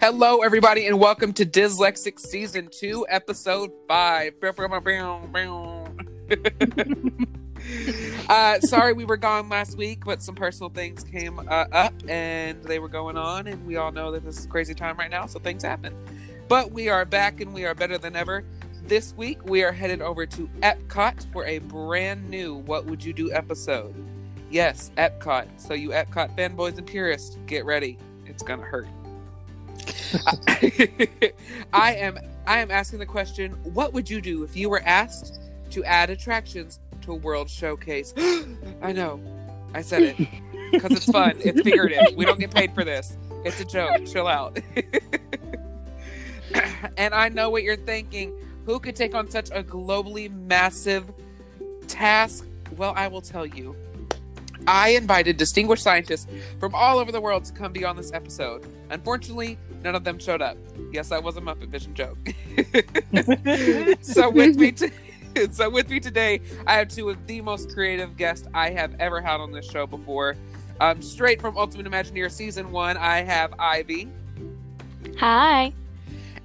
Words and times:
Hello, 0.00 0.42
everybody, 0.42 0.86
and 0.86 1.00
welcome 1.00 1.32
to 1.32 1.44
Dyslexic 1.44 2.20
Season 2.20 2.68
2, 2.70 3.06
Episode 3.08 3.72
5. 3.88 4.34
uh, 8.28 8.60
sorry 8.60 8.92
we 8.92 9.04
were 9.04 9.16
gone 9.16 9.48
last 9.48 9.76
week, 9.76 10.04
but 10.04 10.22
some 10.22 10.36
personal 10.36 10.70
things 10.70 11.02
came 11.02 11.40
uh, 11.40 11.64
up 11.72 11.92
and 12.06 12.62
they 12.62 12.78
were 12.78 12.88
going 12.88 13.16
on, 13.16 13.48
and 13.48 13.66
we 13.66 13.74
all 13.74 13.90
know 13.90 14.12
that 14.12 14.24
this 14.24 14.38
is 14.38 14.44
a 14.44 14.48
crazy 14.48 14.72
time 14.72 14.96
right 14.96 15.10
now, 15.10 15.26
so 15.26 15.40
things 15.40 15.64
happen. 15.64 15.92
But 16.46 16.70
we 16.70 16.88
are 16.88 17.04
back 17.04 17.40
and 17.40 17.52
we 17.52 17.64
are 17.64 17.74
better 17.74 17.98
than 17.98 18.14
ever. 18.14 18.44
This 18.84 19.14
week, 19.14 19.44
we 19.46 19.64
are 19.64 19.72
headed 19.72 20.00
over 20.00 20.26
to 20.26 20.48
Epcot 20.60 21.26
for 21.32 21.44
a 21.44 21.58
brand 21.58 22.30
new 22.30 22.54
What 22.54 22.86
Would 22.86 23.02
You 23.02 23.12
Do 23.12 23.32
episode. 23.32 23.96
Yes, 24.48 24.92
Epcot. 24.96 25.60
So, 25.60 25.74
you 25.74 25.88
Epcot 25.88 26.36
fanboys 26.36 26.78
and 26.78 26.86
purists, 26.86 27.36
get 27.48 27.64
ready. 27.64 27.98
It's 28.26 28.44
gonna 28.44 28.62
hurt. 28.62 28.86
I 31.72 31.94
am 31.94 32.18
I 32.46 32.60
am 32.60 32.70
asking 32.70 32.98
the 32.98 33.06
question, 33.06 33.52
what 33.74 33.92
would 33.92 34.08
you 34.08 34.20
do 34.20 34.42
if 34.42 34.56
you 34.56 34.70
were 34.70 34.82
asked 34.84 35.40
to 35.70 35.84
add 35.84 36.10
attractions 36.10 36.80
to 37.02 37.12
a 37.12 37.16
world 37.16 37.50
showcase? 37.50 38.14
I 38.82 38.92
know. 38.92 39.20
I 39.74 39.82
said 39.82 40.02
it. 40.02 40.28
Because 40.70 40.92
it's 40.92 41.06
fun. 41.06 41.38
It's 41.40 41.62
figurative. 41.62 42.14
We 42.14 42.26
don't 42.26 42.38
get 42.38 42.50
paid 42.50 42.74
for 42.74 42.84
this. 42.84 43.16
It's 43.42 43.58
a 43.58 43.64
joke. 43.64 44.04
Chill 44.04 44.26
out. 44.26 44.60
and 46.98 47.14
I 47.14 47.30
know 47.30 47.48
what 47.48 47.62
you're 47.62 47.74
thinking. 47.74 48.34
Who 48.66 48.78
could 48.78 48.94
take 48.94 49.14
on 49.14 49.30
such 49.30 49.48
a 49.50 49.62
globally 49.62 50.30
massive 50.46 51.10
task? 51.86 52.46
Well, 52.76 52.92
I 52.96 53.08
will 53.08 53.22
tell 53.22 53.46
you. 53.46 53.74
I 54.66 54.90
invited 54.90 55.38
distinguished 55.38 55.82
scientists 55.82 56.26
from 56.60 56.74
all 56.74 56.98
over 56.98 57.10
the 57.10 57.22
world 57.22 57.46
to 57.46 57.54
come 57.54 57.72
be 57.72 57.86
on 57.86 57.96
this 57.96 58.12
episode. 58.12 58.66
Unfortunately, 58.90 59.58
none 59.82 59.94
of 59.94 60.04
them 60.04 60.18
showed 60.18 60.42
up. 60.42 60.56
Yes, 60.92 61.08
that 61.10 61.22
was 61.22 61.36
a 61.36 61.40
Muppet 61.40 61.68
Vision 61.68 61.94
joke. 61.94 62.18
so 64.02 64.30
with 64.30 64.56
me, 64.56 64.72
t- 64.72 64.90
so 65.50 65.70
with 65.70 65.88
me 65.88 66.00
today, 66.00 66.40
I 66.66 66.74
have 66.74 66.88
two 66.88 67.10
of 67.10 67.26
the 67.26 67.40
most 67.40 67.72
creative 67.72 68.16
guests 68.16 68.48
I 68.54 68.70
have 68.70 68.94
ever 68.98 69.20
had 69.20 69.40
on 69.40 69.52
this 69.52 69.70
show 69.70 69.86
before. 69.86 70.36
Um, 70.80 71.02
straight 71.02 71.40
from 71.40 71.58
Ultimate 71.58 71.86
Imagineer 71.90 72.30
season 72.30 72.70
one, 72.70 72.96
I 72.96 73.22
have 73.22 73.52
Ivy. 73.58 74.08
Hi. 75.18 75.72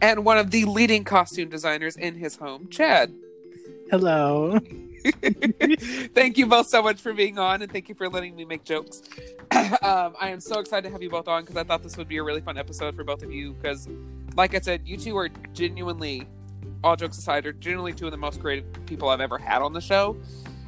And 0.01 0.25
one 0.25 0.37
of 0.37 0.51
the 0.51 0.65
leading 0.65 1.03
costume 1.03 1.49
designers 1.49 1.95
in 1.95 2.15
his 2.15 2.35
home, 2.35 2.67
Chad. 2.69 3.13
Hello. 3.89 4.59
thank 6.13 6.37
you 6.37 6.45
both 6.45 6.67
so 6.67 6.81
much 6.81 7.01
for 7.01 7.13
being 7.13 7.37
on 7.37 7.61
and 7.61 7.71
thank 7.71 7.89
you 7.89 7.95
for 7.95 8.09
letting 8.09 8.35
me 8.35 8.45
make 8.45 8.63
jokes. 8.63 9.01
um, 9.51 10.15
I 10.19 10.29
am 10.29 10.39
so 10.39 10.59
excited 10.59 10.87
to 10.87 10.91
have 10.91 11.01
you 11.01 11.09
both 11.09 11.27
on 11.27 11.43
because 11.43 11.57
I 11.57 11.63
thought 11.63 11.83
this 11.83 11.97
would 11.97 12.07
be 12.07 12.17
a 12.17 12.23
really 12.23 12.41
fun 12.41 12.57
episode 12.57 12.95
for 12.95 13.03
both 13.03 13.23
of 13.23 13.31
you 13.31 13.53
because, 13.53 13.87
like 14.35 14.55
I 14.55 14.59
said, 14.59 14.81
you 14.85 14.97
two 14.97 15.17
are 15.17 15.29
genuinely, 15.53 16.27
all 16.83 16.95
jokes 16.95 17.17
aside, 17.17 17.45
are 17.45 17.53
genuinely 17.53 17.93
two 17.93 18.05
of 18.05 18.11
the 18.11 18.17
most 18.17 18.39
creative 18.41 18.65
people 18.85 19.09
I've 19.09 19.21
ever 19.21 19.37
had 19.37 19.61
on 19.61 19.73
the 19.73 19.81
show. 19.81 20.17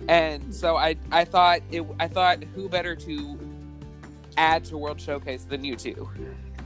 And 0.08 0.53
so 0.53 0.75
I, 0.75 0.97
I 1.11 1.25
thought 1.25 1.61
it, 1.72 1.86
I 2.00 2.08
thought 2.08 2.44
who 2.56 2.69
better 2.69 2.95
to 2.95 3.39
add 4.38 4.66
to 4.66 4.78
World 4.78 5.00
Showcase 5.00 5.45
than 5.45 5.63
you 5.63 5.75
two. 5.75 6.09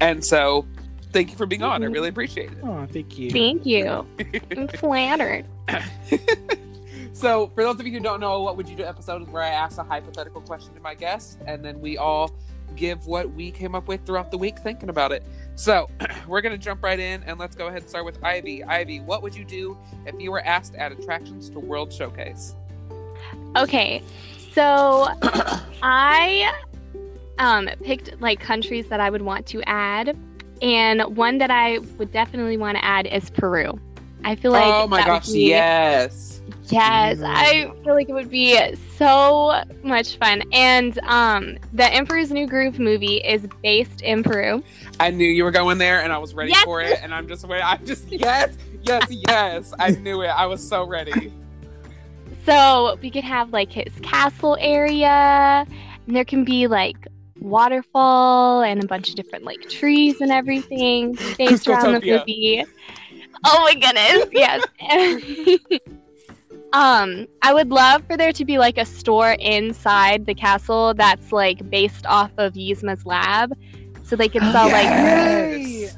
And 0.01 0.25
so 0.25 0.65
thank 1.11 1.31
you 1.31 1.37
for 1.37 1.45
being 1.45 1.63
on. 1.63 1.83
I 1.83 1.87
really 1.87 2.09
appreciate 2.09 2.51
it. 2.51 2.57
Oh, 2.63 2.85
thank 2.91 3.17
you. 3.17 3.31
Thank 3.31 3.65
you. 3.65 4.05
I'm 4.51 4.67
flattered. 4.69 5.45
So, 7.19 7.51
for 7.53 7.63
those 7.63 7.77
of 7.81 7.85
you 7.85 7.91
who 7.91 7.99
don't 7.99 8.21
know, 8.21 8.41
what 8.43 8.55
would 8.55 8.69
you 8.69 8.77
do 8.77 8.85
episode 8.85 9.21
is 9.21 9.27
where 9.27 9.43
I 9.43 9.49
ask 9.49 9.77
a 9.77 9.83
hypothetical 9.83 10.39
question 10.39 10.73
to 10.73 10.79
my 10.79 10.95
guest, 10.95 11.37
and 11.45 11.65
then 11.65 11.81
we 11.81 11.97
all 11.97 12.31
give 12.77 13.07
what 13.07 13.29
we 13.33 13.51
came 13.51 13.75
up 13.75 13.89
with 13.89 14.05
throughout 14.05 14.31
the 14.31 14.37
week 14.37 14.57
thinking 14.59 14.87
about 14.87 15.11
it. 15.11 15.21
So, 15.55 15.89
we're 16.29 16.39
going 16.39 16.57
to 16.57 16.57
jump 16.57 16.81
right 16.81 16.97
in 16.97 17.21
and 17.23 17.37
let's 17.37 17.57
go 17.57 17.67
ahead 17.67 17.81
and 17.81 17.89
start 17.89 18.05
with 18.05 18.23
Ivy. 18.23 18.63
Ivy, 18.63 19.01
what 19.01 19.21
would 19.21 19.35
you 19.35 19.43
do 19.43 19.77
if 20.05 20.17
you 20.17 20.31
were 20.31 20.39
asked 20.45 20.75
to 20.75 20.79
add 20.79 20.93
attractions 20.93 21.49
to 21.49 21.59
World 21.59 21.91
Showcase? 21.91 22.55
Okay. 23.57 24.01
So 24.53 25.09
I 25.83 26.53
um 27.37 27.69
picked 27.83 28.21
like 28.21 28.39
countries 28.39 28.87
that 28.87 29.01
I 29.01 29.09
would 29.09 29.23
want 29.23 29.45
to 29.47 29.61
add 29.63 30.17
and 30.61 31.01
one 31.17 31.37
that 31.39 31.51
I 31.51 31.79
would 31.97 32.13
definitely 32.13 32.55
want 32.55 32.77
to 32.77 32.85
add 32.85 33.07
is 33.07 33.29
Peru. 33.29 33.77
I 34.23 34.35
feel 34.35 34.53
like 34.53 34.63
oh 34.73 34.87
my 34.87 35.05
gosh, 35.05 35.27
yes. 35.27 36.38
Yes, 36.71 37.19
I 37.23 37.71
feel 37.83 37.95
like 37.95 38.09
it 38.09 38.13
would 38.13 38.29
be 38.29 38.75
so 38.95 39.63
much 39.83 40.17
fun. 40.17 40.43
And 40.53 40.99
um, 41.03 41.57
the 41.73 41.91
Emperor's 41.91 42.31
New 42.31 42.47
Groove 42.47 42.79
movie 42.79 43.17
is 43.17 43.47
based 43.63 44.01
in 44.01 44.23
Peru. 44.23 44.63
I 44.99 45.09
knew 45.11 45.27
you 45.27 45.43
were 45.43 45.51
going 45.51 45.77
there 45.77 46.01
and 46.03 46.13
I 46.13 46.17
was 46.17 46.33
ready 46.33 46.51
Yes. 46.51 46.63
for 46.63 46.81
it. 46.81 46.99
And 47.01 47.13
I'm 47.13 47.27
just 47.27 47.47
waiting. 47.47 47.65
I'm 47.65 47.85
just, 47.85 48.07
yes, 48.11 48.57
yes, 48.83 49.05
yes. 49.09 49.73
I 49.79 49.91
knew 50.01 50.21
it. 50.21 50.27
I 50.27 50.45
was 50.45 50.65
so 50.65 50.85
ready. 50.85 51.33
So 52.45 52.97
we 53.01 53.11
could 53.11 53.23
have 53.23 53.51
like 53.51 53.71
his 53.71 53.93
castle 54.01 54.57
area, 54.59 55.65
and 56.07 56.15
there 56.15 56.25
can 56.25 56.43
be 56.43 56.67
like 56.67 56.97
waterfall 57.39 58.63
and 58.63 58.83
a 58.83 58.87
bunch 58.87 59.09
of 59.09 59.15
different 59.15 59.43
like 59.45 59.61
trees 59.69 60.19
and 60.21 60.31
everything 60.31 61.17
based 61.37 61.67
around 61.67 61.93
the 61.93 61.99
movie. 62.01 62.65
Oh 63.45 63.59
my 63.63 63.73
goodness, 63.75 64.29
yes. 64.31 65.69
um, 66.73 67.27
I 67.41 67.53
would 67.53 67.69
love 67.69 68.03
for 68.05 68.15
there 68.17 68.31
to 68.33 68.45
be 68.45 68.57
like 68.57 68.77
a 68.77 68.85
store 68.85 69.31
inside 69.39 70.25
the 70.25 70.35
castle 70.35 70.93
that's 70.93 71.31
like 71.31 71.67
based 71.69 72.05
off 72.05 72.31
of 72.37 72.53
Yzma's 72.53 73.05
lab. 73.05 73.53
So 74.03 74.15
they 74.15 74.29
could 74.29 74.41
sell 74.51 74.67
like 74.69 74.83
Yes. 74.85 75.97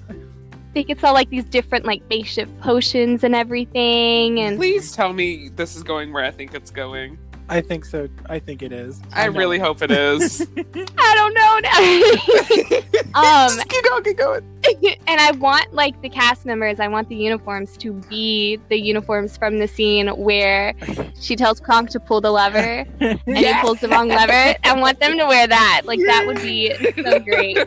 they 0.74 0.84
could 0.84 1.00
sell 1.00 1.14
like 1.14 1.30
these 1.30 1.46
different 1.46 1.86
like 1.86 2.02
spaceship 2.06 2.50
potions 2.62 3.24
and 3.24 3.36
everything 3.36 4.40
and 4.40 4.58
Please 4.58 4.92
tell 4.94 5.12
me 5.14 5.50
this 5.56 5.76
is 5.76 5.84
going 5.84 6.14
where 6.14 6.24
I 6.24 6.32
think 6.32 6.54
it's 6.54 6.72
going. 6.72 7.18
I 7.52 7.60
think 7.60 7.84
so. 7.84 8.08
I 8.30 8.40
think 8.40 8.62
it 8.62 8.72
is. 8.72 9.02
I 9.12 9.28
know. 9.28 9.38
really 9.38 9.60
hope 9.60 9.82
it 9.82 9.92
is. 9.92 10.40
I 10.98 11.16
don't 11.16 11.34
know 11.34 11.60
now. 11.60 13.14
um 13.14 13.58
Just 13.58 13.68
keep 13.68 13.84
going, 13.84 14.04
keep 14.06 14.18
going. 14.18 14.42
and 15.08 15.20
I 15.20 15.32
want 15.32 15.74
like 15.74 16.02
the 16.02 16.08
cast 16.08 16.46
members, 16.46 16.80
I 16.80 16.88
want 16.88 17.10
the 17.10 17.16
uniforms 17.18 17.76
to 17.80 17.92
be 18.10 18.58
the 18.70 18.78
uniforms 18.78 19.36
from 19.36 19.60
the 19.60 19.68
scene 19.68 20.08
where 20.08 20.74
she 21.20 21.36
tells 21.36 21.60
Kronk 21.60 21.90
to 21.90 22.00
pull 22.00 22.22
the 22.22 22.32
lever 22.32 22.86
and 23.02 23.20
he 23.38 23.54
pulls 23.60 23.82
the 23.82 23.90
wrong 23.90 24.08
lever. 24.08 24.56
I 24.64 24.74
want 24.80 25.00
them 25.00 25.18
to 25.18 25.26
wear 25.26 25.46
that. 25.46 25.82
Like 25.84 26.00
that 26.06 26.26
would 26.26 26.38
be 26.38 26.74
so 27.04 27.20
great. 27.20 27.58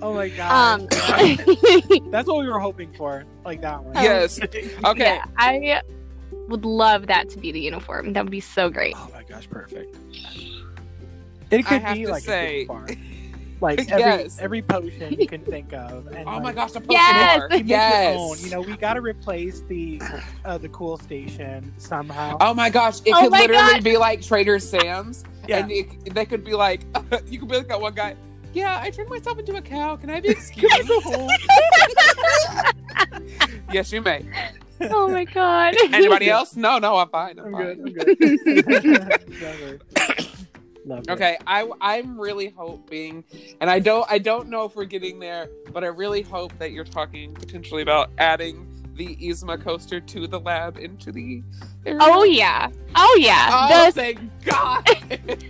oh 0.00 0.14
my 0.14 0.28
god. 0.28 0.82
Um 0.82 0.86
That's 2.12 2.28
what 2.28 2.38
we 2.38 2.48
were 2.48 2.60
hoping 2.60 2.92
for. 2.92 3.24
Like 3.44 3.60
that 3.62 3.82
one. 3.82 3.94
Yes. 3.96 4.40
Okay. 4.40 4.70
yeah, 4.84 5.24
I 5.36 5.82
would 6.48 6.64
love 6.64 7.06
that 7.06 7.28
to 7.30 7.38
be 7.38 7.52
the 7.52 7.60
uniform. 7.60 8.12
That 8.12 8.24
would 8.24 8.30
be 8.30 8.40
so 8.40 8.68
great. 8.70 8.94
Oh 8.96 9.08
my 9.12 9.22
gosh, 9.22 9.48
perfect. 9.48 9.96
It 11.50 11.66
could 11.66 11.82
have 11.82 11.96
be 11.96 12.04
to 12.04 12.10
like 12.10 12.22
say- 12.22 12.62
a 12.62 12.64
bar. 12.66 12.86
Like 13.60 13.78
every 13.92 14.00
Yes. 14.00 14.38
every 14.40 14.60
potion 14.60 15.14
you 15.20 15.28
can 15.28 15.40
think 15.44 15.72
of. 15.72 16.06
And 16.12 16.26
Oh 16.28 16.32
like, 16.32 16.42
my 16.42 16.52
gosh, 16.52 16.72
the 16.72 16.80
potion 16.80 16.94
Yes! 16.94 17.38
bar. 17.38 17.48
you 17.52 17.56
make 17.58 17.66
Yes. 17.68 18.14
your 18.16 18.20
own. 18.30 18.38
You 18.40 18.50
know, 18.50 18.60
we 18.60 18.76
got 18.76 18.94
to 18.94 19.00
replace 19.00 19.60
the 19.68 20.02
uh, 20.44 20.58
the 20.58 20.68
cool 20.70 20.96
station 20.98 21.72
somehow. 21.78 22.38
Oh 22.40 22.54
my 22.54 22.70
gosh, 22.70 22.98
it 23.04 23.12
Oh 23.14 23.20
could 23.20 23.30
literally 23.32 23.74
God. 23.74 23.84
be 23.84 23.96
like 23.96 24.20
Trader 24.20 24.58
Sam's. 24.58 25.22
Yeah. 25.46 25.58
And 25.58 25.70
it, 25.70 26.12
they 26.12 26.24
could 26.24 26.42
be 26.42 26.54
like, 26.54 26.80
you 27.28 27.38
could 27.38 27.48
be 27.48 27.56
like 27.56 27.68
that 27.68 27.80
one 27.80 27.94
guy. 27.94 28.16
Yeah, 28.52 28.80
I 28.82 28.90
turned 28.90 29.08
myself 29.08 29.38
into 29.38 29.54
a 29.56 29.62
cow. 29.62 29.94
Can 29.96 30.10
I 30.10 30.18
be 30.20 30.28
excused? 30.30 30.74
yes, 33.72 33.92
you 33.92 34.02
may. 34.02 34.24
Oh 34.90 35.08
my 35.08 35.24
god. 35.24 35.74
Anybody 35.92 36.28
else? 36.30 36.56
No, 36.56 36.78
no, 36.78 36.96
I'm 36.96 37.08
fine. 37.08 37.38
I'm, 37.38 37.46
I'm 37.46 37.52
fine. 37.52 37.82
good. 37.82 38.18
I'm 38.18 38.62
good. 38.62 39.22
Exactly. 39.28 39.78
Love 40.84 40.98
it. 41.04 41.10
Okay, 41.10 41.38
I 41.46 41.70
I'm 41.80 42.20
really 42.20 42.48
hoping, 42.48 43.22
and 43.60 43.70
I 43.70 43.78
don't 43.78 44.04
I 44.10 44.18
don't 44.18 44.48
know 44.48 44.64
if 44.64 44.74
we're 44.74 44.84
getting 44.84 45.20
there, 45.20 45.48
but 45.72 45.84
I 45.84 45.88
really 45.88 46.22
hope 46.22 46.52
that 46.58 46.72
you're 46.72 46.82
talking 46.84 47.32
potentially 47.34 47.82
about 47.82 48.10
adding 48.18 48.66
the 48.96 49.14
Yzma 49.16 49.62
coaster 49.62 50.00
to 50.00 50.26
the 50.26 50.40
lab 50.40 50.78
into 50.78 51.12
the. 51.12 51.42
area. 51.86 51.98
Oh 52.02 52.24
yeah. 52.24 52.68
Oh 52.96 53.16
yeah. 53.20 53.48
Oh, 53.70 53.86
The 53.86 53.92
thank 53.92 54.44
God! 54.44 54.84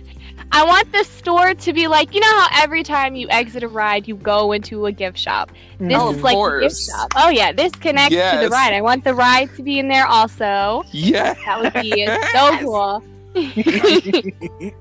I 0.51 0.63
want 0.65 0.91
the 0.91 1.03
store 1.03 1.53
to 1.55 1.73
be 1.73 1.87
like, 1.87 2.13
you 2.13 2.19
know 2.19 2.39
how 2.39 2.47
every 2.63 2.83
time 2.83 3.15
you 3.15 3.27
exit 3.29 3.63
a 3.63 3.67
ride, 3.67 4.07
you 4.07 4.15
go 4.15 4.51
into 4.51 4.85
a 4.85 4.91
gift 4.91 5.17
shop. 5.17 5.51
Mm-hmm. 5.79 5.87
This 5.87 5.97
Oh, 5.99 6.09
is 6.11 6.17
of 6.17 6.23
like 6.23 6.33
the 6.33 6.37
course. 6.37 6.61
gift 6.61 6.81
shop. 6.99 7.11
Oh 7.15 7.29
yeah, 7.29 7.51
this 7.51 7.71
connects 7.73 8.15
to 8.15 8.39
the 8.41 8.49
ride. 8.49 8.73
I 8.73 8.81
want 8.81 9.03
the 9.03 9.13
ride 9.15 9.53
to 9.55 9.63
be 9.63 9.79
in 9.79 9.87
there 9.87 10.05
also. 10.05 10.83
yeah. 10.91 11.33
That 11.45 11.61
would 11.61 11.73
be 11.81 12.05
so 12.33 12.57
cool. 12.59 13.03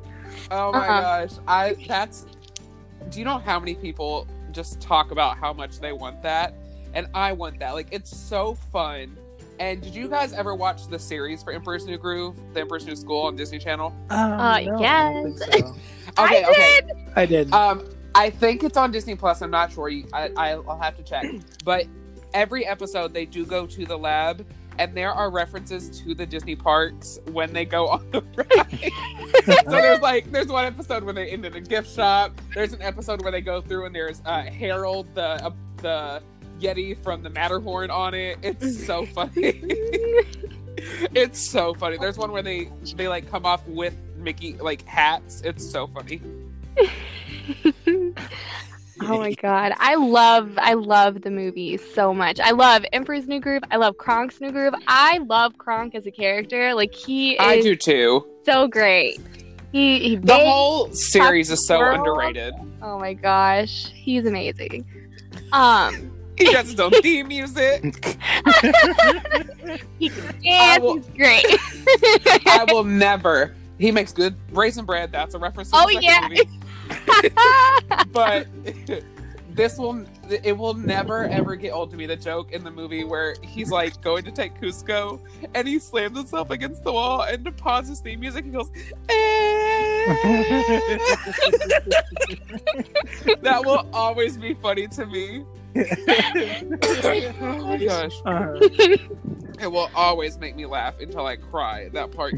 Oh 0.54 0.70
my 0.70 0.78
Uh-uh. 0.86 1.00
gosh, 1.26 1.38
I 1.48 1.76
that's. 1.88 2.26
Do 3.08 3.18
you 3.18 3.24
know 3.24 3.38
how 3.38 3.58
many 3.58 3.74
people 3.74 4.26
just 4.52 4.80
talk 4.82 5.10
about 5.10 5.38
how 5.38 5.52
much 5.54 5.80
they 5.80 5.92
want 5.92 6.22
that, 6.22 6.52
and 6.92 7.06
I 7.14 7.32
want 7.32 7.58
that. 7.60 7.72
Like 7.72 7.88
it's 7.90 8.14
so 8.14 8.54
fun. 8.70 9.16
And 9.58 9.80
did 9.80 9.94
you 9.94 10.08
guys 10.08 10.32
ever 10.32 10.54
watch 10.54 10.88
the 10.88 10.98
series 10.98 11.42
for 11.42 11.52
Emperor's 11.52 11.86
New 11.86 11.98
Groove, 11.98 12.36
The 12.54 12.60
Emperor's 12.60 12.86
New 12.86 12.96
School 12.96 13.22
on 13.22 13.36
Disney 13.36 13.58
Channel? 13.58 13.94
Um, 14.10 14.18
Uh, 14.40 14.60
no, 14.60 14.82
I 14.82 15.32
so. 15.36 15.76
Okay, 16.18 16.44
I 16.44 16.50
okay. 16.50 16.80
did. 16.86 16.96
I 17.16 17.26
did. 17.26 17.52
Um, 17.54 17.84
I 18.14 18.28
think 18.28 18.62
it's 18.64 18.76
on 18.76 18.90
Disney 18.90 19.14
Plus. 19.14 19.40
I'm 19.40 19.50
not 19.50 19.72
sure. 19.72 19.90
I, 20.12 20.30
I, 20.36 20.50
I'll 20.52 20.78
have 20.80 20.96
to 20.96 21.02
check. 21.02 21.24
But 21.64 21.86
every 22.34 22.66
episode, 22.66 23.14
they 23.14 23.24
do 23.24 23.46
go 23.46 23.66
to 23.66 23.86
the 23.86 23.96
lab, 23.96 24.44
and 24.78 24.94
there 24.96 25.12
are 25.12 25.30
references 25.30 26.00
to 26.00 26.14
the 26.14 26.26
Disney 26.26 26.56
parks 26.56 27.18
when 27.30 27.52
they 27.52 27.64
go 27.64 27.86
on 27.88 28.10
the 28.10 28.20
ride. 28.36 29.64
so 29.64 29.70
there's 29.70 30.00
like, 30.00 30.30
there's 30.32 30.48
one 30.48 30.64
episode 30.66 31.04
where 31.04 31.14
they 31.14 31.28
end 31.30 31.44
in 31.46 31.54
a 31.54 31.60
gift 31.60 31.94
shop. 31.94 32.32
There's 32.54 32.72
an 32.72 32.82
episode 32.82 33.22
where 33.22 33.30
they 33.32 33.40
go 33.40 33.60
through 33.60 33.86
and 33.86 33.94
there's 33.94 34.20
uh, 34.26 34.42
Harold, 34.42 35.14
the 35.14 35.22
uh, 35.22 35.50
the 35.78 36.22
Yeti 36.62 36.96
from 37.02 37.22
the 37.22 37.30
Matterhorn 37.30 37.90
on 37.90 38.14
it. 38.14 38.38
It's 38.42 38.86
so 38.86 39.04
funny. 39.14 39.32
it's 41.14 41.38
so 41.40 41.74
funny. 41.74 41.96
There's 41.98 42.16
one 42.16 42.30
where 42.32 42.42
they 42.42 42.70
they 42.96 43.08
like 43.08 43.30
come 43.30 43.44
off 43.44 43.66
with 43.66 43.94
Mickey 44.16 44.54
like 44.54 44.82
hats. 44.86 45.42
It's 45.42 45.68
so 45.68 45.86
funny. 45.88 46.20
oh 49.00 49.18
my 49.18 49.32
god. 49.34 49.72
I 49.78 49.94
love 49.96 50.52
I 50.58 50.74
love 50.74 51.22
the 51.22 51.30
movie 51.30 51.76
so 51.76 52.14
much. 52.14 52.38
I 52.40 52.52
love 52.52 52.84
Emperor's 52.92 53.26
New 53.26 53.40
Groove. 53.40 53.62
I 53.70 53.76
love 53.76 53.96
Kronk's 53.96 54.40
New 54.40 54.50
Groove. 54.52 54.74
I 54.86 55.18
love 55.26 55.58
Kronk 55.58 55.94
as 55.94 56.06
a 56.06 56.10
character. 56.10 56.74
Like 56.74 56.94
he 56.94 57.38
I 57.38 57.60
do 57.60 57.74
too. 57.76 58.26
so 58.44 58.68
great. 58.68 59.20
He, 59.72 59.98
he 60.00 60.16
The 60.16 60.26
big. 60.26 60.46
whole 60.46 60.92
series 60.92 61.50
is 61.50 61.66
so 61.66 61.78
World. 61.78 61.98
underrated. 62.00 62.52
Oh 62.82 62.98
my 62.98 63.14
gosh. 63.14 63.86
He's 63.92 64.26
amazing. 64.26 64.86
Um 65.52 66.10
He 66.38 66.52
has 66.52 66.70
his 66.70 66.80
own 66.80 66.90
theme 67.02 67.28
music. 67.28 67.82
he 69.98 70.08
can 70.08 70.40
dance, 70.42 70.82
will- 70.82 70.94
he's 70.96 71.06
great. 71.16 71.44
I 72.46 72.64
will 72.70 72.84
never. 72.84 73.54
He 73.78 73.90
makes 73.92 74.12
good 74.12 74.34
raisin 74.52 74.84
bread. 74.84 75.10
That's 75.12 75.34
a 75.34 75.38
reference 75.38 75.70
to 75.70 75.76
the 75.76 75.82
Oh, 75.84 75.88
yeah. 75.88 76.28
movie. 76.28 76.48
But 78.12 78.46
this 79.54 79.76
will 79.78 80.04
it 80.30 80.56
will 80.56 80.74
never 80.74 81.24
ever 81.24 81.56
get 81.56 81.72
old 81.72 81.90
to 81.90 81.96
me. 81.96 82.06
The 82.06 82.16
joke 82.16 82.52
in 82.52 82.64
the 82.64 82.70
movie 82.70 83.04
where 83.04 83.34
he's 83.42 83.70
like 83.70 84.00
going 84.02 84.24
to 84.24 84.30
take 84.30 84.58
Kuzco 84.60 85.20
and 85.54 85.66
he 85.68 85.78
slams 85.78 86.16
himself 86.16 86.50
against 86.50 86.84
the 86.84 86.92
wall 86.92 87.22
and 87.22 87.44
to 87.44 87.52
pause 87.52 87.88
his 87.88 88.00
theme 88.00 88.20
music 88.20 88.44
he 88.46 88.50
goes. 88.50 88.70
"Eh." 89.08 90.02
that 93.42 93.62
will 93.64 93.86
always 93.92 94.36
be 94.36 94.54
funny 94.54 94.88
to 94.88 95.06
me. 95.06 95.44
Oh 95.76 97.66
my 97.66 97.76
gosh. 97.84 98.20
Uh, 98.24 98.58
It 99.60 99.70
will 99.70 99.90
always 99.94 100.38
make 100.38 100.56
me 100.56 100.66
laugh 100.66 100.98
until 101.00 101.26
I 101.26 101.36
cry. 101.36 101.88
That 101.90 102.10
part, 102.10 102.34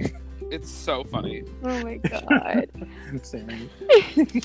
it's 0.50 0.70
so 0.70 1.04
funny. 1.04 1.44
oh 1.62 1.82
my 1.82 1.96
god. 1.96 2.68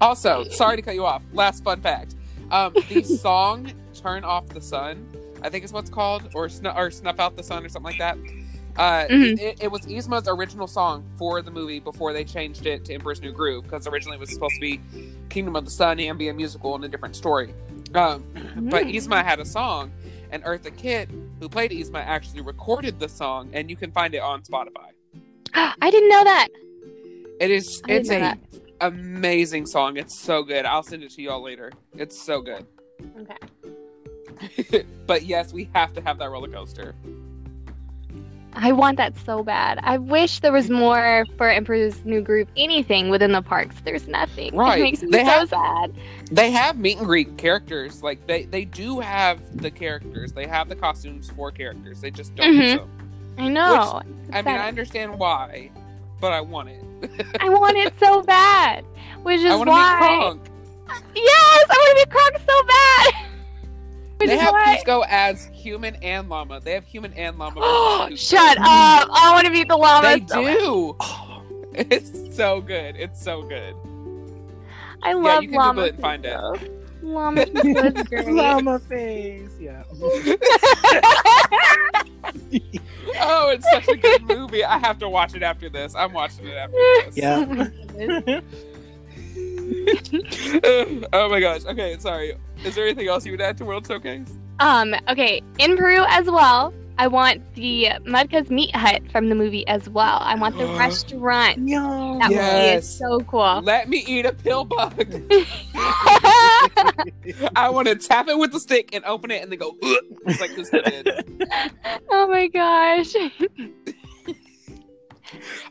Also, 0.00 0.42
sorry 0.50 0.74
to 0.76 0.82
cut 0.82 0.94
you 0.94 1.06
off. 1.06 1.22
Last 1.32 1.62
fun 1.62 1.80
fact: 1.80 2.16
um, 2.50 2.74
the 2.88 3.02
song 3.22 3.70
"Turn 3.94 4.24
Off 4.24 4.48
the 4.48 4.60
Sun," 4.60 5.06
I 5.42 5.48
think 5.48 5.64
is 5.64 5.72
what's 5.72 5.88
called, 5.90 6.28
or 6.34 6.48
snu- 6.48 6.74
or 6.76 6.90
"Snuff 6.90 7.20
Out 7.20 7.36
the 7.36 7.42
Sun" 7.44 7.64
or 7.64 7.68
something 7.68 7.92
like 7.92 7.98
that. 8.00 8.18
Uh, 8.76 9.06
Mhm. 9.08 9.38
it, 9.40 9.62
it 9.62 9.70
was 9.70 9.82
Yzma's 9.86 10.26
original 10.28 10.66
song 10.66 11.04
for 11.16 11.40
the 11.40 11.52
movie 11.52 11.78
before 11.78 12.12
they 12.12 12.24
changed 12.24 12.66
it 12.66 12.84
to 12.86 12.94
Emperor's 12.94 13.20
New 13.22 13.30
Groove 13.32 13.62
because 13.62 13.86
originally 13.86 14.16
it 14.16 14.20
was 14.20 14.30
supposed 14.32 14.56
to 14.56 14.60
be 14.60 14.80
Kingdom 15.28 15.54
of 15.54 15.64
the 15.64 15.70
Sun 15.70 16.00
and 16.00 16.18
be 16.18 16.28
a 16.30 16.34
musical 16.34 16.74
and 16.74 16.84
a 16.84 16.88
different 16.88 17.14
story. 17.14 17.54
Um, 17.94 18.24
but 18.70 18.84
Mm. 18.84 18.94
Yzma 18.94 19.24
had 19.24 19.40
a 19.40 19.44
song, 19.44 19.92
and 20.30 20.42
Eartha 20.44 20.76
Kitt, 20.76 21.08
who 21.40 21.48
played 21.48 21.70
Yzma, 21.70 22.04
actually 22.04 22.40
recorded 22.42 22.98
the 22.98 23.08
song, 23.08 23.50
and 23.52 23.70
you 23.70 23.76
can 23.76 23.92
find 23.92 24.14
it 24.14 24.18
on 24.20 24.42
Spotify. 24.42 24.90
I 25.54 25.90
didn't 25.90 26.08
know 26.08 26.24
that. 26.24 26.48
It 27.40 27.50
is. 27.50 27.82
It's 27.88 28.10
a 28.10 28.18
that. 28.20 28.38
amazing 28.80 29.66
song. 29.66 29.96
It's 29.98 30.18
so 30.18 30.42
good. 30.42 30.64
I'll 30.64 30.82
send 30.82 31.02
it 31.02 31.10
to 31.12 31.22
y'all 31.22 31.42
later. 31.42 31.70
It's 31.94 32.20
so 32.20 32.40
good. 32.40 32.66
Okay. 33.20 34.84
but 35.06 35.24
yes, 35.24 35.52
we 35.52 35.68
have 35.74 35.92
to 35.94 36.00
have 36.02 36.18
that 36.18 36.30
roller 36.30 36.48
coaster. 36.48 36.94
I 38.58 38.72
want 38.72 38.96
that 38.96 39.14
so 39.24 39.42
bad. 39.42 39.78
I 39.82 39.98
wish 39.98 40.40
there 40.40 40.52
was 40.52 40.70
more 40.70 41.26
for 41.36 41.50
Emperor's 41.50 42.02
New 42.06 42.22
Groove. 42.22 42.48
Anything 42.56 43.10
within 43.10 43.32
the 43.32 43.42
parks. 43.42 43.76
There's 43.84 44.08
nothing. 44.08 44.54
Right. 44.56 44.78
It 44.78 44.82
makes 44.82 45.02
me 45.02 45.10
They 45.10 45.18
so 45.24 45.24
have- 45.24 45.48
sad. 45.50 45.92
They 46.30 46.50
have 46.50 46.78
meet 46.78 46.96
and 46.98 47.06
greet 47.06 47.36
characters. 47.36 48.02
Like 48.02 48.26
they 48.26 48.44
they 48.46 48.64
do 48.64 48.98
have 49.00 49.38
the 49.60 49.70
characters. 49.70 50.32
They 50.32 50.46
have 50.46 50.68
the 50.68 50.76
costumes 50.76 51.30
for 51.30 51.50
characters. 51.50 52.00
They 52.00 52.10
just 52.10 52.34
don't 52.34 52.54
Mhm. 52.54 52.76
them. 52.78 52.90
I 53.38 53.48
know. 53.48 54.00
I 54.32 54.40
mean, 54.42 54.54
I 54.56 54.66
understand 54.68 55.18
why, 55.18 55.70
but 56.20 56.32
I 56.32 56.40
want 56.40 56.70
it. 56.70 56.82
I 57.40 57.50
want 57.50 57.76
it 57.76 57.92
so 58.00 58.22
bad. 58.22 58.84
Which 59.22 59.40
is 59.40 59.52
I 59.52 59.56
want 59.56 59.66
to 59.68 59.72
why. 59.72 60.00
meet 60.00 60.18
Kronk. 60.18 60.46
Yes, 61.14 61.64
I 61.68 61.76
want 61.76 61.98
to 61.98 62.06
be 62.06 62.10
Kronk 62.10 62.36
so 62.48 62.66
bad. 62.66 63.14
Which 64.18 64.28
They 64.30 64.36
have 64.38 64.52
why. 64.52 64.78
Kuzco 64.84 65.04
as 65.08 65.46
human 65.52 65.96
and 65.96 66.28
llama. 66.28 66.60
They 66.60 66.72
have 66.72 66.84
human 66.86 67.12
and 67.14 67.38
llama. 67.38 67.60
Oh, 67.62 68.08
shut 68.16 68.56
up! 68.58 69.08
I 69.12 69.30
want 69.34 69.46
to 69.46 69.52
be 69.52 69.64
the 69.64 69.76
llama. 69.76 70.08
They 70.08 70.24
oh 70.24 70.26
so 70.26 70.42
bad. 70.44 70.58
do. 70.58 70.96
It's 71.96 72.34
so 72.34 72.62
good. 72.62 72.96
It's 72.96 73.22
so 73.22 73.42
good. 73.42 73.74
I 75.02 75.12
love 75.12 75.24
llama. 75.24 75.42
you 75.42 75.48
can 75.48 75.58
llama. 75.58 75.72
Google 75.74 75.84
it 75.84 75.92
and 75.94 76.00
find 76.00 76.24
it. 76.24 76.72
Llama 77.02 77.44
Kuzco 77.44 77.98
is 77.98 78.02
great. 78.08 78.28
Llama 78.28 78.78
face. 78.80 79.50
Yeah. 79.60 79.82
Oh, 83.18 83.50
it's 83.50 83.68
such 83.70 83.88
a 83.88 83.96
good 83.96 84.22
movie. 84.22 84.64
I 84.64 84.78
have 84.78 84.98
to 85.00 85.08
watch 85.08 85.34
it 85.34 85.42
after 85.42 85.68
this. 85.68 85.94
I'm 85.94 86.12
watching 86.12 86.46
it 86.46 86.54
after 86.54 86.76
this. 87.04 87.16
Yeah. 87.16 88.40
oh 91.12 91.28
my 91.28 91.40
gosh. 91.40 91.64
Okay, 91.64 91.96
sorry. 91.98 92.34
Is 92.64 92.74
there 92.74 92.84
anything 92.84 93.08
else 93.08 93.24
you 93.26 93.32
would 93.32 93.40
add 93.40 93.56
to 93.58 93.64
World 93.64 93.86
Showcase? 93.86 94.36
Um, 94.60 94.94
okay, 95.08 95.42
in 95.58 95.76
Peru 95.76 96.04
as 96.08 96.26
well, 96.26 96.72
I 96.98 97.08
want 97.08 97.42
the 97.54 97.88
Mudka's 98.06 98.48
Meat 98.50 98.74
Hut 98.74 99.02
from 99.12 99.28
the 99.28 99.34
movie 99.34 99.66
as 99.68 99.86
well. 99.88 100.18
I 100.22 100.34
want 100.34 100.56
the 100.56 100.66
restaurant. 100.78 101.58
No. 101.58 102.18
That 102.20 102.30
Yes. 102.30 102.52
movie 102.54 102.68
is 102.78 102.98
so 102.98 103.20
cool. 103.30 103.60
Let 103.62 103.88
me 103.90 104.02
eat 104.06 104.24
a 104.24 104.32
pill 104.32 104.64
bug. 104.64 104.94
I 107.54 107.68
want 107.70 107.88
to 107.88 107.96
tap 107.96 108.28
it 108.28 108.38
with 108.38 108.52
the 108.52 108.60
stick 108.60 108.94
and 108.94 109.04
open 109.04 109.30
it 109.30 109.42
and 109.42 109.52
then 109.52 109.58
go, 109.58 109.76
like 110.40 110.54
this 110.56 110.70
oh 112.10 112.28
my 112.28 112.46
gosh. 112.48 113.14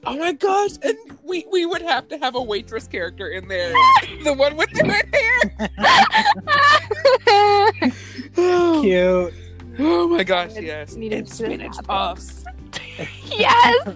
Oh 0.06 0.18
my 0.18 0.34
gosh. 0.34 0.72
And 0.84 0.96
we, 1.24 1.46
we 1.52 1.66
would 1.66 1.82
have 1.82 2.08
to 2.10 2.18
have 2.18 2.36
a 2.36 2.42
waitress 2.42 2.88
character 2.88 3.28
in 3.30 3.48
there. 3.48 3.72
the 4.24 4.34
one 4.34 4.56
with 4.58 4.70
the 4.72 4.84
red 4.84 5.08
hair. 5.14 5.40
Cute. 8.82 9.34
Oh 9.80 10.08
my 10.08 10.24
gosh, 10.24 10.52
yes. 10.60 10.96
Needed 10.96 11.20
It's 11.20 11.38
to 11.38 11.46
spinach 11.46 11.76
happen. 11.76 11.86
puffs. 11.86 12.46
yes. 13.26 13.88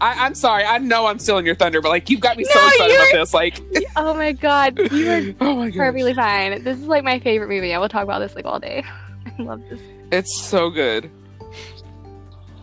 I, 0.00 0.24
I'm 0.26 0.34
sorry. 0.34 0.64
I 0.64 0.78
know 0.78 1.06
I'm 1.06 1.18
stealing 1.18 1.46
your 1.46 1.54
thunder, 1.54 1.80
but 1.80 1.88
like, 1.88 2.08
you've 2.10 2.20
got 2.20 2.36
me 2.36 2.44
so 2.44 2.66
excited 2.68 2.94
about 2.96 3.12
this. 3.12 3.32
Like, 3.34 3.60
Oh 3.96 4.14
my 4.14 4.32
god. 4.32 4.78
You 4.92 5.10
are 5.10 5.22
oh 5.40 5.56
my 5.56 5.70
perfectly 5.70 6.12
fine. 6.14 6.62
This 6.64 6.78
is 6.78 6.84
like 6.86 7.02
my 7.04 7.18
favorite 7.18 7.48
movie. 7.48 7.72
I 7.74 7.78
will 7.78 7.88
talk 7.88 8.04
about 8.04 8.18
this 8.18 8.34
like 8.34 8.44
all 8.44 8.60
day. 8.60 8.84
I 9.38 9.42
love 9.42 9.62
this. 9.70 9.80
It's 10.12 10.38
so 10.38 10.68
good. 10.70 11.10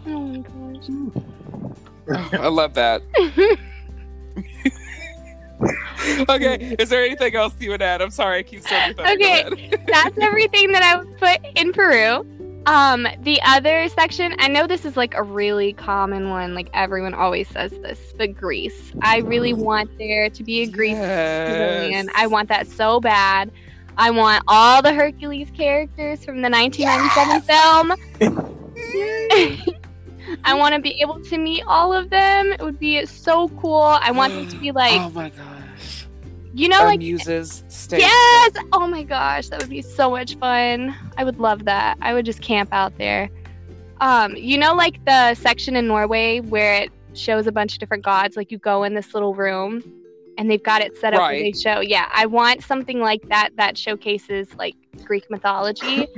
Oh 0.05 0.19
my 0.19 0.38
gosh. 0.39 1.22
Oh, 2.10 2.29
I 2.33 2.48
love 2.48 2.74
that. 2.74 3.01
okay, 6.29 6.75
is 6.79 6.89
there 6.89 7.03
anything 7.03 7.36
else 7.36 7.53
you 7.60 7.72
would 7.72 7.81
add? 7.81 8.01
I'm 8.01 8.12
sorry, 8.12 8.39
I 8.39 8.43
keep 8.43 8.62
saying 8.62 8.95
that. 8.98 9.13
Okay. 9.13 9.72
That's 9.88 10.17
everything 10.19 10.72
that 10.74 10.83
I 10.83 10.98
would 10.98 11.17
put 11.17 11.39
in 11.55 11.74
Peru. 11.74 12.27
Um, 12.65 13.05
the 13.22 13.41
other 13.43 13.88
section, 13.89 14.36
I 14.39 14.48
know 14.48 14.65
this 14.67 14.86
is 14.86 14.95
like 14.95 15.15
a 15.15 15.24
really 15.24 15.74
common 15.74 16.29
one, 16.29 16.55
like 16.55 16.69
everyone 16.74 17.13
always 17.13 17.50
says 17.50 17.72
this, 17.72 18.13
but 18.17 18.33
Greece. 18.36 18.93
I 19.01 19.17
really 19.17 19.53
want 19.53 19.98
there 19.98 20.29
to 20.29 20.43
be 20.43 20.62
a 20.62 20.67
Greece 20.67 20.98
pavilion. 20.98 22.10
I 22.15 22.27
want 22.27 22.48
that 22.50 22.67
so 22.67 23.01
bad. 23.01 23.51
I 23.98 24.12
want 24.12 24.43
all 24.48 24.81
the 24.81 24.93
Hercules 24.93 25.51
characters 25.51 26.24
from 26.24 26.41
the 26.41 26.50
1997 26.50 28.22
film. 28.22 29.74
I 30.45 30.53
want 30.53 30.75
to 30.75 30.81
be 30.81 31.01
able 31.01 31.19
to 31.21 31.38
meet 31.38 31.63
all 31.67 31.93
of 31.93 32.09
them. 32.09 32.51
It 32.51 32.62
would 32.62 32.79
be 32.79 33.05
so 33.05 33.50
cool. 33.50 33.81
I 34.01 34.12
want 34.12 34.33
them 34.33 34.47
to 34.50 34.57
be 34.57 34.71
like, 34.83 35.00
oh 35.00 35.09
my 35.12 35.29
gosh. 35.29 36.07
you 36.53 36.67
know, 36.67 36.79
Our 36.79 36.85
like 36.88 37.00
muses 37.00 37.63
stay. 37.67 38.00
Yes! 38.00 38.51
Oh 38.71 38.88
my 38.88 39.03
gosh, 39.03 39.50
that 39.50 39.59
would 39.62 39.69
be 39.69 39.81
so 39.81 40.12
much 40.12 40.35
fun. 40.38 40.95
I 41.17 41.23
would 41.23 41.39
love 41.39 41.65
that. 41.65 41.97
I 42.01 42.13
would 42.13 42.25
just 42.25 42.41
camp 42.41 42.69
out 42.71 42.97
there. 42.97 43.29
Um, 44.01 44.35
you 44.35 44.57
know, 44.57 44.73
like 44.73 45.03
the 45.05 45.33
section 45.35 45.75
in 45.75 45.88
Norway 45.88 46.41
where 46.41 46.75
it 46.75 46.91
shows 47.13 47.47
a 47.47 47.51
bunch 47.51 47.73
of 47.73 47.79
different 47.79 48.03
gods. 48.03 48.35
Like 48.35 48.51
you 48.51 48.57
go 48.57 48.83
in 48.83 48.93
this 48.95 49.13
little 49.13 49.33
room, 49.33 49.81
and 50.38 50.50
they've 50.50 50.63
got 50.63 50.81
it 50.81 50.97
set 50.97 51.13
up 51.13 51.21
where 51.21 51.39
they 51.39 51.51
show. 51.53 51.79
Yeah, 51.79 52.09
I 52.12 52.25
want 52.25 52.63
something 52.63 53.00
like 53.00 53.21
that 53.29 53.51
that 53.57 53.77
showcases 53.77 54.53
like 54.55 54.75
Greek 55.05 55.29
mythology. 55.29 56.07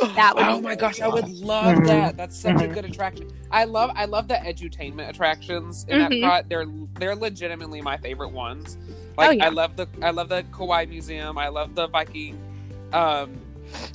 That 0.14 0.34
would 0.36 0.44
oh 0.46 0.56
be 0.56 0.60
my 0.62 0.68
really 0.70 0.76
gosh, 0.80 1.00
I 1.00 1.08
would 1.08 1.28
love 1.40 1.76
Mhm. 1.76 1.86
that. 1.86 2.16
That's 2.16 2.36
such 2.36 2.60
a 2.60 2.68
Mhm. 2.68 2.74
good 2.74 2.84
attraction. 2.84 3.28
I 3.50 3.64
love 3.64 3.90
I 3.94 4.04
love 4.04 4.28
the 4.28 4.34
edutainment 4.34 5.08
attractions 5.08 5.84
in 5.88 5.98
Mhm. 5.98 6.20
Epcot. 6.22 6.48
They're 6.48 6.66
they're 6.98 7.16
legitimately 7.16 7.80
my 7.82 7.96
favorite 7.96 8.30
ones. 8.32 8.76
Like 9.16 9.30
Oh, 9.30 9.32
yeah. 9.32 9.46
I 9.46 9.48
love 9.48 9.76
the 9.76 9.86
I 10.02 10.10
love 10.10 10.28
the 10.28 10.44
Kauai 10.52 10.86
Museum. 10.86 11.38
I 11.38 11.48
love 11.48 11.74
the 11.74 11.86
Viking 11.88 12.38
um 12.92 13.32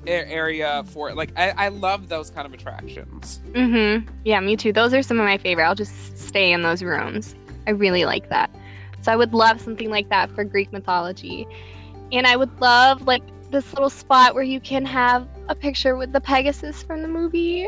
area 0.07 0.83
for 0.87 1.13
like 1.13 1.31
I, 1.37 1.51
I 1.51 1.67
love 1.69 2.07
those 2.09 2.29
kind 2.29 2.45
of 2.47 2.53
attractions. 2.53 3.39
Mm-hmm. 3.51 4.07
Yeah, 4.23 4.39
me 4.39 4.55
too. 4.55 4.73
Those 4.73 4.93
are 4.93 5.01
some 5.03 5.19
of 5.19 5.25
my 5.25 5.37
favorite. 5.37 5.65
I'll 5.65 5.75
just 5.75 6.17
stay 6.17 6.51
in 6.51 6.63
those 6.63 6.81
rooms. 6.83 7.35
I 7.67 7.71
really 7.71 8.05
like 8.05 8.29
that. 8.29 8.49
So 9.01 9.11
I 9.11 9.15
would 9.15 9.33
love 9.33 9.61
something 9.61 9.89
like 9.89 10.09
that 10.09 10.31
for 10.31 10.43
Greek 10.43 10.71
mythology. 10.73 11.47
And 12.11 12.25
I 12.25 12.35
would 12.35 12.59
love 12.61 13.03
like 13.03 13.21
this 13.49 13.71
little 13.73 13.89
spot 13.89 14.33
where 14.35 14.43
you 14.43 14.59
can 14.59 14.85
have 14.85 15.27
a 15.49 15.55
picture 15.55 15.95
with 15.95 16.11
the 16.11 16.21
Pegasus 16.21 16.83
from 16.83 17.01
the 17.01 17.07
movie. 17.07 17.67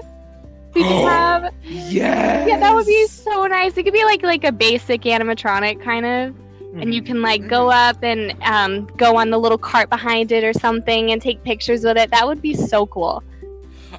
You 0.75 0.83
can 0.83 1.07
have 1.07 1.53
Yes. 1.63 2.47
Yeah, 2.47 2.59
that 2.59 2.73
would 2.75 2.85
be 2.85 3.07
so 3.07 3.45
nice. 3.47 3.77
It 3.77 3.83
could 3.83 3.93
be 3.93 4.03
like 4.05 4.23
like 4.23 4.43
a 4.43 4.51
basic 4.51 5.01
animatronic 5.01 5.81
kind 5.83 6.05
of 6.05 6.35
and 6.75 6.93
you 6.93 7.01
can 7.01 7.21
like 7.21 7.47
go 7.47 7.69
up 7.69 8.03
and 8.03 8.35
um, 8.43 8.85
go 8.95 9.17
on 9.17 9.31
the 9.31 9.37
little 9.39 9.57
cart 9.57 9.89
behind 9.89 10.31
it 10.31 10.43
or 10.43 10.53
something 10.53 11.11
and 11.11 11.21
take 11.21 11.43
pictures 11.43 11.83
with 11.83 11.97
it. 11.97 12.11
That 12.11 12.27
would 12.27 12.41
be 12.41 12.53
so 12.53 12.85
cool. 12.87 13.23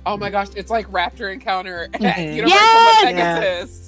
Oh 0.06 0.16
my 0.16 0.30
gosh, 0.30 0.48
it's 0.54 0.70
like 0.70 0.90
Raptor 0.90 1.32
Encounter 1.32 1.88
at 1.94 2.00
Mhm. 2.00 2.34
Universal 2.36 2.46
Yes! 2.46 3.04
with 3.04 3.16
Pegasus. 3.16 3.86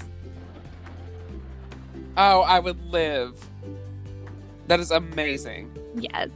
Oh, 2.16 2.40
I 2.40 2.58
would 2.58 2.82
live. 2.90 3.34
That 4.66 4.80
is 4.80 4.90
amazing. 4.90 5.70
Yes. 5.96 6.28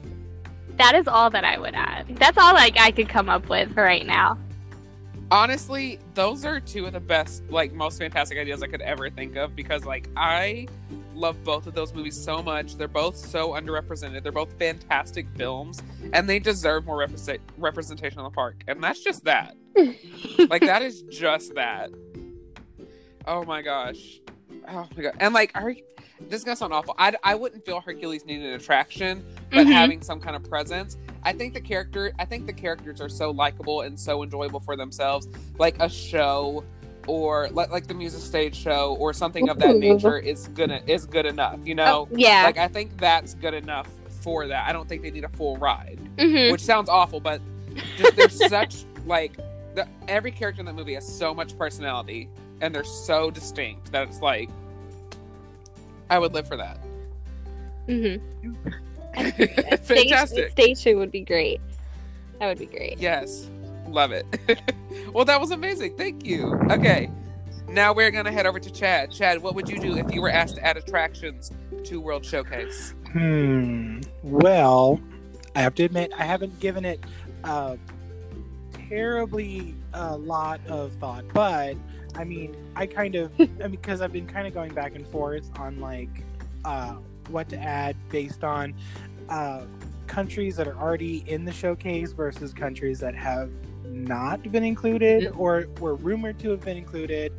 That 0.78 0.94
is 0.94 1.08
all 1.08 1.30
that 1.30 1.44
I 1.44 1.58
would 1.58 1.74
add. 1.74 2.16
That's 2.16 2.36
all 2.38 2.52
like 2.52 2.78
I 2.78 2.90
could 2.90 3.08
come 3.08 3.28
up 3.28 3.48
with 3.48 3.74
for 3.74 3.82
right 3.82 4.06
now. 4.06 4.38
Honestly, 5.30 5.98
those 6.14 6.44
are 6.44 6.60
two 6.60 6.86
of 6.86 6.92
the 6.92 7.00
best, 7.00 7.42
like 7.50 7.72
most 7.72 7.98
fantastic 7.98 8.38
ideas 8.38 8.62
I 8.62 8.68
could 8.68 8.82
ever 8.82 9.10
think 9.10 9.36
of 9.36 9.56
because 9.56 9.84
like 9.84 10.08
I 10.16 10.68
love 11.14 11.42
both 11.42 11.66
of 11.66 11.74
those 11.74 11.92
movies 11.94 12.14
so 12.14 12.42
much. 12.42 12.76
They're 12.76 12.86
both 12.86 13.16
so 13.16 13.50
underrepresented. 13.50 14.22
They're 14.22 14.30
both 14.30 14.52
fantastic 14.58 15.26
films 15.34 15.82
and 16.12 16.28
they 16.28 16.38
deserve 16.38 16.84
more 16.86 16.98
represent- 16.98 17.40
representation 17.58 18.18
in 18.18 18.24
the 18.24 18.30
park. 18.30 18.62
And 18.68 18.82
that's 18.82 19.02
just 19.02 19.24
that. 19.24 19.56
like 20.48 20.62
that 20.62 20.82
is 20.82 21.02
just 21.02 21.54
that. 21.54 21.90
Oh 23.26 23.44
my 23.44 23.62
gosh. 23.62 24.20
Oh 24.68 24.88
my 24.96 25.02
god. 25.02 25.16
And 25.18 25.34
like 25.34 25.50
are 25.54 25.74
this 26.20 26.38
is 26.40 26.44
gonna 26.44 26.56
sound 26.56 26.72
awful. 26.72 26.94
I, 26.98 27.14
I 27.22 27.34
wouldn't 27.34 27.64
feel 27.64 27.80
Hercules 27.80 28.24
needed 28.24 28.52
attraction, 28.54 29.24
but 29.50 29.66
Mhm. 29.66 29.72
having 29.72 30.02
some 30.02 30.20
kind 30.20 30.34
of 30.36 30.44
presence. 30.44 30.96
I 31.22 31.32
think 31.32 31.54
the 31.54 31.60
character 31.60 32.12
I 32.18 32.24
think 32.24 32.46
the 32.46 32.52
characters 32.52 33.00
are 33.00 33.08
so 33.08 33.30
likable 33.30 33.82
and 33.82 33.98
so 33.98 34.22
enjoyable 34.22 34.60
for 34.60 34.76
themselves. 34.76 35.28
Like 35.58 35.80
a 35.80 35.88
show 35.88 36.64
or 37.06 37.48
like 37.52 37.70
like 37.70 37.86
the 37.86 37.94
music 37.94 38.20
stage 38.22 38.56
show 38.56 38.96
or 38.98 39.12
something 39.12 39.48
of 39.48 39.58
that 39.58 39.76
nature 39.76 40.18
is 40.18 40.48
gonna 40.48 40.80
is 40.86 41.06
good 41.06 41.26
enough, 41.26 41.58
you 41.64 41.74
know? 41.74 42.08
Oh, 42.10 42.16
yeah. 42.16 42.44
Like 42.44 42.58
I 42.58 42.68
think 42.68 42.96
that's 42.98 43.34
good 43.34 43.54
enough 43.54 43.88
for 44.22 44.46
that. 44.48 44.66
I 44.68 44.72
don't 44.72 44.88
think 44.88 45.02
they 45.02 45.10
need 45.10 45.24
a 45.24 45.28
full 45.28 45.56
ride 45.58 45.98
Mhm. 46.16 46.50
which 46.50 46.60
sounds 46.62 46.88
awful, 46.88 47.20
but 47.20 47.40
just, 47.96 48.16
there's 48.16 48.48
such 48.48 48.84
like 49.04 49.36
the, 49.74 49.86
every 50.08 50.30
character 50.32 50.60
in 50.60 50.66
the 50.66 50.72
movie 50.72 50.94
has 50.94 51.06
so 51.06 51.34
much 51.34 51.56
personality 51.58 52.28
and 52.62 52.74
they're 52.74 52.82
so 52.84 53.30
distinct 53.30 53.92
that 53.92 54.08
it's 54.08 54.20
like 54.22 54.48
I 56.10 56.18
would 56.18 56.34
live 56.34 56.46
for 56.46 56.56
that. 56.56 56.78
Mm-hmm. 57.88 58.54
Fantastic. 59.84 60.50
Stage, 60.50 60.52
station 60.52 60.98
would 60.98 61.10
be 61.10 61.22
great. 61.22 61.60
That 62.38 62.48
would 62.48 62.58
be 62.58 62.66
great. 62.66 62.98
Yes, 62.98 63.48
love 63.88 64.12
it. 64.12 64.26
well, 65.12 65.24
that 65.24 65.40
was 65.40 65.50
amazing. 65.50 65.96
Thank 65.96 66.26
you. 66.26 66.54
Okay, 66.70 67.10
now 67.68 67.92
we're 67.92 68.10
gonna 68.10 68.32
head 68.32 68.46
over 68.46 68.60
to 68.60 68.70
Chad. 68.70 69.10
Chad, 69.10 69.42
what 69.42 69.54
would 69.54 69.68
you 69.68 69.78
do 69.78 69.96
if 69.96 70.12
you 70.12 70.20
were 70.20 70.30
asked 70.30 70.56
to 70.56 70.64
add 70.64 70.76
attractions 70.76 71.52
to 71.84 72.00
World 72.00 72.24
Showcase? 72.24 72.94
Hmm. 73.12 74.00
Well, 74.22 75.00
I 75.54 75.62
have 75.62 75.74
to 75.76 75.84
admit, 75.84 76.12
I 76.16 76.24
haven't 76.24 76.58
given 76.60 76.84
it 76.84 77.00
a 77.44 77.78
terribly 78.88 79.74
a 79.94 80.16
lot 80.16 80.60
of 80.68 80.92
thought, 80.94 81.24
but 81.32 81.76
I 82.16 82.24
mean, 82.24 82.56
I 82.74 82.86
kind 82.86 83.14
of, 83.14 83.32
I 83.38 83.44
mean, 83.44 83.70
because 83.70 84.00
I've 84.00 84.12
been 84.12 84.26
kind 84.26 84.46
of 84.46 84.54
going 84.54 84.74
back 84.74 84.94
and 84.94 85.06
forth 85.06 85.48
on 85.58 85.80
like 85.80 86.24
uh, 86.64 86.94
what 87.28 87.48
to 87.50 87.58
add 87.58 87.96
based 88.08 88.44
on 88.44 88.74
uh, 89.28 89.62
countries 90.06 90.56
that 90.56 90.66
are 90.68 90.76
already 90.76 91.24
in 91.28 91.44
the 91.44 91.52
showcase 91.52 92.12
versus 92.12 92.52
countries 92.52 93.00
that 93.00 93.14
have 93.14 93.50
not 93.84 94.42
been 94.50 94.64
included 94.64 95.32
or 95.36 95.66
were 95.80 95.94
rumored 95.94 96.38
to 96.40 96.50
have 96.50 96.60
been 96.60 96.76
included. 96.76 97.32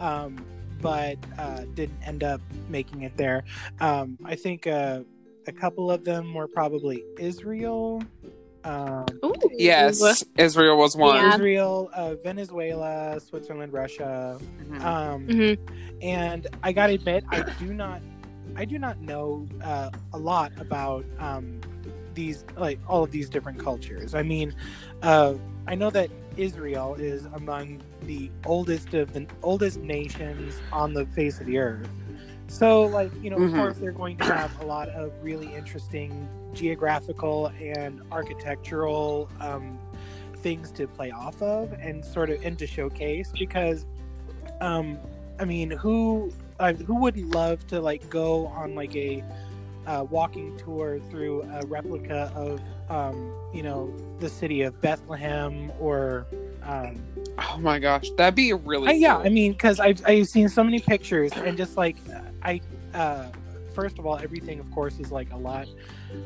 Um, 0.00 0.44
but 0.80 1.16
uh, 1.38 1.64
didn't 1.74 2.02
end 2.04 2.24
up 2.24 2.40
making 2.68 3.02
it 3.02 3.16
there. 3.16 3.44
Um, 3.80 4.18
I 4.24 4.34
think 4.34 4.66
uh, 4.66 5.02
a 5.46 5.52
couple 5.52 5.90
of 5.90 6.04
them 6.04 6.34
were 6.34 6.48
probably 6.48 7.04
Israel. 7.18 8.02
Um, 8.64 9.06
Ooh. 9.24 9.32
Yes, 9.58 10.24
Israel 10.38 10.76
was 10.76 10.96
one. 10.96 11.16
Yeah. 11.16 11.34
Israel, 11.34 11.90
uh, 11.94 12.14
Venezuela, 12.22 13.20
Switzerland, 13.20 13.72
Russia, 13.72 14.38
Mhm. 14.64 14.84
um, 14.84 15.26
Mhm. 15.26 15.58
and 16.00 16.46
I 16.62 16.72
gotta 16.72 16.94
admit, 16.94 17.24
I 17.30 17.42
do 17.58 17.74
not, 17.74 18.00
I 18.56 18.64
do 18.64 18.78
not 18.78 19.00
know 19.00 19.46
uh, 19.62 19.90
a 20.12 20.18
lot 20.18 20.52
about 20.58 21.04
um, 21.18 21.60
these, 22.14 22.44
like 22.56 22.78
all 22.88 23.02
of 23.02 23.10
these 23.10 23.28
different 23.28 23.58
cultures. 23.58 24.14
I 24.14 24.22
mean, 24.22 24.54
uh, 25.02 25.34
I 25.66 25.74
know 25.74 25.90
that 25.90 26.10
Israel 26.36 26.94
is 26.94 27.24
among 27.34 27.82
the 28.06 28.30
oldest 28.46 28.94
of 28.94 29.12
the 29.12 29.26
oldest 29.42 29.78
nations 29.80 30.60
on 30.72 30.94
the 30.94 31.06
face 31.06 31.40
of 31.40 31.46
the 31.46 31.58
earth. 31.58 31.88
So, 32.52 32.82
like, 32.82 33.10
you 33.22 33.30
know, 33.30 33.38
Mhm. 33.38 33.46
of 33.46 33.54
course, 33.54 33.78
they're 33.78 33.92
going 33.92 34.18
to 34.18 34.24
have 34.24 34.50
a 34.60 34.66
lot 34.66 34.88
of 34.90 35.10
really 35.22 35.52
interesting 35.54 36.28
geographical 36.52 37.50
and 37.58 38.02
architectural 38.12 39.28
um, 39.40 39.78
things 40.36 40.70
to 40.72 40.86
play 40.86 41.10
off 41.10 41.40
of 41.40 41.72
and 41.80 42.04
sort 42.04 42.28
of 42.28 42.44
and 42.44 42.58
to 42.58 42.66
showcase 42.66 43.30
because 43.38 43.86
um 44.60 44.98
i 45.38 45.44
mean 45.44 45.70
who 45.70 46.32
uh, 46.58 46.72
who 46.72 46.96
wouldn't 46.96 47.32
love 47.32 47.64
to 47.68 47.80
like 47.80 48.10
go 48.10 48.48
on 48.48 48.74
like 48.74 48.94
a 48.96 49.22
uh, 49.86 50.04
walking 50.10 50.56
tour 50.58 50.98
through 51.10 51.42
a 51.44 51.64
replica 51.66 52.32
of 52.34 52.60
um 52.90 53.32
you 53.54 53.62
know 53.62 53.94
the 54.18 54.28
city 54.28 54.62
of 54.62 54.78
bethlehem 54.80 55.70
or 55.78 56.26
um 56.64 57.00
Oh 57.38 57.56
my 57.58 57.78
gosh, 57.78 58.10
that'd 58.18 58.34
be 58.34 58.50
a 58.50 58.56
really 58.56 58.88
I, 58.90 58.92
yeah 58.94 59.16
i 59.18 59.28
mean 59.28 59.52
because 59.52 59.78
i've 59.78 60.02
i've 60.06 60.26
seen 60.26 60.48
so 60.48 60.62
many 60.64 60.80
pictures 60.80 61.30
and 61.32 61.56
just 61.56 61.76
like 61.76 61.96
i 62.44 62.60
uh 62.94 63.26
first 63.74 63.98
of 63.98 64.06
all 64.06 64.18
everything 64.18 64.60
of 64.60 64.70
course 64.70 64.98
is 64.98 65.10
like 65.10 65.30
a 65.32 65.36
lot 65.36 65.66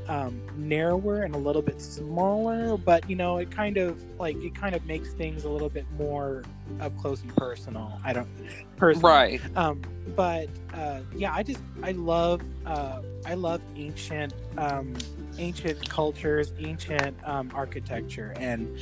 um, 0.08 0.40
narrower 0.56 1.22
and 1.22 1.34
a 1.34 1.38
little 1.38 1.62
bit 1.62 1.80
smaller, 1.80 2.76
but 2.76 3.08
you 3.08 3.16
know, 3.16 3.38
it 3.38 3.50
kind 3.50 3.76
of 3.76 4.00
like 4.18 4.36
it 4.36 4.54
kind 4.54 4.74
of 4.74 4.84
makes 4.86 5.12
things 5.12 5.44
a 5.44 5.48
little 5.48 5.68
bit 5.68 5.86
more 5.92 6.44
up 6.80 6.96
close 6.98 7.22
and 7.22 7.34
personal. 7.36 8.00
I 8.04 8.12
don't 8.12 8.28
personally, 8.76 9.10
right. 9.10 9.56
Um, 9.56 9.82
but 10.14 10.48
uh, 10.74 11.00
yeah, 11.14 11.32
I 11.34 11.42
just 11.42 11.60
I 11.82 11.92
love 11.92 12.40
uh, 12.64 13.02
I 13.24 13.34
love 13.34 13.60
ancient 13.74 14.32
um, 14.56 14.94
ancient 15.38 15.88
cultures, 15.88 16.52
ancient 16.58 17.16
um, 17.24 17.50
architecture, 17.54 18.34
and 18.38 18.78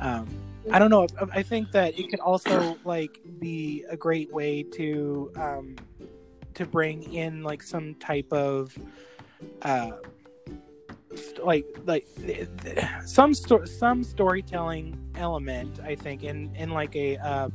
um, 0.00 0.28
I 0.70 0.78
don't 0.78 0.90
know. 0.90 1.06
I, 1.20 1.38
I 1.38 1.42
think 1.42 1.72
that 1.72 1.98
it 1.98 2.10
could 2.10 2.20
also 2.20 2.78
like 2.84 3.20
be 3.40 3.84
a 3.90 3.96
great 3.96 4.32
way 4.32 4.62
to 4.74 5.32
um, 5.36 5.76
to 6.54 6.66
bring 6.66 7.02
in 7.14 7.42
like 7.42 7.62
some 7.62 7.94
type 7.96 8.32
of 8.32 8.76
uh, 9.62 9.92
st- 11.14 11.44
like 11.44 11.66
like 11.86 12.06
some 13.04 13.34
sto- 13.34 13.64
some 13.64 14.02
storytelling 14.04 14.98
element. 15.16 15.80
I 15.84 15.94
think 15.94 16.22
in 16.24 16.54
in 16.56 16.70
like 16.70 16.94
a 16.96 17.16
uh, 17.18 17.48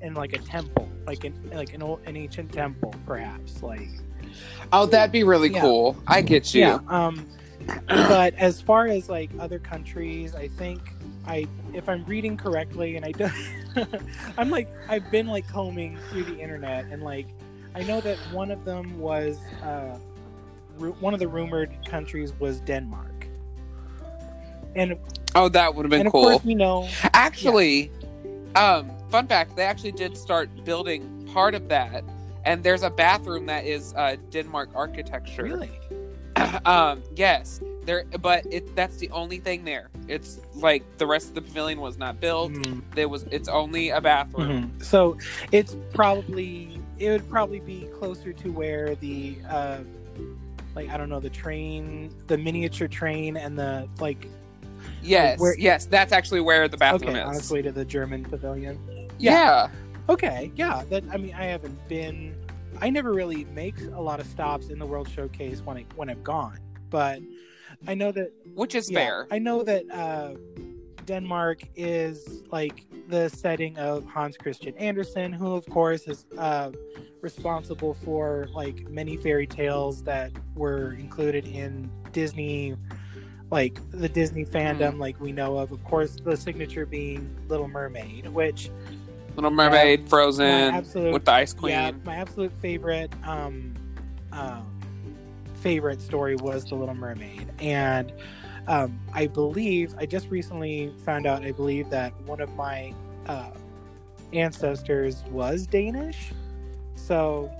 in 0.00 0.14
like 0.14 0.32
a 0.32 0.38
temple, 0.38 0.90
like 1.06 1.24
in 1.24 1.34
like 1.50 1.74
an 1.74 1.82
old, 1.82 2.00
an 2.06 2.16
ancient 2.16 2.52
temple, 2.52 2.94
perhaps 3.06 3.62
like 3.62 3.88
Oh, 4.72 4.86
that'd 4.86 5.12
be 5.12 5.24
really 5.24 5.50
Yeah. 5.50 5.60
cool. 5.60 5.96
I 6.06 6.22
get 6.22 6.54
you. 6.54 6.62
yeah. 6.62 6.78
Um, 6.88 7.26
but 7.86 8.34
as 8.34 8.60
far 8.60 8.86
as 8.86 9.08
like 9.08 9.30
other 9.38 9.58
countries, 9.58 10.34
I 10.34 10.48
think 10.48 10.80
I, 11.26 11.46
if 11.74 11.88
I'm 11.88 12.04
reading 12.06 12.36
correctly, 12.36 12.96
and 12.96 13.04
I 13.04 13.12
don't, 13.12 13.32
I'm 14.38 14.48
like 14.50 14.68
I've 14.88 15.08
been 15.10 15.26
like 15.28 15.46
combing 15.48 15.98
through 16.10 16.24
the 16.24 16.38
internet, 16.38 16.86
and 16.86 17.02
like 17.02 17.26
I 17.74 17.82
know 17.82 18.00
that 18.00 18.18
one 18.30 18.50
of 18.50 18.64
them 18.64 18.98
was 18.98 19.38
uh, 19.62 19.96
one 21.00 21.14
of 21.14 21.20
the 21.20 21.28
rumored 21.28 21.70
countries 21.86 22.32
was 22.38 22.60
Denmark, 22.60 23.26
and 24.76 24.96
Oh, 25.34 25.48
that 25.48 25.74
would 25.74 25.84
have 25.86 25.90
been 25.90 26.00
and 26.00 26.06
of 26.08 26.12
cool. 26.12 26.24
course 26.24 26.44
we 26.44 26.54
know 26.54 26.86
Actually, 27.14 27.90
um, 28.54 28.90
fun 29.10 29.26
fact: 29.26 29.56
they 29.56 29.62
actually 29.64 29.92
did 29.92 30.16
start 30.16 30.50
building 30.64 31.26
part 31.32 31.54
of 31.54 31.68
that, 31.68 32.04
and 32.44 32.62
there's 32.62 32.82
a 32.82 32.90
bathroom 32.90 33.46
that 33.46 33.64
is 33.64 33.94
uh, 33.94 34.16
Denmark 34.30 34.68
architecture. 34.74 35.42
really 35.44 35.70
um, 36.66 37.02
yes, 37.16 37.60
There, 37.86 38.04
but 38.20 38.44
it 38.50 38.76
that's 38.76 38.98
the 38.98 39.08
only 39.10 39.38
thing 39.38 39.64
there. 39.64 39.88
It's 40.08 40.40
like 40.54 40.82
the 40.98 41.06
rest 41.06 41.28
of 41.28 41.34
the 41.34 41.42
pavilion 41.42 41.80
was 41.80 41.96
not 41.96 42.20
built. 42.20 42.52
Mhm. 42.52 42.82
There 42.94 43.08
was 43.08 43.24
it's 43.30 43.48
only 43.48 43.88
a 43.90 44.00
bathroom. 44.00 44.72
Mhm. 44.76 44.84
So 44.84 45.16
it's 45.50 45.76
probably 45.94 46.81
it 47.02 47.10
would 47.10 47.28
probably 47.28 47.60
be 47.60 47.88
closer 47.98 48.32
to 48.32 48.52
where 48.52 48.94
the 48.96 49.36
uh 49.48 49.78
like 50.74 50.88
I 50.88 50.96
don't 50.96 51.08
know 51.08 51.20
the 51.20 51.30
train, 51.30 52.14
the 52.28 52.38
miniature 52.38 52.88
train, 52.88 53.36
and 53.36 53.58
the 53.58 53.88
like. 54.00 54.28
Yes, 55.02 55.38
Where- 55.40 55.58
yes, 55.58 55.86
that's 55.86 56.12
actually 56.12 56.40
where 56.40 56.68
the 56.68 56.76
bathroom 56.76 57.10
okay, 57.10 57.20
on 57.20 57.32
is. 57.32 57.40
its 57.40 57.50
way 57.50 57.62
to 57.62 57.72
the 57.72 57.84
German 57.84 58.24
pavilion. 58.24 58.78
yeah. 59.18 59.68
Okay, 60.08 60.50
yeah. 60.56 60.82
That 60.90 61.04
I 61.12 61.16
mean, 61.16 61.34
I 61.34 61.44
haven't 61.44 61.76
been. 61.88 62.34
I 62.80 62.88
never 62.90 63.12
really 63.12 63.44
make 63.46 63.74
a 63.94 64.00
lot 64.00 64.18
of 64.18 64.26
stops 64.26 64.68
in 64.68 64.78
the 64.78 64.86
World 64.86 65.08
Showcase 65.08 65.60
when 65.60 65.76
I 65.76 65.84
when 65.94 66.08
I've 66.08 66.24
gone, 66.24 66.58
but 66.90 67.20
I 67.86 67.94
know 67.94 68.12
that 68.12 68.32
which 68.54 68.74
is 68.74 68.90
yeah, 68.90 68.98
fair. 68.98 69.26
I 69.30 69.38
know 69.38 69.62
that 69.62 69.84
uh, 69.90 70.34
Denmark 71.04 71.62
is 71.76 72.42
like 72.50 72.86
the 73.08 73.28
setting 73.28 73.76
of 73.78 74.04
Hans 74.06 74.36
Christian 74.36 74.76
Andersen, 74.76 75.32
who 75.32 75.54
of 75.54 75.66
course 75.66 76.06
is 76.08 76.26
uh, 76.38 76.70
responsible 77.20 77.94
for 77.94 78.48
like 78.52 78.88
many 78.88 79.16
fairy 79.16 79.46
tales 79.46 80.02
that 80.04 80.32
were 80.54 80.92
included 80.94 81.46
in 81.46 81.90
Disney, 82.12 82.76
like 83.50 83.78
the 83.90 84.08
Disney 84.08 84.44
fandom, 84.44 84.98
like 84.98 85.20
we 85.20 85.32
know 85.32 85.58
of. 85.58 85.72
Of 85.72 85.82
course, 85.84 86.16
the 86.24 86.36
signature 86.36 86.86
being 86.86 87.36
Little 87.48 87.68
Mermaid, 87.68 88.28
which 88.28 88.70
Little 89.36 89.50
Mermaid, 89.50 90.02
my 90.02 90.08
Frozen, 90.08 90.74
absolute 90.74 91.12
with 91.12 91.24
the 91.24 91.32
Ice 91.32 91.54
Queen. 91.54 91.72
yeah, 91.72 91.92
my 92.04 92.16
absolute 92.16 92.52
favorite 92.60 93.12
um, 93.24 93.74
um, 94.32 94.66
favorite 95.62 96.02
story 96.02 96.36
was 96.36 96.64
The 96.64 96.74
Little 96.74 96.94
Mermaid, 96.94 97.50
and 97.58 98.12
um, 98.66 98.98
I 99.12 99.26
believe 99.26 99.94
I 99.98 100.06
just 100.06 100.28
recently 100.28 100.92
found 101.04 101.26
out. 101.26 101.42
I 101.42 101.52
believe 101.52 101.90
that 101.90 102.18
one 102.22 102.40
of 102.40 102.54
my 102.54 102.94
uh, 103.26 103.50
ancestors 104.32 105.22
was 105.30 105.66
Danish, 105.66 106.32
so 106.94 107.50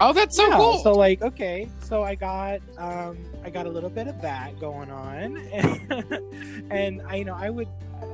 Oh, 0.00 0.12
that's 0.12 0.36
so 0.36 0.46
yeah, 0.48 0.56
cool. 0.56 0.78
So 0.82 0.92
like, 0.92 1.22
okay, 1.22 1.68
so 1.80 2.02
I 2.02 2.14
got 2.14 2.60
um 2.78 3.18
I 3.44 3.50
got 3.50 3.66
a 3.66 3.70
little 3.70 3.90
bit 3.90 4.06
of 4.06 4.20
that 4.22 4.58
going 4.58 4.90
on, 4.90 5.36
and, 6.70 7.02
I 7.02 7.16
you 7.16 7.24
know 7.24 7.34
I 7.34 7.50
would 7.50 7.68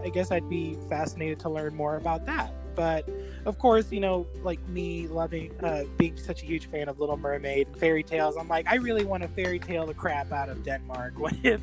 I 0.04 0.08
guess 0.10 0.30
I'd 0.30 0.48
be 0.48 0.76
fascinated 0.88 1.40
to 1.40 1.50
learn 1.50 1.74
more 1.74 1.96
about 1.96 2.26
that. 2.26 2.52
But 2.80 3.06
of 3.44 3.58
course, 3.58 3.92
you 3.92 4.00
know, 4.00 4.26
like 4.42 4.58
me 4.68 5.06
loving 5.06 5.52
uh 5.62 5.82
being 5.98 6.16
such 6.16 6.42
a 6.42 6.46
huge 6.46 6.64
fan 6.70 6.88
of 6.88 6.98
Little 6.98 7.18
Mermaid 7.18 7.66
and 7.66 7.76
fairy 7.76 8.02
tales, 8.02 8.38
I'm 8.38 8.48
like 8.48 8.66
I 8.66 8.76
really 8.76 9.04
want 9.04 9.22
to 9.22 9.28
fairy 9.28 9.58
tale 9.58 9.84
the 9.84 9.92
crap 9.92 10.32
out 10.32 10.48
of 10.48 10.64
Denmark 10.64 11.12
if, 11.42 11.60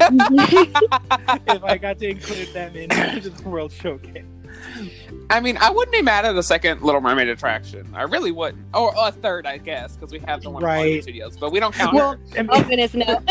if 0.00 1.62
I 1.62 1.76
got 1.76 1.98
to 1.98 2.08
include 2.08 2.48
them 2.54 2.74
in 2.74 2.88
the 2.88 3.42
World 3.44 3.70
Showcase. 3.70 4.24
I 5.28 5.40
mean, 5.40 5.58
I 5.58 5.68
wouldn't 5.68 5.92
be 5.92 6.00
mad 6.00 6.24
at 6.24 6.34
a 6.34 6.42
second 6.42 6.80
Little 6.80 7.02
Mermaid 7.02 7.28
attraction. 7.28 7.86
I 7.94 8.04
really 8.04 8.32
wouldn't. 8.32 8.64
Or 8.72 8.94
a 8.96 9.12
third, 9.12 9.44
I 9.46 9.58
guess, 9.58 9.94
because 9.94 10.10
we 10.10 10.20
have 10.20 10.40
the 10.40 10.48
one 10.48 10.62
in 10.62 10.66
Right. 10.66 11.02
Studios, 11.02 11.36
but 11.36 11.52
we 11.52 11.60
don't 11.60 11.74
count 11.74 11.94
Well, 11.94 12.12
her. 12.12 12.46
oh 12.48 12.62
goodness, 12.62 12.94
no. 12.94 13.04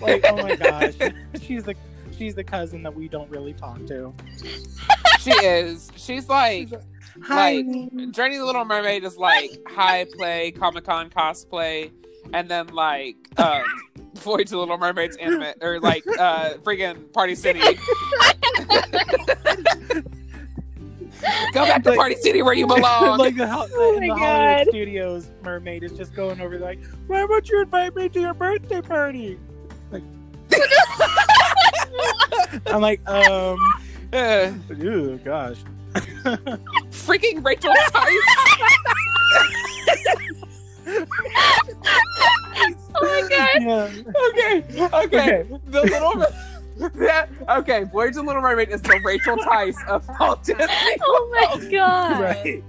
Like 0.00 0.24
oh 0.28 0.36
my 0.42 0.56
gosh, 0.56 0.94
she's 1.40 1.62
the 1.62 1.76
she's 2.16 2.34
the 2.34 2.44
cousin 2.44 2.82
that 2.82 2.94
we 2.94 3.08
don't 3.08 3.30
really 3.30 3.52
talk 3.52 3.84
to. 3.86 4.12
She 5.20 5.30
is. 5.32 5.90
She's 5.96 6.28
like, 6.28 6.68
She's 6.68 6.78
Hi. 7.26 7.56
like 7.66 8.10
Journey 8.12 8.38
the 8.38 8.44
Little 8.44 8.64
Mermaid 8.64 9.04
is 9.04 9.16
like 9.18 9.50
high 9.68 10.06
play, 10.16 10.50
Comic 10.52 10.84
Con 10.84 11.10
cosplay, 11.10 11.90
and 12.32 12.48
then 12.48 12.68
like 12.68 13.16
um 13.38 13.62
Voyage 14.14 14.48
to 14.48 14.52
the 14.54 14.58
Little 14.58 14.78
Mermaid's 14.78 15.16
anime 15.16 15.52
or 15.60 15.80
like 15.80 16.04
uh 16.18 16.54
friggin' 16.62 17.12
Party 17.12 17.34
City. 17.34 17.60
Go 21.52 21.64
back 21.66 21.82
to 21.84 21.90
Like- 21.90 21.98
Party 21.98 22.16
City 22.16 22.42
where 22.42 22.54
you 22.54 22.66
belong. 22.66 23.18
like 23.18 23.36
the, 23.36 23.46
Hol- 23.46 23.68
Oh 23.74 23.94
in 23.96 24.08
the 24.08 24.14
Hollywood 24.14 24.68
Studios 24.68 25.30
mermaid 25.44 25.84
is 25.84 25.92
just 25.92 26.14
going 26.14 26.40
over 26.40 26.58
like, 26.58 26.82
why 27.06 27.24
won't 27.24 27.48
you 27.48 27.60
invite 27.62 27.94
me 27.94 28.08
to 28.08 28.20
your 28.20 28.34
birthday 28.34 28.80
party? 28.80 29.38
Like, 29.92 30.02
I'm 32.66 32.80
like, 32.80 33.06
um, 33.08 33.58
Uh, 34.12 34.52
ooh, 34.82 35.18
gosh. 35.24 35.56
freaking 36.90 37.44
Rachel 37.44 37.72
Tice. 37.92 38.18
Oh 42.94 43.02
my 43.02 43.28
god. 43.28 43.62
Yeah. 43.62 43.90
okay, 44.28 45.06
okay. 45.06 45.46
The 45.68 45.82
little. 45.82 46.24
Yeah, 47.00 47.26
okay, 47.58 47.84
Voyage 47.84 48.10
of 48.10 48.14
the 48.16 48.22
Little 48.22 48.42
Mermaid 48.42 48.70
is 48.70 48.82
the 48.82 49.00
Rachel 49.04 49.36
Tice 49.36 49.76
of 49.88 50.06
Walt 50.20 50.42
Disney. 50.44 50.66
Oh 51.02 51.28
my 51.60 51.70
god. 51.70 52.20
Right. 52.20 52.64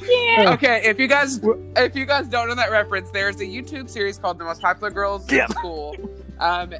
Yeah. 0.00 0.52
Okay, 0.54 0.82
if 0.84 0.98
you 0.98 1.06
guys 1.06 1.40
if 1.76 1.94
you 1.96 2.04
guys 2.06 2.26
don't 2.28 2.48
know 2.48 2.54
that 2.54 2.70
reference, 2.70 3.10
there's 3.10 3.36
a 3.40 3.44
YouTube 3.44 3.88
series 3.88 4.18
called 4.18 4.38
"The 4.38 4.44
Most 4.44 4.60
Popular 4.60 4.90
Girls 4.90 5.30
Yeah. 5.30 5.44
in 5.44 5.50
School." 5.52 5.96
Um, 6.42 6.74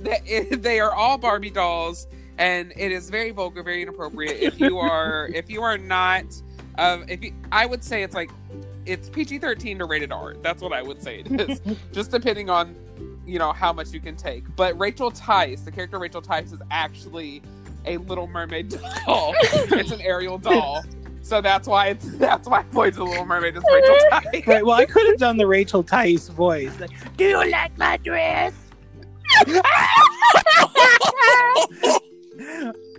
they, 0.00 0.42
they 0.50 0.78
are 0.78 0.92
all 0.92 1.18
Barbie 1.18 1.50
dolls, 1.50 2.06
and 2.38 2.72
it 2.76 2.92
is 2.92 3.10
very 3.10 3.30
vulgar, 3.30 3.62
very 3.62 3.82
inappropriate. 3.82 4.40
If 4.40 4.60
you 4.60 4.78
are 4.78 5.28
if 5.34 5.50
you 5.50 5.62
are 5.62 5.78
not, 5.78 6.24
um, 6.78 7.04
if 7.08 7.24
you, 7.24 7.32
I 7.50 7.66
would 7.66 7.82
say 7.82 8.02
it's 8.02 8.14
like 8.14 8.30
it's 8.84 9.08
PG-13 9.08 9.78
to 9.78 9.84
rated 9.84 10.12
R. 10.12 10.34
That's 10.42 10.62
what 10.62 10.72
I 10.72 10.82
would 10.82 11.02
say 11.02 11.20
it 11.20 11.50
is, 11.50 11.60
just 11.92 12.10
depending 12.10 12.50
on 12.50 12.76
you 13.26 13.38
know 13.38 13.52
how 13.52 13.72
much 13.72 13.90
you 13.92 14.00
can 14.00 14.16
take. 14.16 14.44
But 14.54 14.78
Rachel 14.78 15.10
Tice, 15.10 15.62
the 15.62 15.72
character 15.72 15.98
Rachel 15.98 16.22
Tice, 16.22 16.52
is 16.52 16.62
actually 16.70 17.42
a 17.86 17.96
Little 17.98 18.26
Mermaid 18.26 18.68
doll. 19.06 19.34
it's 19.40 19.92
an 19.92 20.00
Ariel 20.02 20.38
doll. 20.38 20.84
So 21.22 21.40
that's 21.40 21.66
why 21.66 21.88
it's 21.88 22.06
that's 22.18 22.46
why 22.46 22.60
of 22.60 22.72
the 22.72 23.04
Little 23.04 23.24
Mermaid 23.24 23.56
is 23.56 23.64
Rachel 23.72 23.96
Tice. 24.10 24.46
Right. 24.46 24.64
Well, 24.64 24.76
I 24.76 24.84
could 24.84 25.06
have 25.08 25.18
done 25.18 25.38
the 25.38 25.46
Rachel 25.46 25.82
Tice 25.82 26.28
voice. 26.28 26.78
Like, 26.78 27.16
Do 27.16 27.24
you 27.24 27.50
like 27.50 27.76
my 27.78 27.96
dress? 27.96 28.52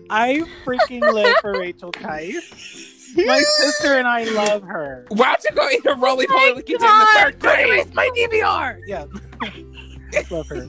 I 0.10 0.44
freaking 0.66 1.02
live 1.14 1.36
for 1.42 1.52
Rachel 1.60 1.92
Tice. 1.92 3.14
My 3.16 3.40
sister 3.40 3.98
and 3.98 4.08
I 4.08 4.24
love 4.26 4.64
her. 4.64 5.06
Why 5.10 5.36
don't 5.36 5.44
you 5.50 5.56
go 5.56 5.70
eat 5.70 5.86
a 5.86 5.96
roly 5.96 6.28
poly 6.28 6.50
my 6.50 6.56
like 6.56 6.70
you 6.70 6.78
did 6.78 6.90
in 6.90 7.00
the 7.00 7.08
third 7.16 7.40
grade? 7.40 7.68
Where's 7.68 7.94
my 7.94 8.10
DVR? 8.16 8.80
Yeah. 8.88 9.06
I 10.14 10.24
love 10.30 10.48
her. 10.48 10.68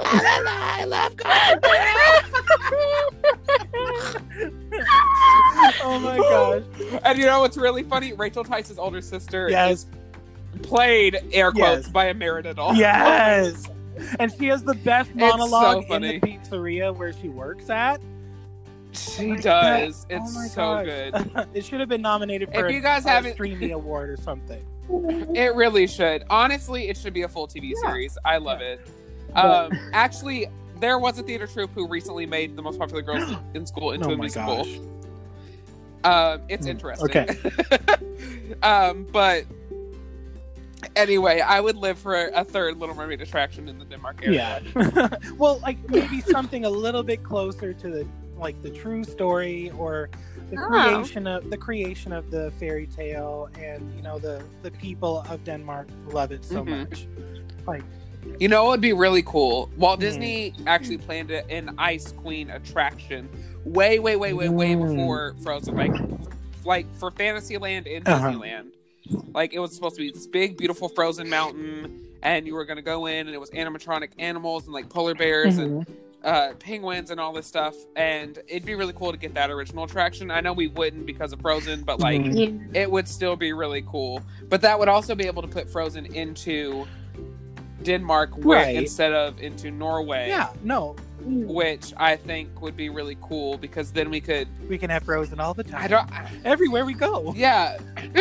I 0.00 0.84
love 0.84 1.14
Oh 5.84 5.98
my 6.00 6.16
gosh. 6.18 6.62
And 7.04 7.18
you 7.18 7.26
know 7.26 7.40
what's 7.40 7.56
really 7.56 7.82
funny? 7.82 8.12
Rachel 8.12 8.44
Tice's 8.44 8.78
older 8.78 9.00
sister 9.00 9.48
Yes. 9.50 9.84
is 9.84 9.86
played 10.62 11.18
air 11.32 11.50
quotes 11.52 11.86
Yes. 11.86 11.92
by 11.92 12.06
a 12.06 12.14
Merida 12.14 12.54
doll. 12.54 12.74
Yes. 12.74 13.68
And 14.18 14.32
she 14.38 14.46
has 14.46 14.62
the 14.62 14.74
best 14.74 15.10
It's 15.14 15.20
so 15.20 15.26
monologue 15.36 15.90
in 15.90 16.02
the 16.02 16.20
pizzeria 16.20 16.94
where 16.96 17.12
she 17.12 17.28
works 17.28 17.68
at. 17.70 18.00
she 18.92 19.36
does. 19.36 20.06
Oh 20.10 20.16
It's 20.16 20.34
my 20.34 20.46
so 20.46 20.56
gosh. 20.56 20.84
good. 20.86 21.48
it 21.54 21.64
should 21.64 21.80
have 21.80 21.88
been 21.88 22.02
nominated 22.02 22.48
for 22.50 22.54
If 22.60 22.60
for 22.66 22.70
you 22.70 22.80
guys 22.80 23.04
a 23.06 23.10
haven't- 23.10 23.32
Streamy 23.34 23.70
Award 23.72 24.10
or 24.10 24.16
something. 24.16 24.64
It 25.34 25.54
really 25.54 25.86
should. 25.86 26.24
Honestly, 26.28 26.88
it 26.88 26.96
should 26.98 27.14
be 27.14 27.22
a 27.22 27.28
full 27.28 27.46
TV 27.46 27.72
Yeah. 27.74 27.88
series. 27.90 28.18
I 28.24 28.36
love 28.38 28.60
Yeah. 28.60 28.76
it. 28.76 28.80
Um, 29.36 29.72
actually, 29.94 30.46
there 30.80 30.98
was 30.98 31.18
a 31.18 31.22
theater 31.22 31.46
troupe 31.46 31.70
who 31.74 31.86
recently 31.88 32.26
made 32.26 32.56
the 32.56 32.62
most 32.62 32.78
popular 32.78 33.00
girls 33.02 33.30
in 33.54 33.64
school 33.64 33.92
into 33.92 34.08
oh 34.08 34.12
a 34.12 34.16
my 34.16 34.22
musical. 34.22 34.66
Um, 36.04 36.40
it's 36.48 36.64
Hmm, 36.66 36.70
interesting. 36.72 37.26
um, 38.62 39.06
but 39.12 39.44
anyway, 40.96 41.40
I 41.40 41.60
would 41.60 41.76
live 41.76 41.98
for 41.98 42.14
a, 42.14 42.40
a 42.40 42.44
third 42.44 42.78
Little 42.78 42.94
Mermaid 42.94 43.20
attraction 43.20 43.68
in 43.68 43.78
the 43.78 43.84
Denmark 43.84 44.20
area. 44.22 44.62
Yeah. 44.76 45.08
well, 45.38 45.58
like 45.60 45.78
maybe 45.90 46.20
something 46.20 46.64
a 46.64 46.70
little 46.70 47.02
bit 47.02 47.22
closer 47.22 47.72
to 47.72 47.88
the 47.90 48.06
like 48.38 48.60
the 48.62 48.70
true 48.70 49.04
story 49.04 49.70
or 49.78 50.08
the 50.50 50.56
Oh. 50.60 50.68
creation 50.68 51.26
of 51.26 51.48
the 51.48 51.56
creation 51.56 52.12
of 52.12 52.30
the 52.30 52.50
fairy 52.58 52.86
tale 52.88 53.48
and 53.58 53.94
you 53.96 54.02
know 54.02 54.18
the 54.18 54.42
the 54.62 54.70
people 54.72 55.24
of 55.30 55.44
Denmark 55.44 55.88
love 56.08 56.32
it 56.32 56.44
so 56.44 56.64
Mhm. 56.64 56.78
much. 56.90 57.06
Like 57.66 57.82
You 58.38 58.48
know, 58.48 58.66
it 58.66 58.68
would 58.70 58.80
be 58.80 58.92
really 58.92 59.22
cool. 59.22 59.68
Walt 59.76 59.96
Hmm. 59.98 60.02
Disney 60.06 60.54
actually 60.66 60.98
planned 60.98 61.30
an 61.30 61.74
Ice 61.78 62.12
Queen 62.12 62.50
attraction 62.50 63.28
way, 63.64 63.98
way, 63.98 64.16
way, 64.16 64.32
way, 64.32 64.48
way 64.48 64.74
Mm. 64.74 64.88
before 64.88 65.34
Frozen. 65.42 65.74
Like, 65.76 65.92
like 66.64 66.86
for 66.94 67.10
Fantasyland 67.10 67.86
and 67.88 68.06
Uh-huh. 68.08 68.30
Disneyland. 68.30 68.66
Like 69.34 69.52
it 69.52 69.58
was 69.58 69.74
supposed 69.74 69.96
to 69.96 70.02
be 70.02 70.10
this 70.10 70.26
big, 70.26 70.56
beautiful 70.56 70.88
frozen 70.88 71.28
mountain, 71.28 72.06
and 72.22 72.46
you 72.46 72.54
were 72.54 72.64
going 72.64 72.76
to 72.76 72.82
go 72.82 73.06
in, 73.06 73.26
and 73.26 73.30
it 73.34 73.40
was 73.40 73.50
animatronic 73.50 74.10
animals 74.18 74.64
and 74.64 74.72
like 74.72 74.88
polar 74.88 75.14
bears 75.14 75.58
and 75.58 75.84
mhm. 75.86 75.94
uh, 76.24 76.52
penguins 76.54 77.10
and 77.10 77.18
all 77.20 77.32
this 77.32 77.46
stuff. 77.46 77.74
And 77.96 78.38
it'd 78.46 78.64
be 78.64 78.74
really 78.74 78.92
cool 78.92 79.10
to 79.12 79.18
get 79.18 79.34
that 79.34 79.50
original 79.50 79.84
attraction. 79.84 80.30
I 80.30 80.40
know 80.40 80.52
we 80.52 80.68
wouldn't 80.68 81.06
because 81.06 81.32
of 81.32 81.40
Frozen, 81.40 81.82
but 81.82 82.00
like 82.00 82.20
Mhm. 82.20 82.74
It 82.76 82.90
would 82.90 83.08
still 83.08 83.36
be 83.36 83.52
really 83.52 83.82
cool. 83.82 84.22
But 84.48 84.60
that 84.62 84.78
would 84.78 84.88
also 84.88 85.14
be 85.14 85.26
able 85.26 85.42
to 85.42 85.48
put 85.48 85.68
Frozen 85.68 86.06
into 86.14 86.86
Denmark 87.82 88.30
Right. 88.38 88.76
instead 88.76 89.12
of 89.12 89.40
into 89.40 89.70
Norway. 89.70 90.28
Yeah, 90.28 90.50
no, 90.62 90.94
Which 91.24 91.92
I 91.96 92.16
think 92.16 92.60
would 92.60 92.76
be 92.76 92.88
really 92.88 93.16
cool 93.20 93.56
because 93.58 93.92
then 93.92 94.10
we 94.10 94.20
could. 94.20 94.48
we 94.68 94.78
can 94.78 94.90
have 94.90 95.04
Frozen 95.04 95.40
all 95.40 95.54
the 95.54 95.64
time. 95.64 95.82
I 95.82 95.88
don't. 95.88 96.08
Everywhere 96.44 96.84
we 96.84 96.94
go. 96.94 97.32
Yeah, 97.36 97.78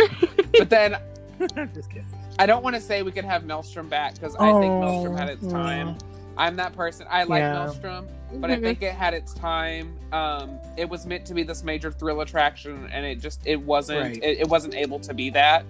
but 0.58 0.70
then 0.70 0.98
Just 1.74 1.90
kidding. 1.90 2.06
I 2.40 2.46
don't 2.46 2.64
want 2.64 2.76
to 2.76 2.82
say 2.82 3.02
we 3.02 3.12
could 3.12 3.26
have 3.26 3.44
Maelstrom 3.46 3.90
back 3.90 4.14
because 4.16 4.36
I 4.36 4.52
think 4.60 4.74
Maelstrom 4.80 5.18
had 5.18 5.30
its 5.30 5.44
Oh, 5.46 5.50
time. 5.50 5.98
I'm 6.38 6.56
that 6.58 6.76
person. 6.76 7.06
I 7.10 7.24
like 7.24 7.40
Yeah. 7.42 7.54
Maelstrom, 7.54 8.08
but 8.36 8.50
I 8.52 8.56
Mhm. 8.58 8.62
think 8.62 8.82
it 8.84 8.94
had 8.94 9.14
its 9.14 9.34
time. 9.34 9.98
Um, 10.14 10.58
it 10.78 10.88
was 10.88 11.06
meant 11.06 11.26
to 11.26 11.34
be 11.34 11.44
this 11.44 11.64
major 11.64 11.92
thrill 11.92 12.22
attraction, 12.22 12.88
and 12.92 13.06
it 13.06 13.20
just 13.20 13.42
it 13.46 13.58
wasn't. 13.60 14.00
Right. 14.02 14.18
It, 14.24 14.40
it 14.42 14.48
wasn't 14.50 14.76
able 14.76 15.00
to 15.00 15.14
be 15.14 15.30
that. 15.32 15.66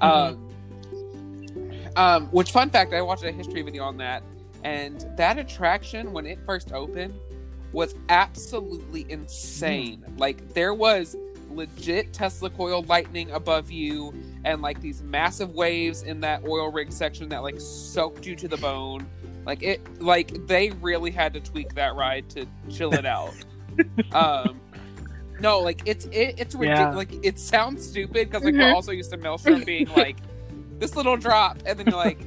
Mhm. 0.00 0.06
Um, 0.06 1.92
um, 1.96 2.26
which 2.28 2.50
fun 2.52 2.70
fact? 2.70 2.92
I 2.94 3.02
watched 3.02 3.24
a 3.24 3.32
history 3.32 3.62
video 3.62 3.82
on 3.84 3.96
that, 3.98 4.22
and 4.64 5.06
that 5.16 5.38
attraction 5.38 6.12
when 6.12 6.26
it 6.26 6.38
first 6.46 6.72
opened 6.72 7.14
was 7.72 7.94
absolutely 8.08 9.06
insane. 9.08 10.04
Like 10.16 10.52
there 10.54 10.74
was 10.74 11.16
legit 11.50 12.12
Tesla 12.12 12.50
coil 12.50 12.82
lightning 12.84 13.30
above 13.30 13.70
you, 13.70 14.12
and 14.44 14.60
like 14.62 14.80
these 14.80 15.02
massive 15.02 15.52
waves 15.54 16.02
in 16.02 16.20
that 16.20 16.44
oil 16.46 16.70
rig 16.70 16.92
section 16.92 17.28
that 17.30 17.42
like 17.42 17.60
soaked 17.60 18.26
you 18.26 18.34
to 18.36 18.48
the 18.48 18.56
bone. 18.56 19.06
Like 19.46 19.62
it, 19.62 19.80
like 20.02 20.46
they 20.46 20.70
really 20.70 21.10
had 21.10 21.32
to 21.34 21.40
tweak 21.40 21.74
that 21.74 21.94
ride 21.94 22.28
to 22.30 22.46
chill 22.70 22.92
it 22.94 23.06
out. 23.06 23.32
um, 24.12 24.60
no, 25.40 25.60
like 25.60 25.82
it's 25.86 26.04
it, 26.06 26.34
it's 26.38 26.54
ridiculous. 26.54 26.90
Yeah. 26.92 26.94
Like 26.94 27.24
it 27.24 27.38
sounds 27.38 27.86
stupid 27.88 28.28
because 28.30 28.44
like 28.44 28.54
we're 28.54 28.60
Mhm. 28.60 28.74
also 28.74 28.92
used 28.92 29.10
to 29.12 29.16
Maelstrom 29.16 29.64
being 29.64 29.88
like 29.96 30.18
this 30.78 30.94
little 30.96 31.16
drop, 31.16 31.58
and 31.66 31.78
then 31.78 31.86
you're 31.86 31.96
like, 31.96 32.18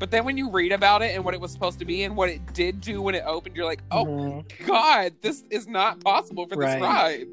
but 0.00 0.10
then 0.10 0.24
when 0.24 0.36
you 0.36 0.50
read 0.50 0.72
about 0.72 1.02
it 1.02 1.14
and 1.14 1.24
what 1.24 1.34
it 1.34 1.40
was 1.40 1.52
supposed 1.52 1.78
to 1.78 1.84
be 1.84 2.02
and 2.02 2.16
what 2.16 2.28
it 2.28 2.52
did 2.52 2.80
do 2.80 3.00
when 3.00 3.14
it 3.14 3.22
opened, 3.24 3.54
you're 3.54 3.64
like, 3.66 3.82
oh 3.92 4.04
Mhm. 4.06 4.66
god, 4.66 5.12
this 5.20 5.44
is 5.50 5.68
not 5.68 6.00
possible 6.00 6.46
for 6.48 6.56
Right. 6.56 6.72
this 6.74 6.82
ride. 6.82 7.26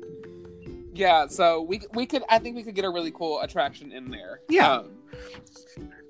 Yeah, 0.93 1.27
so 1.27 1.62
we 1.62 1.82
we 1.93 2.06
could 2.06 2.23
I 2.30 2.38
think 2.39 2.56
we 2.56 2.63
could 2.63 2.75
get 2.75 2.86
a 2.86 2.89
really 2.89 3.12
cool 3.12 3.41
attraction 3.41 3.91
in 3.91 4.12
there. 4.12 4.41
Yeah. 4.49 4.71
Um, 4.73 4.89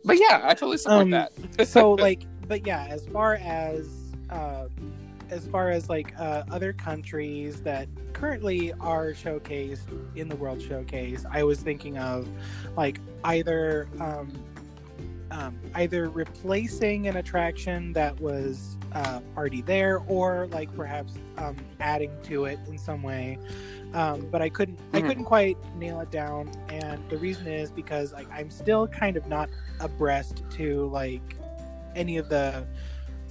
but 0.04 0.18
yeah, 0.20 0.42
I 0.44 0.54
totally 0.54 0.78
support 0.78 1.02
Um, 1.04 1.10
that. 1.12 1.32
so 1.68 1.92
like 2.08 2.24
but 2.48 2.66
yeah 2.66 2.88
as 2.90 3.06
far 3.08 3.36
as 3.36 3.88
uh 4.30 4.68
as 5.30 5.46
far 5.48 5.70
as 5.70 5.90
like 5.90 6.18
uh 6.18 6.44
other 6.50 6.72
countries 6.72 7.62
that 7.62 7.90
currently 8.14 8.72
are 8.80 9.12
showcased 9.12 9.86
in 10.16 10.30
the 10.30 10.36
world 10.38 10.62
showcase 10.62 11.26
i 11.30 11.44
was 11.44 11.60
thinking 11.60 11.98
of 11.98 12.26
like 12.78 13.02
either 13.26 13.90
um 14.00 14.32
um, 15.32 15.60
either 15.76 16.10
replacing 16.10 17.08
an 17.08 17.18
attraction 17.18 17.94
that 17.94 18.20
was 18.20 18.78
uh, 18.94 19.20
already 19.36 19.62
there 19.62 20.00
or 20.08 20.48
like 20.52 20.74
perhaps 20.76 21.14
um, 21.38 21.56
adding 21.80 22.12
to 22.24 22.46
it 22.46 22.58
in 22.68 22.78
some 22.78 23.04
way 23.04 23.38
um, 23.94 24.26
but 24.32 24.42
i 24.42 24.50
couldn't 24.50 24.80
i 24.94 25.02
Mhm. 25.02 25.08
couldn't 25.08 25.24
quite 25.26 25.58
nail 25.76 26.00
it 26.00 26.10
down 26.12 26.50
and 26.70 27.08
the 27.10 27.18
reason 27.18 27.48
is 27.48 27.70
because 27.72 28.14
like 28.14 28.28
i'm 28.32 28.50
still 28.50 28.88
kind 28.88 29.18
of 29.18 29.28
not 29.28 29.50
abreast 29.82 30.44
to 30.52 30.88
like 30.88 31.36
any 31.96 32.18
of 32.18 32.30
the 32.30 32.66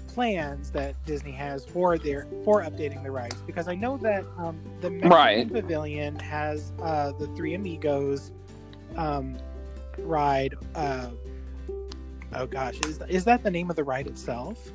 plans 0.09 0.71
that 0.71 0.95
disney 1.05 1.33
has 1.33 1.65
for 1.67 1.99
their 1.99 2.27
for 2.45 2.63
updating 2.63 3.03
the 3.03 3.11
rides 3.11 3.43
because 3.47 3.69
i 3.69 3.75
know 3.75 3.97
that 3.97 4.25
um, 4.39 4.59
the 4.81 4.91
Mexican 4.91 5.11
Right. 5.11 5.53
pavilion 5.53 6.19
has 6.19 6.73
uh, 6.83 7.13
the 7.13 7.27
three 7.29 7.55
amigos 7.55 8.31
um, 8.97 9.37
ride 9.99 10.55
uh, 10.75 11.09
oh 12.35 12.47
gosh 12.47 12.79
is, 12.87 13.01
is 13.09 13.25
that 13.25 13.43
the 13.43 13.51
name 13.51 13.71
of 13.71 13.77
the 13.77 13.85
ride 13.85 14.07
itself 14.07 14.71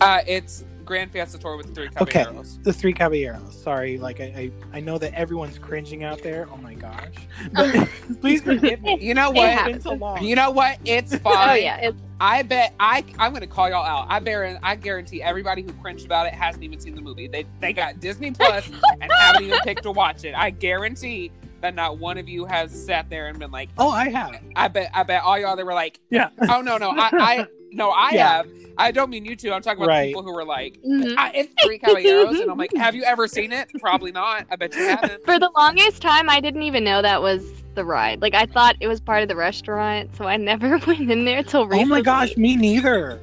Uh, 0.00 0.20
it's 0.26 0.64
Grand 0.84 1.10
Fiesta 1.12 1.36
Tour 1.38 1.56
with 1.58 1.66
the 1.66 1.74
three 1.74 1.88
Okay. 2.00 2.24
the 2.62 2.72
three 2.72 2.92
caballeros 2.94 3.60
sorry 3.62 3.98
like 3.98 4.20
I, 4.20 4.24
I 4.72 4.76
i 4.78 4.80
know 4.80 4.96
that 4.96 5.12
everyone's 5.12 5.58
cringing 5.58 6.02
out 6.02 6.22
there 6.22 6.48
oh 6.50 6.56
my 6.56 6.72
gosh 6.74 7.12
but 7.52 7.74
please 8.22 8.40
forgive 8.42 8.80
me 8.80 8.96
You 9.00 9.12
know 9.14 9.30
It 9.30 9.36
what? 9.36 9.46
it's 9.48 9.54
happens. 9.58 9.74
been 9.74 9.82
so 9.82 9.94
long 9.94 10.22
You 10.24 10.34
know 10.36 10.50
what? 10.50 10.78
It's 10.86 11.14
fine. 11.18 11.50
Oh 11.50 11.54
yeah, 11.54 11.76
it's 11.78 12.00
I 12.20 12.42
bet 12.42 12.74
I 12.80 13.04
I'm 13.18 13.32
gonna 13.32 13.46
call 13.46 13.68
y'all 13.68 13.84
out. 13.84 14.06
I 14.08 14.18
bear 14.18 14.58
I 14.62 14.74
guarantee 14.76 15.22
everybody 15.22 15.62
who 15.62 15.72
cringed 15.74 16.04
about 16.06 16.26
it 16.26 16.32
hasn't 16.34 16.64
even 16.64 16.80
seen 16.80 16.94
the 16.96 17.00
movie. 17.00 17.28
They 17.28 17.44
they 17.60 17.72
got 17.72 18.00
Disney 18.00 18.30
Plus 18.32 18.68
and 19.00 19.12
haven't 19.12 19.44
even 19.44 19.60
picked 19.60 19.82
to 19.84 19.92
watch 19.92 20.24
it. 20.24 20.34
I 20.34 20.50
guarantee 20.50 21.30
that 21.60 21.74
not 21.74 21.98
one 21.98 22.18
of 22.18 22.28
you 22.28 22.44
has 22.44 22.70
sat 22.72 23.08
there 23.10 23.26
and 23.28 23.38
been 23.38 23.50
like, 23.50 23.68
oh 23.78 23.90
i 23.90 24.08
have 24.08 24.38
I 24.56 24.68
bet 24.68 24.90
I 24.94 25.02
bet 25.02 25.22
all 25.22 25.38
y'all 25.38 25.56
they 25.56 25.64
were 25.64 25.74
like, 25.74 26.00
yeah 26.10 26.30
oh 26.48 26.60
no 26.60 26.78
no 26.78 26.90
I 26.90 27.10
I 27.12 27.46
no 27.72 27.90
I 27.90 28.10
Yeah. 28.14 28.28
have. 28.28 28.46
I 28.80 28.92
don't 28.92 29.10
mean 29.10 29.24
you 29.24 29.34
two. 29.34 29.52
I'm 29.52 29.60
talking 29.60 29.78
about 29.82 29.86
the 29.86 29.98
Right. 29.98 30.06
people 30.10 30.22
who 30.22 30.32
were 30.32 30.44
like, 30.44 30.78
Mhm. 30.84 31.14
I, 31.18 31.32
it's 31.34 31.52
Three 31.64 31.78
Caballeros, 31.80 32.38
and 32.38 32.48
I'm 32.48 32.56
like, 32.56 32.72
have 32.76 32.94
you 32.94 33.02
ever 33.02 33.26
seen 33.26 33.50
it? 33.50 33.68
Probably 33.80 34.12
not. 34.12 34.46
I 34.52 34.54
bet 34.56 34.72
you 34.76 34.84
haven't. 34.86 35.24
for 35.24 35.36
the 35.38 35.50
longest 35.56 36.00
time 36.00 36.30
I 36.30 36.40
didn't 36.40 36.62
even 36.62 36.84
know 36.84 37.02
that 37.02 37.20
was 37.20 37.44
the 37.74 37.84
ride. 37.84 38.22
Like 38.22 38.34
I 38.34 38.46
thought 38.46 38.76
it 38.80 38.86
was 38.86 39.00
part 39.00 39.22
of 39.22 39.28
the 39.28 39.34
restaurant, 39.36 40.14
so 40.16 40.26
I 40.26 40.36
never 40.36 40.78
went 40.86 41.10
in 41.10 41.24
there 41.24 41.42
till 41.42 41.68
oh 41.72 41.84
my 41.86 42.00
gosh 42.00 42.36
me 42.36 42.54
neither 42.56 43.20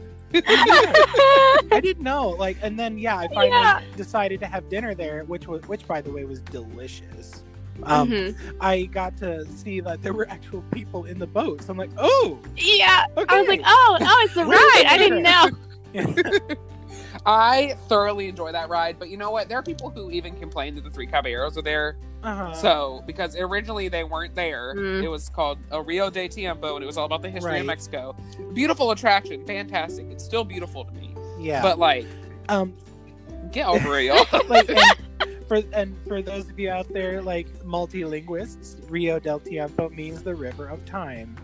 I 1.72 1.80
didn't 1.82 2.04
know. 2.04 2.30
Like, 2.32 2.58
and 2.62 2.78
then 2.78 2.98
yeah, 2.98 3.18
I 3.18 3.28
finally 3.30 3.50
Yeah. 3.52 3.80
decided 3.96 4.42
to 4.42 4.46
have 4.48 4.68
dinner 4.70 4.94
there, 4.94 5.24
which 5.24 5.48
was, 5.48 5.62
which 5.68 5.88
by 5.88 6.02
the 6.02 6.12
way 6.12 6.26
was 6.26 6.42
delicious. 6.42 7.44
Um, 7.84 8.10
Mhm. 8.10 8.36
I 8.62 8.84
got 8.86 9.18
to 9.18 9.46
see 9.48 9.80
that 9.82 10.02
there 10.02 10.14
were 10.14 10.28
actual 10.30 10.64
people 10.72 11.06
in 11.06 11.20
the 11.20 11.28
boat. 11.28 11.62
So 11.64 11.72
I'm 11.72 11.78
like, 11.78 11.92
oh, 11.98 12.40
Yeah, 12.56 13.06
okay. 13.18 13.36
I 13.36 13.40
was 13.42 13.48
like, 13.50 13.62
oh, 13.66 13.98
oh, 14.02 14.26
it's 14.26 14.36
a 14.38 14.46
ride. 14.46 14.84
I 14.88 14.98
didn't 14.98 15.24
know. 15.24 15.50
I 17.26 17.76
thoroughly 17.88 18.28
enjoy 18.28 18.52
that 18.52 18.70
ride, 18.70 19.00
but 19.00 19.10
you 19.10 19.18
know 19.18 19.32
what? 19.32 19.50
There 19.50 19.58
are 19.58 19.64
people 19.64 19.90
who 19.90 20.12
even 20.12 20.36
complain 20.36 20.76
that 20.76 20.84
the 20.84 20.92
Three 20.92 21.08
Caballeros 21.08 21.58
are 21.58 21.62
there. 21.64 21.98
uh-huh. 22.24 22.54
So, 22.54 23.04
because 23.08 23.36
originally 23.36 23.88
they 23.88 24.04
weren't 24.04 24.36
there, 24.36 24.76
Mm. 24.76 25.04
it 25.04 25.08
was 25.08 25.30
called 25.30 25.58
a 25.72 25.82
Rio 25.82 26.10
de 26.10 26.28
Tiempo, 26.28 26.76
and 26.76 26.84
it 26.84 26.88
was 26.88 26.98
all 26.98 27.06
about 27.06 27.22
the 27.24 27.30
history 27.30 27.52
Right. 27.54 27.60
of 27.62 27.66
Mexico. 27.68 28.16
Beautiful 28.54 28.92
attraction, 28.92 29.46
fantastic. 29.46 30.06
It's 30.12 30.24
still 30.24 30.44
beautiful 30.44 30.86
to 30.86 30.92
me, 30.94 31.16
yeah, 31.40 31.62
but 31.62 31.78
like, 31.80 32.06
um, 32.50 32.74
get 33.52 33.68
over 33.68 34.00
it, 34.00 34.06
y'all. 34.06 34.26
like, 34.50 34.70
and 34.70 34.80
for 35.48 35.62
and 35.74 35.96
for 36.08 36.22
those 36.22 36.50
of 36.50 36.60
you 36.60 36.70
out 36.70 36.88
there 36.94 37.22
like 37.22 37.48
multilinguists, 37.64 38.78
Rio 38.90 39.20
del 39.20 39.40
Tiempo 39.40 39.90
means 39.90 40.24
the 40.24 40.36
river 40.36 40.68
of 40.68 40.84
time. 40.86 41.36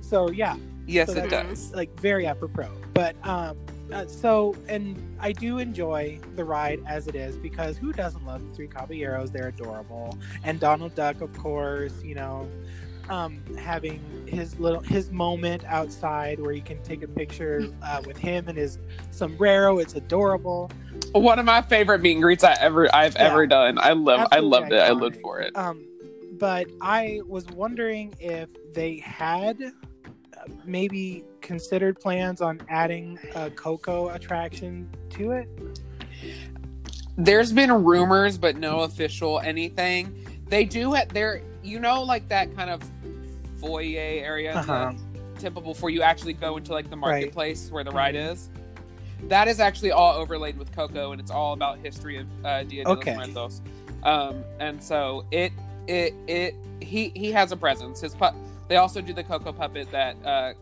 So 0.00 0.30
yeah, 0.30 0.56
yes, 0.86 1.12
So 1.12 1.22
it 1.22 1.30
does. 1.30 1.72
like 1.72 1.98
very 2.00 2.26
apropos. 2.26 2.70
But 2.94 3.16
um, 3.26 3.56
uh, 3.92 4.06
so 4.06 4.54
and 4.68 5.16
I 5.20 5.32
do 5.32 5.58
enjoy 5.58 6.20
the 6.36 6.44
ride 6.44 6.80
as 6.86 7.08
it 7.08 7.14
is 7.14 7.36
because 7.36 7.76
who 7.76 7.92
doesn't 7.92 8.24
love 8.24 8.48
the 8.48 8.54
Three 8.54 8.68
Caballeros? 8.68 9.30
They're 9.30 9.48
adorable, 9.48 10.16
and 10.44 10.60
Donald 10.60 10.94
Duck, 10.94 11.20
of 11.20 11.36
course. 11.36 12.02
You 12.02 12.14
know, 12.14 12.48
um, 13.10 13.42
having 13.58 14.00
his 14.26 14.58
little 14.58 14.80
his 14.80 15.10
moment 15.10 15.64
outside 15.66 16.38
where 16.40 16.52
you 16.52 16.62
can 16.62 16.80
take 16.82 17.02
a 17.02 17.08
picture 17.08 17.68
uh, 17.82 18.00
with 18.06 18.16
him 18.16 18.48
and 18.48 18.56
his 18.56 18.78
sombrero. 19.10 19.78
It's 19.78 19.94
adorable. 19.94 20.70
One 21.12 21.38
of 21.38 21.44
my 21.44 21.60
favorite 21.62 22.00
meet 22.00 22.12
and 22.12 22.22
greets 22.22 22.44
I 22.44 22.52
ever 22.60 22.88
I've 22.94 23.14
Yeah. 23.14 23.32
ever 23.32 23.46
done. 23.46 23.78
I 23.78 23.92
love 23.92 24.20
I 24.20 24.36
Absolutely 24.36 24.48
loved 24.50 24.72
it. 24.72 24.80
I 24.80 24.90
iconic. 24.90 25.00
lived 25.00 25.20
for 25.20 25.40
it. 25.40 25.56
Um, 25.56 25.84
but 26.38 26.68
I 26.80 27.20
was 27.26 27.46
wondering 27.48 28.14
if 28.20 28.48
they 28.72 28.98
had 28.98 29.60
uh, 29.60 29.68
maybe 30.64 31.24
considered 31.40 31.98
plans 32.00 32.40
on 32.40 32.60
adding 32.68 33.18
a 33.34 33.50
Coco 33.50 34.08
attraction 34.10 34.88
to 35.10 35.32
it. 35.32 35.48
There's 37.18 37.52
been 37.52 37.70
rumors, 37.84 38.38
but 38.38 38.56
no 38.56 38.80
official 38.80 39.40
anything. 39.40 40.26
They 40.46 40.64
do 40.64 40.92
have 40.94 41.12
there, 41.12 41.42
you 41.62 41.78
know, 41.78 42.02
like 42.02 42.28
that 42.28 42.54
kind 42.56 42.70
of 42.70 42.80
foyer 43.60 43.98
area, 44.24 44.54
Uh-huh. 44.54 44.92
temple 45.38 45.62
before 45.62 45.90
you 45.90 46.02
actually 46.02 46.32
go 46.34 46.56
into 46.56 46.72
like 46.72 46.90
the 46.90 46.96
marketplace 46.96 47.70
where 47.70 47.84
the 47.84 47.90
ride 47.90 48.14
is. 48.16 48.48
That 49.28 49.48
is 49.48 49.60
actually 49.60 49.92
all 49.92 50.14
overlaid 50.14 50.56
with 50.58 50.72
Coco, 50.74 51.12
and 51.12 51.20
it's 51.20 51.30
all 51.30 51.52
about 51.52 51.78
history 51.78 52.16
of 52.18 52.26
uh, 52.44 52.62
Dia 52.64 52.84
de 52.84 52.90
Okay. 52.90 53.16
los 53.16 53.26
Muertos. 53.28 53.60
Um, 54.02 54.42
and 54.58 54.82
so 54.82 55.26
it, 55.30 55.52
it, 55.86 56.14
it, 56.26 56.54
he, 56.80 57.10
he 57.14 57.30
has 57.32 57.52
a 57.52 57.56
presence. 57.56 58.00
His 58.00 58.14
pu- 58.14 58.34
They 58.68 58.76
also 58.76 59.00
do 59.02 59.12
the 59.12 59.22
Coco 59.24 59.52
puppet 59.52 59.90
that, 59.92 60.16
uh, 60.24 60.54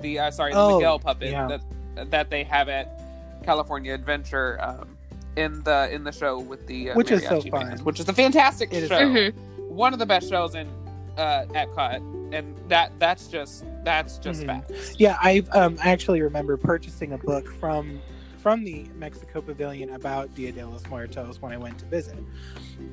the 0.00 0.18
uh, 0.18 0.30
sorry, 0.32 0.52
the 0.52 0.58
Oh, 0.58 0.76
Miguel 0.78 0.98
puppet 0.98 1.30
yeah. 1.30 1.46
that 1.46 2.10
that 2.10 2.30
they 2.30 2.42
have 2.44 2.68
at 2.68 3.00
California 3.44 3.94
Adventure. 3.94 4.58
Um, 4.60 4.96
in 5.36 5.62
the 5.62 5.88
in 5.94 6.02
the 6.02 6.10
show 6.10 6.40
with 6.40 6.66
the 6.66 6.90
uh, 6.90 6.94
Which 6.96 7.12
is 7.12 7.22
so 7.22 7.40
fun. 7.40 7.68
bands, 7.68 7.82
which 7.84 8.00
is 8.00 8.08
a 8.08 8.12
fantastic 8.12 8.72
It 8.72 8.82
is 8.82 8.88
show, 8.88 8.98
Mhm. 8.98 9.32
one 9.68 9.92
of 9.92 10.00
the 10.00 10.04
best 10.06 10.28
shows 10.28 10.56
in 10.56 10.66
uh, 11.16 11.46
Epcot, 11.50 12.34
and 12.34 12.56
that 12.68 12.92
that's 12.98 13.26
just 13.28 13.64
that's 13.84 14.18
just 14.18 14.42
Mhm. 14.42 14.46
fact. 14.46 14.72
Yeah, 14.98 15.16
I 15.20 15.42
um, 15.52 15.76
I 15.82 15.90
actually 15.90 16.20
remember 16.22 16.56
purchasing 16.56 17.12
a 17.12 17.18
book 17.18 17.48
from 17.54 18.00
from 18.38 18.64
the 18.64 18.86
Mexico 18.96 19.42
Pavilion 19.42 19.90
about 19.90 20.34
Dia 20.34 20.50
de 20.52 20.66
los 20.66 20.82
Muertos 20.88 21.42
when 21.42 21.52
I 21.52 21.56
went 21.58 21.78
to 21.80 21.86
visit, 21.86 22.18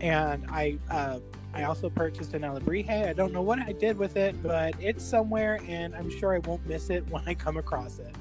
and 0.02 0.46
I 0.50 0.78
uh, 0.92 1.20
I 1.54 1.64
also 1.64 1.90
purchased 1.90 2.34
an 2.34 2.42
alebrije. 2.42 2.90
I 3.08 3.14
don't 3.14 3.32
know 3.34 3.42
what 3.42 3.60
I 3.60 3.72
did 3.72 3.98
with 3.98 4.18
it, 4.18 4.42
but 4.44 4.76
it's 4.80 5.04
somewhere, 5.04 5.60
and 5.68 5.96
I'm 5.96 6.10
sure 6.10 6.36
I 6.36 6.40
won't 6.40 6.66
miss 6.68 6.90
it 6.90 7.08
when 7.12 7.24
I 7.28 7.34
come 7.34 7.58
across 7.58 8.00
it. 8.00 8.14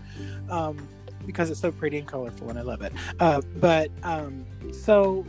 Um, 0.50 0.88
because 1.26 1.50
it's 1.50 1.59
so 1.59 1.72
pretty 1.72 1.98
and 1.98 2.06
colorful 2.06 2.48
and 2.50 2.56
I 2.56 2.62
love 2.62 2.82
it. 2.82 2.92
Uh, 3.18 3.40
but 3.56 3.90
um, 4.04 4.46
so 4.72 5.26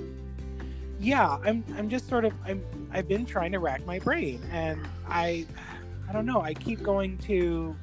yeah, 0.99 1.38
I'm 1.43 1.63
I'm 1.75 1.89
just 1.89 2.08
sort 2.08 2.23
of 2.23 2.34
I'm 2.45 2.62
I've 2.91 3.08
been 3.08 3.26
trying 3.26 3.52
to 3.52 3.60
rack 3.60 3.86
my 3.86 4.00
brain 4.00 4.41
and 4.52 4.88
I 5.08 5.45
I 6.10 6.13
don't 6.13 6.26
know, 6.26 6.41
I 6.41 6.54
keep 6.54 6.82
going 6.82 7.17
to 7.19 7.76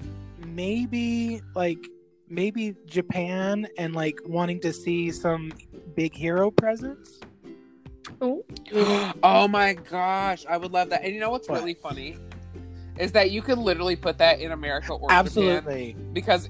maybe 0.47 1.43
like 1.55 1.89
maybe 2.29 2.75
Japan 2.87 3.67
and 3.79 3.95
like 3.95 4.19
wanting 4.27 4.61
to 4.61 4.73
see 4.73 5.11
some 5.11 5.53
big 5.95 6.15
hero 6.15 6.51
presence. 6.51 7.21
oh 8.21 9.49
my 9.49 9.75
gosh, 9.75 10.47
I 10.49 10.57
would 10.57 10.73
love 10.73 10.91
that. 10.91 11.03
And 11.05 11.13
you 11.15 11.21
know 11.21 11.31
what's 11.31 11.49
What? 11.49 11.61
really 11.61 11.75
funny 11.75 12.17
is 12.99 13.13
that 13.13 13.31
you 13.31 13.43
could 13.43 13.59
literally 13.59 13.97
put 13.97 14.19
that 14.19 14.41
in 14.41 14.53
America 14.53 14.93
or 14.93 15.09
Japan 15.09 15.19
Absolutely. 15.19 15.97
because 16.13 16.49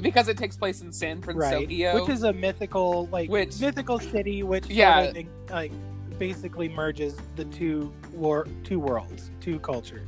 because 0.00 0.28
it 0.28 0.36
takes 0.38 0.56
place 0.56 0.80
in 0.82 0.92
San 0.92 1.20
Right. 1.22 1.24
Francisco. 1.50 2.00
Which 2.00 2.08
is 2.10 2.22
a 2.22 2.32
mythical 2.32 3.08
like 3.10 3.28
Which- 3.30 3.60
mythical 3.60 3.98
city 3.98 4.42
which 4.44 4.64
sort 4.64 4.74
Yeah. 4.76 5.00
of, 5.00 5.16
like 5.50 5.72
basically 6.18 6.68
merges 6.68 7.16
the 7.36 7.44
two 7.46 7.92
war 8.12 8.46
two 8.64 8.80
worlds, 8.80 9.30
two 9.40 9.58
cultures. 9.60 10.06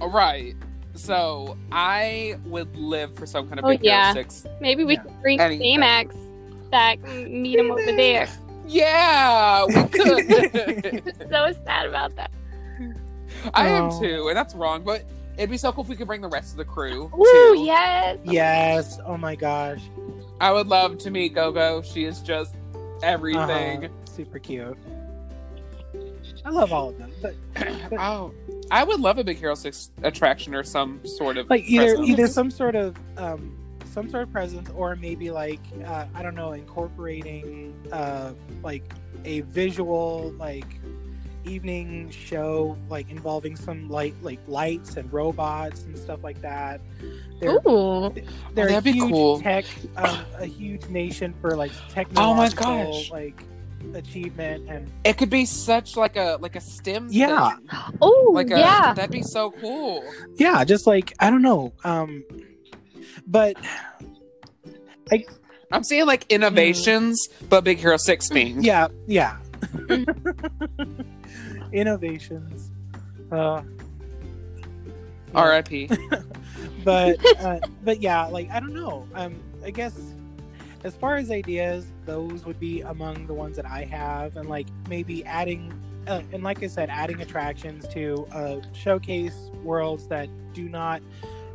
right. 0.00 0.54
So 0.94 1.58
I 1.72 2.36
would 2.46 2.74
live 2.74 3.14
for 3.14 3.26
some 3.26 3.46
kind 3.48 3.58
of 3.58 3.66
Oh, 3.66 3.68
Big 3.68 3.84
yeah. 3.84 4.12
Hero 4.14 4.14
Six. 4.14 4.46
Maybe 4.60 4.84
we 4.84 4.94
Yeah. 4.94 5.02
could 5.02 5.20
bring 5.22 5.40
Anything. 5.40 5.78
Baymax 5.80 6.70
back 6.70 7.00
meet 7.00 7.58
him 7.58 7.70
over 7.70 7.84
there. 7.92 8.28
Yeah, 8.68 9.64
we 9.66 9.74
could. 9.92 11.14
so 11.30 11.52
sad 11.64 11.86
about 11.86 12.16
that. 12.16 12.32
I 13.54 13.68
am 13.68 13.90
Oh. 13.92 14.00
too, 14.00 14.26
and 14.26 14.36
that's 14.36 14.56
wrong. 14.56 14.82
But 14.82 15.04
it'd 15.36 15.50
be 15.50 15.56
so 15.56 15.70
cool 15.70 15.84
if 15.84 15.88
we 15.88 15.94
could 15.94 16.08
bring 16.08 16.20
the 16.20 16.26
rest 16.28 16.50
of 16.50 16.56
the 16.56 16.64
crew. 16.64 17.04
Ooh, 17.16 17.54
too. 17.54 17.62
yes. 17.64 18.18
Yes. 18.24 18.98
Oh 19.06 19.16
my 19.16 19.36
gosh. 19.36 19.82
I 20.40 20.50
would 20.50 20.66
love 20.66 20.98
to 20.98 21.12
meet 21.12 21.32
Gogo. 21.32 21.80
She 21.82 22.06
is 22.06 22.18
just 22.22 22.56
everything. 23.04 23.84
Uh-huh. 23.84 23.94
Super 24.12 24.40
cute. 24.40 24.76
I 26.44 26.50
love 26.50 26.72
all 26.72 26.90
of 26.90 26.98
them, 26.98 27.12
but 27.20 27.34
oh, 27.98 28.32
I 28.70 28.84
would 28.84 29.00
love 29.00 29.18
a 29.18 29.24
Big 29.24 29.38
Hero 29.38 29.54
Six 29.54 29.90
attraction 30.02 30.54
or 30.54 30.62
some 30.62 31.04
sort 31.04 31.36
of 31.36 31.48
like 31.50 31.64
either 31.64 31.96
present. 31.96 32.08
either 32.08 32.28
some 32.28 32.50
sort 32.50 32.74
of 32.74 32.96
um, 33.16 33.56
some 33.92 34.08
sort 34.10 34.24
of 34.24 34.32
presence, 34.32 34.70
or 34.70 34.96
maybe 34.96 35.30
like 35.30 35.60
uh, 35.84 36.06
I 36.14 36.22
don't 36.22 36.34
know, 36.34 36.52
incorporating 36.52 37.74
uh, 37.92 38.32
like 38.62 38.92
a 39.24 39.40
visual 39.40 40.34
like 40.38 40.66
evening 41.44 42.10
show, 42.10 42.76
like 42.88 43.10
involving 43.10 43.56
some 43.56 43.88
light 43.88 44.14
like 44.22 44.40
lights 44.48 44.96
and 44.96 45.12
robots 45.12 45.84
and 45.84 45.96
stuff 45.96 46.22
like 46.22 46.40
that. 46.42 46.80
They're 47.40 47.58
Ooh. 47.66 48.12
they're 48.54 48.66
Oh, 48.66 48.72
that'd 48.72 48.84
be 48.84 48.90
a 48.90 48.92
huge 48.94 49.10
cool. 49.10 49.40
tech, 49.40 49.64
um, 49.96 50.24
a 50.38 50.46
huge 50.46 50.86
nation 50.88 51.34
for 51.40 51.56
like 51.56 51.72
technological 51.90 52.92
gosh. 52.92 53.10
like 53.10 53.42
achievement 53.94 54.68
and 54.68 54.90
It 55.04 55.18
could 55.18 55.30
be 55.30 55.44
such 55.44 55.96
like 55.96 56.16
a 56.16 56.38
like 56.40 56.56
a 56.56 56.60
STEM. 56.60 57.08
Yeah. 57.10 57.56
Oh, 58.00 58.30
like 58.34 58.50
a, 58.50 58.58
yeah. 58.58 58.94
that'd 58.94 59.10
be 59.10 59.22
so 59.22 59.50
cool. 59.52 60.04
yeah, 60.36 60.64
just 60.64 60.86
like 60.86 61.12
I 61.20 61.30
don't 61.30 61.42
know, 61.42 61.72
um, 61.84 62.24
but 63.26 63.56
i 65.12 65.24
i'm 65.72 65.82
seeing 65.84 66.06
like 66.06 66.26
innovations, 66.30 67.28
but 67.48 67.64
Big 67.64 67.78
Hero 67.78 67.96
Six 67.96 68.28
themed. 68.28 68.64
yeah, 68.64 68.88
yeah, 69.06 69.38
innovations. 71.72 72.70
Uh, 73.32 73.62
yeah. 75.32 75.40
R.I.P. 75.40 75.90
but 76.84 77.16
uh, 77.40 77.58
but 77.84 78.00
yeah, 78.00 78.26
like 78.26 78.50
I 78.50 78.60
don't 78.60 78.74
know. 78.74 79.06
Um, 79.14 79.42
I 79.64 79.70
guess 79.70 79.98
as 80.86 80.94
far 80.94 81.16
as 81.16 81.32
ideas, 81.32 81.92
those 82.04 82.44
would 82.44 82.60
be 82.60 82.80
among 82.82 83.26
the 83.26 83.34
ones 83.34 83.56
that 83.56 83.66
I 83.66 83.82
have, 83.84 84.36
and 84.36 84.48
like 84.48 84.68
maybe 84.88 85.24
adding, 85.24 85.74
uh, 86.06 86.22
and 86.32 86.44
like 86.44 86.62
I 86.62 86.68
said, 86.68 86.90
adding 86.90 87.20
attractions 87.20 87.88
to 87.88 88.24
uh, 88.30 88.60
showcase 88.72 89.50
worlds 89.64 90.06
that 90.06 90.28
do 90.54 90.68
not 90.68 91.02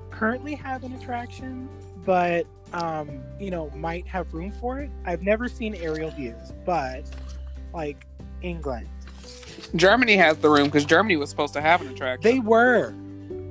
currently 0.10 0.54
have 0.56 0.84
an 0.84 0.91
attraction, 0.94 1.70
but 2.06 2.46
um, 2.74 3.22
you 3.39 3.52
know 3.52 3.70
might 3.70 4.06
have 4.06 4.34
room 4.34 4.52
for 4.52 4.80
it. 4.80 4.91
I've 5.06 5.24
never 5.24 5.48
seen 5.48 5.76
aerial 5.76 6.12
views, 6.12 6.52
but 6.65 7.04
like 7.74 8.06
England, 8.41 8.89
Germany 9.78 10.17
has 10.17 10.39
the 10.39 10.50
room 10.50 10.65
because 10.65 10.84
Germany 10.84 11.15
was 11.15 11.30
supposed 11.30 11.54
to 11.54 11.62
have 11.62 11.80
an 11.80 11.88
attraction. 11.88 12.30
they 12.30 12.39
were, 12.39 12.94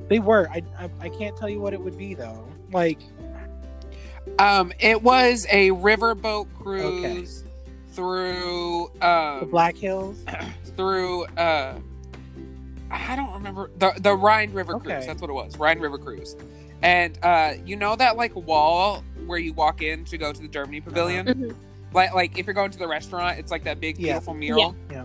they 0.09 0.19
were. 0.19 0.47
I, 0.51 0.63
I 0.79 0.91
I 1.01 1.09
can't 1.09 1.35
tell 1.39 1.49
you 1.49 1.59
what 1.59 1.73
it 1.73 1.81
would 1.81 1.97
be 1.97 2.13
though. 2.13 2.47
Like 2.71 2.99
Um, 4.39 4.73
it 4.81 5.03
was 5.03 5.47
a 5.51 5.71
riverboat 5.71 6.47
cruise 6.59 7.45
through 7.93 8.91
the 9.01 9.07
um 9.07 9.51
Black 9.51 9.77
Hills. 9.77 10.17
through 10.77 11.25
uh 11.37 11.79
I 12.91 13.17
don't 13.17 13.33
remember 13.35 13.71
the 13.79 13.93
the 14.01 14.15
Rhine 14.15 14.53
River 14.53 14.77
Okay. 14.77 14.93
cruise. 14.95 15.07
That's 15.07 15.21
what 15.21 15.31
it 15.31 15.35
was. 15.35 15.57
Rhine 15.59 15.79
River 15.81 15.99
cruise. 15.99 16.37
And 16.83 17.19
uh 17.23 17.55
you 17.67 17.77
know 17.77 17.97
that 17.97 18.17
like 18.17 18.35
wall 18.35 19.05
where 19.27 19.39
you 19.39 19.53
walk 19.53 19.83
in 19.83 20.05
to 20.07 20.17
go 20.19 20.33
to 20.33 20.41
the 20.41 20.49
Germany 20.49 20.81
pavilion? 20.81 21.27
Mhm. 21.27 21.55
Like 21.93 22.15
like 22.15 22.39
if 22.39 22.47
you're 22.47 22.55
going 22.55 22.71
to 22.71 22.79
the 22.79 22.89
restaurant, 22.89 23.39
it's 23.39 23.51
like 23.51 23.65
that 23.65 23.81
big 23.81 23.99
Yeah. 23.99 24.13
beautiful 24.15 24.35
mural. 24.35 24.75
Yeah. 24.91 25.05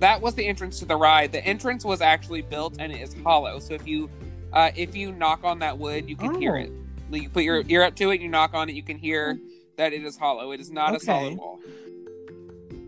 That 0.00 0.20
was 0.22 0.34
the 0.34 0.46
entrance 0.46 0.78
to 0.80 0.84
the 0.84 0.96
ride. 0.96 1.32
The 1.32 1.44
entrance 1.44 1.84
was 1.84 2.00
actually 2.00 2.42
built 2.42 2.76
and 2.78 2.90
it 2.92 3.00
is 3.00 3.14
hollow. 3.22 3.58
So 3.60 3.74
if 3.74 3.86
you 3.86 4.10
uh 4.52 4.70
if 4.74 4.96
you 4.96 5.12
knock 5.12 5.44
on 5.44 5.58
that 5.60 5.78
wood, 5.78 6.08
you 6.08 6.16
can 6.16 6.40
hear 6.40 6.56
Oh. 6.56 6.60
it. 6.60 6.72
You 7.10 7.28
put 7.28 7.42
your 7.42 7.62
ear 7.68 7.82
up 7.82 7.94
to 7.96 8.10
it, 8.10 8.20
you 8.20 8.28
knock 8.28 8.54
on 8.54 8.68
it, 8.68 8.74
you 8.74 8.82
can 8.82 8.98
hear 8.98 9.38
that 9.76 9.92
it 9.92 10.04
is 10.04 10.16
hollow. 10.16 10.52
It 10.52 10.60
is 10.60 10.70
not 10.70 10.94
a 10.94 11.00
solid 11.00 11.36
wall. 11.38 11.60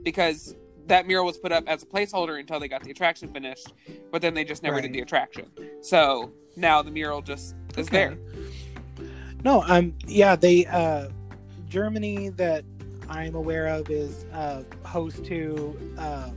Because 0.02 0.54
that 0.86 1.06
mural 1.06 1.24
was 1.26 1.38
put 1.38 1.52
up 1.52 1.64
as 1.68 1.82
a 1.82 1.86
placeholder 1.86 2.38
until 2.40 2.58
they 2.58 2.68
got 2.68 2.82
the 2.82 2.90
attraction 2.90 3.28
finished, 3.32 3.72
but 4.10 4.20
then 4.22 4.34
they 4.34 4.44
just 4.44 4.62
never 4.62 4.76
Right. 4.76 4.82
did 4.82 4.92
the 4.92 5.00
attraction. 5.00 5.46
So 5.82 6.32
now 6.56 6.82
the 6.82 6.90
mural 6.90 7.22
just 7.22 7.54
is 7.76 7.86
Okay. 7.88 8.08
there. 8.08 8.18
No, 9.44 9.62
um, 9.68 9.94
yeah, 10.06 10.36
they 10.36 10.66
uh, 10.66 11.08
Germany 11.68 12.30
that 12.30 12.64
I'm 13.08 13.34
aware 13.34 13.68
of 13.68 13.88
is 13.90 14.24
uh, 14.32 14.64
host 14.82 15.24
to 15.26 15.94
uh, 15.96 16.30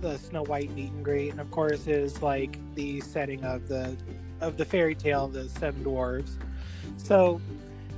the 0.00 0.16
Snow 0.18 0.42
White 0.44 0.70
meet 0.72 0.90
and 0.92 1.04
greet, 1.04 1.30
and 1.30 1.40
of 1.40 1.50
course 1.50 1.86
is 1.86 2.20
like 2.22 2.58
the 2.74 3.00
setting 3.00 3.44
of 3.44 3.68
the 3.68 3.96
of 4.40 4.56
the 4.56 4.64
fairy 4.64 4.94
tale, 4.94 5.28
the 5.28 5.48
Seven 5.48 5.84
Dwarves. 5.84 6.36
So, 6.98 7.40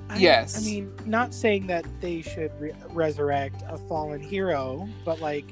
I, 0.09 0.19
Yes. 0.19 0.61
I 0.61 0.65
mean, 0.65 0.93
not 1.07 1.35
saying 1.35 1.67
that 1.69 1.85
they 2.01 2.23
should 2.23 2.53
re- 2.61 2.73
resurrect 2.91 3.63
a 3.69 3.77
fallen 3.79 4.21
hero, 4.21 4.89
but 5.05 5.21
like, 5.21 5.45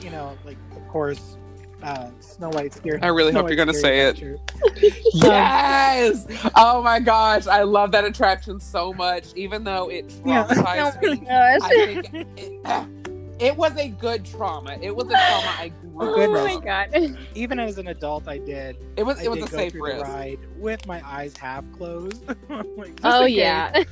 you 0.00 0.10
know, 0.10 0.36
like 0.44 0.56
of 0.76 0.86
course, 0.88 1.36
uh, 1.82 2.10
Snow 2.20 2.48
White's 2.50 2.80
here. 2.80 2.98
I 3.02 3.06
really 3.08 3.30
Snow 3.30 3.40
hope 3.42 3.50
you're 3.50 3.56
gonna 3.56 3.72
Scary 3.72 4.16
say 4.16 4.34
it. 4.82 4.94
Yes! 5.14 6.26
Oh 6.56 6.82
my 6.82 6.98
gosh, 7.00 7.46
I 7.46 7.62
love 7.62 7.92
that 7.92 8.04
attraction 8.04 8.58
so 8.60 8.92
much, 8.92 9.26
even 9.36 9.64
though 9.64 9.88
it 9.90 10.12
Yeah. 10.24 10.46
Oh 10.50 10.54
traumatized 10.54 11.02
my 11.02 11.08
me. 11.10 11.16
gosh. 11.16 11.60
I 11.62 11.68
think 11.86 12.28
it, 12.36 13.38
it 13.42 13.56
was 13.56 13.76
a 13.76 13.88
good 13.88 14.24
trauma. 14.24 14.76
It 14.82 14.94
was 14.94 15.06
a 15.06 15.10
trauma 15.10 15.54
I 15.58 15.72
grew 15.98 16.36
Oh, 16.36 16.36
Oh 16.36 16.44
my 16.58 16.64
god. 16.64 17.18
Even 17.34 17.58
as 17.58 17.78
an 17.78 17.88
adult, 17.88 18.28
I 18.28 18.38
did 18.38 18.76
It 18.96 19.02
was 19.02 19.18
I 19.18 19.24
it 19.24 19.30
was 19.30 19.42
a 19.42 19.46
safe 19.48 19.74
risk. 19.74 20.04
ride 20.06 20.38
with 20.56 20.86
my 20.86 21.00
eyes 21.06 21.36
half 21.36 21.64
closed. 21.72 22.24
Like, 22.76 22.98
Oh 23.04 23.24
yeah. 23.26 23.84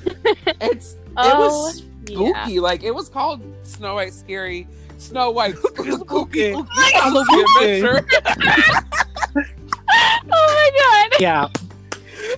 It's 0.61 0.93
it 0.93 0.99
Oh, 1.17 1.39
was 1.39 1.83
yeah. 2.07 2.43
spooky. 2.45 2.59
Like 2.59 2.83
it 2.83 2.93
was 2.95 3.09
called 3.09 3.41
Snow 3.63 3.95
White 3.95 4.13
Scary 4.13 4.67
Snow 4.97 5.31
White 5.31 5.55
Spooky 5.57 5.91
Spooky. 5.91 6.53
Spooky 6.53 6.55
Oh 10.29 10.29
my 10.29 10.69
god. 11.09 11.19
Yeah, 11.19 11.47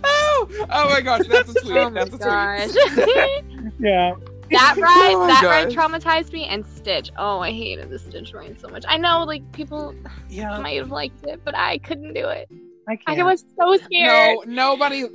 oh, 0.04 0.48
oh 0.70 0.90
my 0.90 1.02
gosh, 1.02 1.28
that's 1.28 1.50
a 1.50 1.62
tweet. 1.62 1.78
Oh 1.78 1.90
my 1.90 2.04
that's 2.04 2.16
a 2.16 2.18
gosh. 2.18 2.70
tweet. 2.72 3.74
yeah. 3.80 4.16
That 4.52 4.76
oh 4.78 4.82
ride, 4.82 5.14
Oh 5.16 5.20
my 5.22 5.28
that 5.28 5.44
ride 5.44 5.68
traumatized 5.70 6.32
me, 6.34 6.46
and 6.46 6.66
Stitch. 6.66 7.12
Oh, 7.18 7.40
I 7.40 7.52
hated 7.52 7.90
the 7.90 8.00
Stitch 8.00 8.34
ride 8.34 8.60
so 8.60 8.68
much. 8.70 8.86
I 8.88 8.98
know, 8.98 9.24
like 9.24 9.50
people 9.52 9.94
Yeah, 10.30 10.60
might 10.60 10.78
have 10.78 10.92
liked 10.92 11.26
it, 11.26 11.42
but 11.44 11.56
I 11.56 11.78
couldn't 11.80 12.14
do 12.14 12.28
it. 12.28 12.50
I 12.88 12.96
can't. 12.96 13.20
I 13.20 13.24
was 13.24 13.46
so 13.60 13.78
scared. 13.78 14.38
No, 14.48 14.76
nobody 14.76 15.06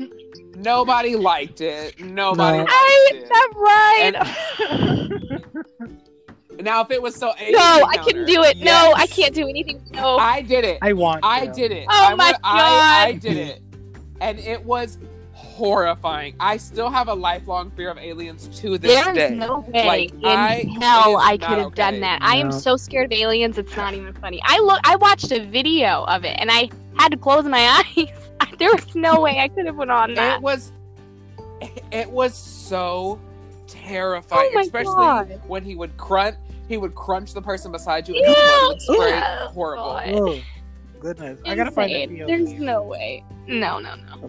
nobody 0.56 1.16
liked 1.16 1.60
it. 1.60 1.98
Nobody 2.00 2.58
No. 2.58 2.64
liked 2.64 2.70
I 2.72 3.10
it. 3.14 3.28
that 3.28 5.08
ride. 5.10 5.44
Now 6.60 6.82
if 6.82 6.90
it 6.92 7.02
was 7.02 7.16
so 7.16 7.26
no, 7.50 7.84
I 7.88 7.96
couldn't 8.04 8.26
do 8.26 8.42
it. 8.44 8.58
No, 8.58 8.92
I 8.96 9.06
can't 9.06 9.34
do 9.34 9.48
anything. 9.48 9.84
No. 9.92 10.18
I 10.18 10.40
did 10.40 10.64
it. 10.64 10.78
I 10.82 10.92
want. 10.92 11.24
I 11.24 11.46
to. 11.46 11.52
did 11.52 11.72
it. 11.72 11.86
Oh 11.90 12.06
I 12.10 12.14
my 12.14 12.30
god, 12.30 12.40
I, 12.44 13.04
I 13.08 13.12
did 13.14 13.36
it, 13.36 13.62
and 14.20 14.38
it 14.38 14.64
was 14.64 14.98
horrifying. 15.54 16.34
I 16.40 16.56
still 16.56 16.90
have 16.90 17.08
a 17.08 17.14
lifelong 17.14 17.70
fear 17.70 17.90
of 17.90 17.98
aliens 17.98 18.48
to 18.60 18.76
this 18.76 18.92
There's 18.92 19.16
day. 19.16 19.30
no 19.34 19.60
way 19.68 19.86
Like, 19.86 20.12
in 20.12 20.24
I- 20.24 20.64
hell 20.80 21.16
I 21.16 21.36
could 21.38 21.48
have 21.58 21.66
okay. 21.66 21.74
done 21.76 22.00
that. 22.00 22.18
I 22.22 22.36
am 22.36 22.50
so 22.50 22.76
scared 22.76 23.12
of 23.12 23.18
aliens. 23.18 23.56
It's 23.58 23.76
not 23.76 23.94
even 23.94 24.12
funny. 24.14 24.40
I 24.44 24.58
look. 24.60 24.80
I 24.84 24.96
watched 24.96 25.30
a 25.32 25.44
video 25.44 26.04
of 26.04 26.24
it, 26.24 26.36
and 26.40 26.50
I 26.50 26.70
had 26.98 27.10
to 27.10 27.16
close 27.16 27.44
my 27.44 27.82
eyes. 27.96 28.08
there 28.58 28.70
was 28.72 28.94
no 28.94 29.20
way 29.20 29.38
I 29.38 29.48
could 29.48 29.66
have 29.66 29.76
went 29.76 29.90
on 29.90 30.14
that. 30.14 30.36
It 30.36 30.42
was 30.42 30.72
it 31.92 32.10
was 32.10 32.34
so 32.36 33.20
terrifying, 33.68 34.50
Oh 34.54 34.60
especially 34.60 34.94
God. 34.94 35.40
when 35.46 35.62
he 35.64 35.76
would 35.76 35.96
crunch 35.96 36.36
he 36.68 36.76
would 36.78 36.94
crunch 36.94 37.32
the 37.34 37.42
person 37.42 37.70
beside 37.72 38.08
you 38.08 38.14
and 38.16 38.24
Yeah. 38.26 38.34
blood 38.34 38.68
would 38.68 38.80
spray. 38.82 39.22
Oh, 39.22 39.48
Horrible. 39.48 39.84
God. 39.84 40.08
Oh, 40.14 40.40
goodness. 40.98 41.38
I 41.46 41.54
gotta 41.54 41.70
find 41.70 41.92
that 41.92 42.08
video. 42.08 42.26
There's 42.26 42.54
no 42.54 42.82
way. 42.82 43.22
No, 43.46 43.78
no, 43.78 43.94
no. 43.96 44.20
Oh 44.22 44.28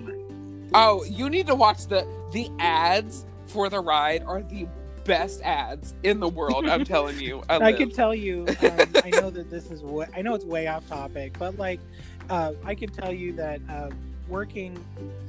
Oh, 0.76 1.04
you 1.06 1.30
need 1.30 1.48
to 1.48 1.56
watch 1.56 1.88
the 1.88 2.06
the 2.32 2.50
ads 2.60 3.26
for 3.48 3.70
the 3.70 3.80
ride 3.80 4.24
are 4.24 4.42
the 4.42 4.68
best 5.06 5.42
ads 5.44 5.94
in 6.04 6.20
the 6.20 6.28
world. 6.28 6.66
I'm 6.68 6.84
telling 6.96 7.20
you. 7.20 7.44
I, 7.50 7.58
I 7.58 7.74
can 7.74 7.90
tell 7.92 8.14
you. 8.14 8.46
Um, 8.62 8.88
I 9.04 9.10
know 9.12 9.30
that 9.30 9.50
this 9.50 9.72
is 9.72 9.82
what 9.82 10.10
I 10.16 10.22
know. 10.22 10.34
It's 10.36 10.46
way 10.46 10.68
off 10.68 10.88
topic, 10.88 11.38
but 11.40 11.58
like, 11.58 11.80
uh, 12.30 12.54
I 12.64 12.76
can 12.76 12.90
tell 12.90 13.14
you 13.14 13.34
that 13.34 13.62
uh, 13.70 13.90
working 14.28 14.84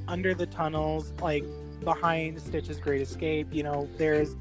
under 0.07 0.33
the 0.33 0.47
tunnels, 0.47 1.13
like 1.21 1.43
behind 1.83 2.41
Stitch's 2.41 2.79
Great 2.79 3.01
Escape, 3.01 3.47
you 3.51 3.63
know, 3.63 3.87
there's. 3.97 4.35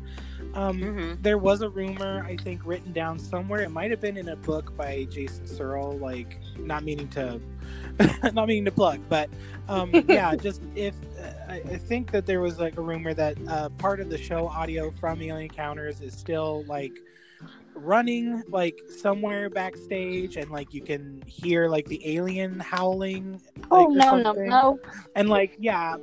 Um, 0.55 0.81
Mhm. 0.81 1.23
there 1.23 1.37
was 1.38 1.61
a 1.61 1.69
rumor, 1.69 2.25
I 2.27 2.37
think, 2.37 2.62
written 2.64 2.92
down 2.92 3.19
somewhere. 3.19 3.61
It 3.61 3.71
might 3.71 3.90
have 3.90 4.01
been 4.01 4.16
in 4.16 4.29
a 4.31 4.37
book 4.37 4.75
by 4.77 5.07
Jason 5.11 5.45
Surrell. 5.45 6.01
Like, 6.01 6.38
not 6.59 6.83
meaning 6.83 7.09
to, 7.09 7.40
not 8.33 8.49
meaning 8.49 8.65
to 8.67 8.71
plug, 8.71 9.01
but 9.09 9.31
um, 9.69 9.91
yeah, 10.09 10.35
just 10.37 10.63
if 10.75 10.95
uh, 11.19 11.31
I, 11.49 11.55
I 11.57 11.77
think 11.77 12.11
that 12.13 12.27
there 12.27 12.41
was 12.41 12.59
like 12.59 12.77
a 12.77 12.81
rumor 12.83 13.15
that 13.15 13.37
uh, 13.49 13.69
part 13.71 14.01
of 14.01 14.11
the 14.11 14.19
show 14.19 14.49
audio 14.49 14.91
from 14.91 15.21
Alien 15.23 15.51
Encounters 15.51 16.01
is 16.01 16.13
still 16.15 16.65
like 16.65 16.93
running 17.75 18.43
like 18.49 18.79
somewhere 18.89 19.51
backstage, 19.51 20.37
and 20.37 20.51
like 20.51 20.73
you 20.75 20.81
can 20.83 21.23
hear 21.27 21.69
like 21.69 21.87
the 21.87 22.17
alien 22.17 22.61
howling. 22.61 23.41
Oh 23.71 23.85
like, 23.85 24.13
or 24.13 24.19
no, 24.19 24.33
no, 24.33 24.45
no. 24.45 24.81
And 25.15 25.29
like, 25.29 25.57
yeah, 25.59 25.97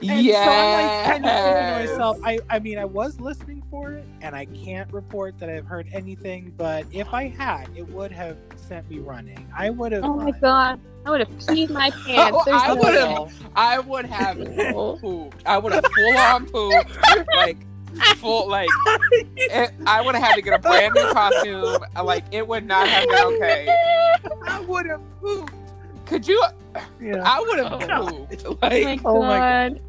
Yeah. 0.00 0.44
so 0.44 0.50
I'm 0.50 0.72
like 0.72 1.06
kind 1.06 1.26
of 1.26 1.66
to 1.66 1.90
myself, 1.92 2.18
I, 2.24 2.38
I 2.50 2.58
mean, 2.58 2.78
I 2.78 2.84
was 2.84 3.20
listening 3.20 3.62
for 3.70 3.92
it, 3.94 4.04
and 4.20 4.34
I 4.34 4.46
can't 4.46 4.92
report 4.92 5.38
that 5.38 5.48
I've 5.48 5.66
heard 5.66 5.88
anything. 5.92 6.52
But 6.56 6.86
if 6.92 7.12
I 7.12 7.28
had, 7.28 7.68
it 7.76 7.88
would 7.88 8.12
have 8.12 8.36
sent 8.72 8.90
me 8.90 8.98
running. 9.00 9.46
I 9.56 9.68
would 9.70 9.92
have. 9.92 10.02
Oh 10.04 10.14
my 10.14 10.24
run. 10.30 10.40
god. 10.40 10.80
I 11.04 11.10
would 11.10 11.20
have 11.20 11.28
peed 11.30 11.68
my 11.70 11.90
pants. 12.06 12.38
Oh, 12.46 12.52
I 12.52 12.68
no 12.74 12.80
would've- 13.22 13.46
I 13.54 13.78
would 13.80 14.06
have 14.06 14.36
pooped. 15.00 15.42
I 15.46 15.58
would 15.58 15.72
have 15.72 15.84
full 15.84 16.16
on 16.18 16.46
pooped. 16.46 16.98
Like 17.34 17.58
full 18.16 18.48
like 18.48 18.70
it, 19.36 19.72
I 19.86 20.00
would 20.00 20.14
have 20.14 20.24
had 20.24 20.34
to 20.36 20.42
get 20.42 20.54
a 20.54 20.58
brand 20.58 20.94
new 20.94 21.12
costume. 21.12 21.78
Like 22.02 22.24
it 22.30 22.46
would 22.48 22.64
not 22.66 22.88
have 22.88 23.06
been 23.08 23.24
okay. 23.34 23.68
I 24.46 24.60
would 24.60 24.86
have 24.86 25.02
pooped. 25.20 25.52
Could 26.06 26.26
you? 26.26 26.42
Yeah. 27.00 27.22
I 27.26 27.40
would 27.40 27.58
have 27.58 27.72
Oh. 27.90 28.06
pooped. 28.28 28.44
Oh 28.46 28.58
my 28.62 28.68
Like 28.68 29.00
Oh 29.04 29.22
my 29.22 29.38
god. 29.68 29.80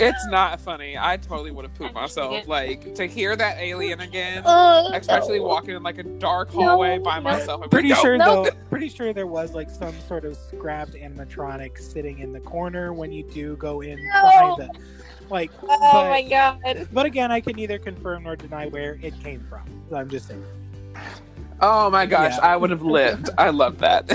It's 0.00 0.26
not 0.28 0.60
funny. 0.60 0.96
I 0.98 1.16
totally 1.16 1.50
would 1.50 1.64
have 1.64 1.74
pooped 1.74 1.94
myself. 1.94 2.46
Like 2.48 2.94
to 2.96 3.06
hear 3.06 3.36
that 3.36 3.58
alien 3.58 4.00
again, 4.00 4.42
Ugh. 4.44 4.92
especially 4.94 5.40
walking 5.40 5.76
in 5.76 5.82
like 5.82 5.98
a 5.98 6.02
dark 6.02 6.50
hallway 6.50 6.98
No, 6.98 7.04
by 7.04 7.16
no. 7.18 7.22
myself. 7.24 7.62
I'm 7.62 7.68
Pretty 7.70 7.90
like, 7.90 7.98
sure 8.00 8.16
no. 8.16 8.44
though. 8.44 8.50
Pretty 8.70 8.88
sure 8.88 9.12
there 9.12 9.26
was 9.26 9.52
like 9.54 9.70
some 9.70 9.94
sort 10.08 10.24
of 10.24 10.36
scrapped 10.36 10.92
animatronic 10.94 11.78
sitting 11.78 12.18
in 12.18 12.32
the 12.32 12.40
corner 12.40 12.92
when 12.92 13.12
you 13.12 13.22
do 13.24 13.56
go 13.56 13.80
in 13.82 13.96
No. 14.06 14.22
behind 14.22 14.56
the. 14.60 14.80
Like, 15.28 15.50
Oh 15.62 15.68
but, 15.68 16.10
my 16.10 16.22
god. 16.22 16.88
but 16.92 17.06
again, 17.06 17.30
I 17.30 17.40
can 17.40 17.54
neither 17.54 17.78
confirm 17.78 18.24
nor 18.24 18.34
deny 18.34 18.66
where 18.66 18.98
it 19.00 19.14
came 19.22 19.46
from. 19.48 19.62
I'm 19.94 20.08
just 20.10 20.26
saying. 20.28 20.44
Oh 21.62 21.90
my 21.90 22.06
gosh, 22.06 22.32
Yeah. 22.36 22.46
I 22.46 22.56
would 22.56 22.70
have 22.70 22.82
lived. 22.82 23.30
I 23.36 23.50
love 23.50 23.78
that. 23.78 24.08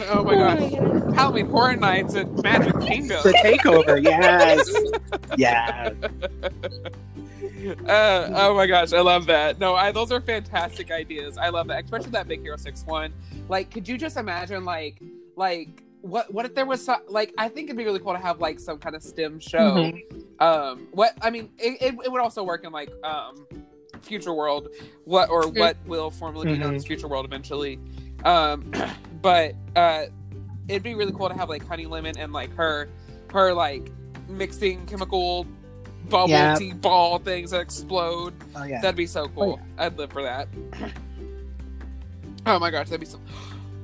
oh 0.10 0.24
my 0.24 0.34
gosh. 0.34 1.14
Halloween 1.14 1.46
Horror 1.46 1.76
Nights 1.76 2.16
at 2.16 2.28
Magic 2.42 2.80
Kingdom. 2.80 3.20
The 3.22 3.32
takeover, 3.34 4.02
yes, 4.02 4.68
yes. 5.36 5.94
Uh, 7.88 8.28
oh 8.34 8.54
my 8.56 8.66
gosh, 8.66 8.92
I 8.92 9.00
love 9.00 9.26
that. 9.26 9.60
No, 9.60 9.74
I, 9.76 9.92
those 9.92 10.10
are 10.10 10.20
fantastic 10.20 10.90
ideas. 10.90 11.38
I 11.38 11.48
love 11.48 11.68
that, 11.68 11.84
especially 11.84 12.10
that 12.10 12.26
Big 12.26 12.40
Hero 12.40 12.56
Six 12.56 12.84
one. 12.84 13.12
Like, 13.48 13.70
could 13.70 13.86
you 13.88 13.96
just 13.96 14.16
imagine, 14.16 14.64
like, 14.64 15.00
like 15.36 15.84
what 16.00 16.32
what 16.34 16.44
if 16.44 16.54
there 16.56 16.66
was 16.66 16.84
some, 16.84 17.00
like 17.08 17.32
I 17.38 17.48
think 17.48 17.66
it'd 17.68 17.76
be 17.76 17.84
really 17.84 18.00
cool 18.00 18.12
to 18.14 18.18
have 18.18 18.40
like 18.40 18.58
some 18.58 18.78
kind 18.78 18.96
of 18.96 19.02
STEM 19.02 19.38
show. 19.38 19.58
Mhm. 19.76 20.02
Um, 20.40 20.88
what 20.90 21.12
I 21.22 21.30
mean, 21.30 21.50
it, 21.58 21.80
it, 21.80 21.94
it 22.04 22.10
would 22.10 22.20
also 22.20 22.42
work 22.42 22.64
in 22.64 22.72
like 22.72 22.90
um, 23.04 23.46
Future 24.02 24.32
World, 24.34 24.68
what 25.04 25.30
or 25.30 25.48
what 25.48 25.76
will 25.86 26.10
formerly 26.10 26.46
be 26.52 26.58
known 26.58 26.72
Mhm. 26.72 26.76
as 26.76 26.86
Future 26.86 27.08
World 27.08 27.24
eventually. 27.24 27.78
Um, 28.24 28.70
but 29.22 29.54
uh, 29.76 30.04
it'd 30.68 30.82
be 30.82 30.94
really 30.94 31.12
cool 31.12 31.28
to 31.28 31.34
have 31.34 31.48
like 31.48 31.66
Honey 31.66 31.86
Lemon 31.86 32.16
and 32.18 32.32
like 32.32 32.54
her 32.56 32.88
her 33.32 33.52
like 33.54 33.90
mixing 34.28 34.84
chemical 34.86 35.46
bubble 36.08 36.28
Yeah. 36.30 36.54
tea 36.56 36.72
ball 36.72 37.18
things 37.18 37.50
that 37.52 37.60
explode. 37.60 38.34
Oh 38.56 38.64
yeah. 38.64 38.80
That'd 38.80 38.96
be 38.96 39.06
so 39.06 39.28
cool. 39.28 39.60
I'd 39.78 39.96
live 39.96 40.10
for 40.12 40.22
that. 40.22 40.48
oh 42.46 42.58
my 42.58 42.70
gosh, 42.70 42.86
that'd 42.88 43.00
be 43.00 43.06
so. 43.06 43.20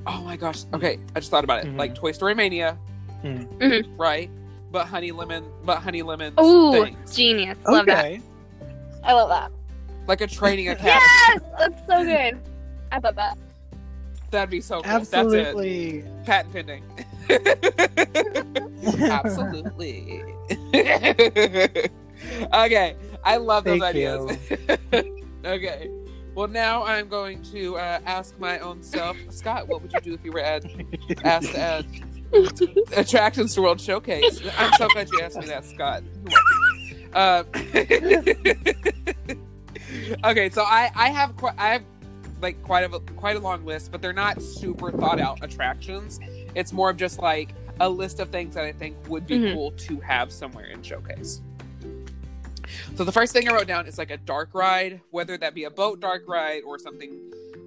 Oh 0.07 0.21
my 0.21 0.37
gosh. 0.37 0.63
Okay, 0.73 0.97
I 1.15 1.19
just 1.19 1.29
thought 1.29 1.43
about 1.43 1.59
it. 1.59 1.67
Mhm. 1.67 1.77
Like 1.77 1.93
Toy 1.93 2.13
Story 2.13 2.33
Mania, 2.33 2.77
Mhm. 3.23 3.45
Mhm. 3.59 3.99
right? 3.99 4.29
But 4.71 4.87
Honey 4.87 5.11
Lemon, 5.11 5.43
but 5.65 5.79
Honey 5.79 6.01
Lemon 6.01 6.33
Ooh, 6.39 6.71
things, 6.71 7.15
genius. 7.15 7.57
Love 7.67 7.85
that. 7.87 8.19
I 9.03 9.13
love 9.13 9.29
that. 9.29 9.51
Like 10.09 10.19
a 10.21 10.27
training 10.27 10.67
academy. 10.69 10.99
Yes! 10.99 11.39
That's 11.57 11.87
so 11.87 12.03
good. 12.03 12.37
I 12.91 12.97
love 12.97 13.15
that. 13.15 13.37
That'd 14.31 14.49
be 14.49 14.59
so 14.59 14.81
cool. 14.81 14.91
Absolutely. 14.91 16.01
That's 16.01 16.11
it. 16.11 16.25
Patent 16.25 16.53
pending. 16.53 16.83
Absolutely. 19.09 20.23
okay, 22.53 22.95
I 23.23 23.37
love 23.37 23.63
those 23.63 23.79
Thank 23.79 23.95
ideas. 23.95 24.37
okay. 25.45 25.89
Well, 26.35 26.47
now 26.47 26.83
I'm 26.83 27.07
going 27.07 27.41
to 27.51 27.77
uh, 27.77 27.99
ask 28.05 28.37
my 28.39 28.59
own 28.59 28.83
self, 28.83 29.17
Scott. 29.29 29.67
What 29.67 29.81
would 29.81 29.91
you 29.93 30.01
do 30.01 30.13
if 30.13 30.23
you 30.23 30.31
were 30.31 30.41
add, 30.41 30.69
asked 31.23 31.51
to 31.51 31.59
add 31.59 31.85
attractions 32.95 33.55
to 33.55 33.61
World 33.61 33.81
Showcase? 33.81 34.41
I'm 34.57 34.73
so 34.73 34.87
glad 34.89 35.09
you 35.09 35.21
asked 35.21 35.39
me 35.39 35.47
that, 35.47 35.65
Scott. 35.65 36.03
Uh, 37.13 37.43
okay, 40.23 40.49
so 40.49 40.63
I 40.63 40.91
I 40.95 41.09
have 41.09 41.35
quite 41.37 41.55
I 41.57 41.69
have 41.69 41.83
like 42.41 42.61
quite 42.63 42.83
a 42.83 42.99
quite 43.15 43.35
a 43.35 43.39
long 43.39 43.65
list, 43.65 43.91
but 43.91 44.01
they're 44.01 44.13
not 44.13 44.41
super 44.41 44.91
thought 44.91 45.19
out 45.19 45.43
attractions. 45.43 46.19
It's 46.55 46.71
more 46.71 46.89
of 46.89 46.97
just 46.97 47.19
like 47.19 47.49
a 47.79 47.89
list 47.89 48.19
of 48.19 48.29
things 48.29 48.55
that 48.55 48.65
I 48.65 48.71
think 48.71 48.95
would 49.07 49.25
be 49.25 49.37
Mhm. 49.39 49.53
cool 49.53 49.71
to 49.71 49.99
have 50.01 50.31
somewhere 50.31 50.65
in 50.65 50.81
Showcase. 50.83 51.41
So 52.95 53.03
the 53.03 53.11
first 53.11 53.33
thing 53.33 53.49
I 53.49 53.53
wrote 53.53 53.67
down 53.67 53.87
is 53.87 53.97
like 53.97 54.11
a 54.11 54.17
dark 54.17 54.49
ride, 54.53 55.01
whether 55.11 55.37
that 55.37 55.53
be 55.55 55.63
a 55.63 55.69
boat 55.71 55.99
dark 55.99 56.23
ride 56.27 56.61
or 56.65 56.77
something 56.77 57.17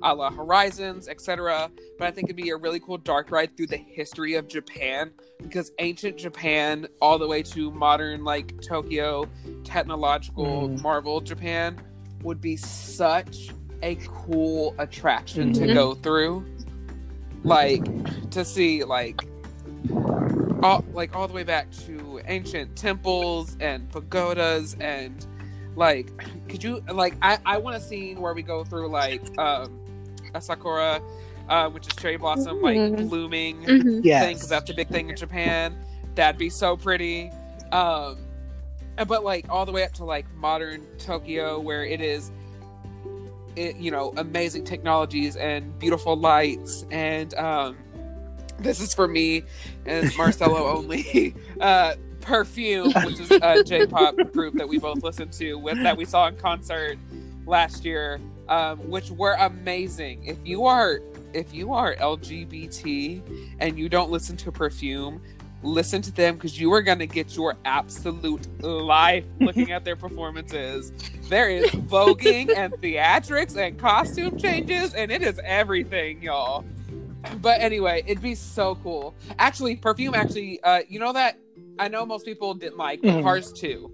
a 0.05 0.15
la 0.15 0.31
Horizons, 0.31 1.09
etc. 1.09 1.71
But 1.99 2.09
I 2.09 2.11
think 2.11 2.27
it'd 2.27 2.37
be 2.37 2.51
a 2.51 2.57
really 2.57 2.81
cool 2.81 2.99
dark 2.99 3.31
ride 3.31 3.57
through 3.57 3.69
the 3.69 3.77
history 3.77 4.35
of 4.35 4.49
Japan 4.49 5.13
because 5.41 5.73
ancient 5.79 6.19
Japan, 6.19 6.87
all 7.01 7.19
the 7.19 7.27
way 7.27 7.43
to 7.45 7.71
modern 7.71 8.25
like 8.25 8.61
Tokyo, 8.61 9.27
technological 9.65 10.69
Mm. 10.69 10.83
Marvel 10.83 11.21
Japan, 11.21 11.81
would 12.23 12.41
be 12.41 12.57
such 12.57 13.51
a 13.83 13.97
cool 14.07 14.75
attraction 14.79 15.53
to 15.55 15.63
Mhm. 15.63 15.75
go 15.75 15.95
through. 15.95 16.45
Like 17.45 17.85
to 18.31 18.45
see 18.45 18.85
like 18.85 19.21
all 20.63 20.85
like 20.93 21.15
all 21.17 21.27
the 21.27 21.35
way 21.35 21.43
back 21.43 21.71
to 21.73 22.21
ancient 22.27 22.77
temples 22.77 23.57
and 23.61 23.91
pagodas 23.91 24.77
and 24.81 25.27
like 25.75 26.13
could 26.49 26.63
you 26.63 26.81
like 26.93 27.15
I, 27.21 27.39
I 27.45 27.59
want 27.59 27.77
a 27.77 27.81
scene 27.81 28.21
where 28.21 28.33
we 28.33 28.43
go 28.43 28.63
through 28.63 28.89
like 28.89 29.37
um 29.39 29.81
a 30.35 30.41
sakura 30.41 31.01
uh, 31.49 31.69
which 31.71 31.89
is 31.89 31.97
cherry 31.97 32.17
blossom 32.17 32.63
like 32.63 32.77
Mhm. 32.77 33.09
blooming 33.09 33.63
Mhm. 33.63 34.03
thing 34.05 34.35
because 34.35 34.49
that's 34.49 34.71
a 34.71 34.75
big 34.75 34.89
thing 34.89 35.11
in 35.11 35.17
Japan. 35.17 35.75
That'd 36.15 36.39
be 36.39 36.49
so 36.49 36.77
pretty. 36.77 37.31
Um, 37.73 38.19
but 38.97 39.25
like 39.25 39.47
all 39.49 39.67
the 39.67 39.73
way 39.73 39.85
up 39.85 39.93
to 39.95 40.05
like 40.05 40.27
modern 40.35 40.87
Tokyo, 40.99 41.59
where 41.61 41.85
it 41.85 42.01
is, 42.01 42.31
it 43.57 43.77
you 43.77 43.91
know, 43.91 44.13
amazing 44.17 44.65
technologies 44.65 45.37
and 45.37 45.79
beautiful 45.79 46.17
lights, 46.17 46.85
and 46.91 47.35
um, 47.35 47.77
this 48.59 48.81
is 48.81 48.95
for 48.95 49.09
me 49.09 49.43
and 49.87 50.15
Marcelo 50.17 50.77
only. 50.77 51.35
Uh, 51.61 51.95
Perfume, 52.23 52.93
which 53.05 53.21
is 53.21 53.31
a 53.31 53.63
J-pop 53.67 54.17
group 54.33 54.55
that 54.55 54.69
we 54.69 54.79
both 54.79 55.03
listened 55.03 55.33
to 55.35 55.55
with 55.55 55.81
that 55.83 55.97
we 55.97 56.05
saw 56.05 56.29
in 56.29 56.37
concert 56.37 56.99
last 57.47 57.85
year, 57.85 58.21
um, 58.49 58.79
which 58.89 59.11
were 59.11 59.35
amazing. 59.35 60.25
If 60.25 60.39
you 60.45 60.65
are 60.65 61.01
if 61.35 61.55
you 61.55 61.73
are 61.73 61.95
LGBT 61.97 63.57
and 63.59 63.79
you 63.79 63.89
don't 63.89 64.11
listen 64.11 64.37
to 64.39 64.53
Perfume, 64.53 65.21
listen 65.63 66.03
to 66.03 66.13
them 66.13 66.35
because 66.35 66.59
you 66.61 66.73
are 66.73 66.83
going 66.83 66.99
to 66.99 67.07
get 67.07 67.37
your 67.37 67.57
absolute 67.65 68.47
life 68.63 69.25
looking 69.41 69.73
at 69.73 69.85
their 69.85 69.97
performances. 69.97 70.93
There 71.29 71.49
is 71.51 71.71
voguing 71.71 72.55
and 72.55 72.73
theatrics 72.75 73.57
and 73.57 73.79
costume 73.79 74.37
changes, 74.39 74.95
and 74.95 75.11
it 75.11 75.23
is 75.23 75.41
everything, 75.45 76.23
y'all. 76.23 76.65
But 77.41 77.61
anyway, 77.61 78.03
it'd 78.07 78.23
be 78.23 78.35
so 78.35 78.75
cool. 78.83 79.15
Actually, 79.39 79.77
Perfume, 79.77 80.15
actually, 80.15 80.61
uh, 80.63 80.81
you 80.89 80.99
know 80.99 81.13
that 81.13 81.39
I 81.79 81.89
know 81.89 82.05
most 82.05 82.25
people 82.27 82.53
didn't 82.55 82.77
like 82.77 83.01
but 83.01 83.11
Mhm. 83.15 83.23
Cars 83.23 83.53
2. 83.53 83.91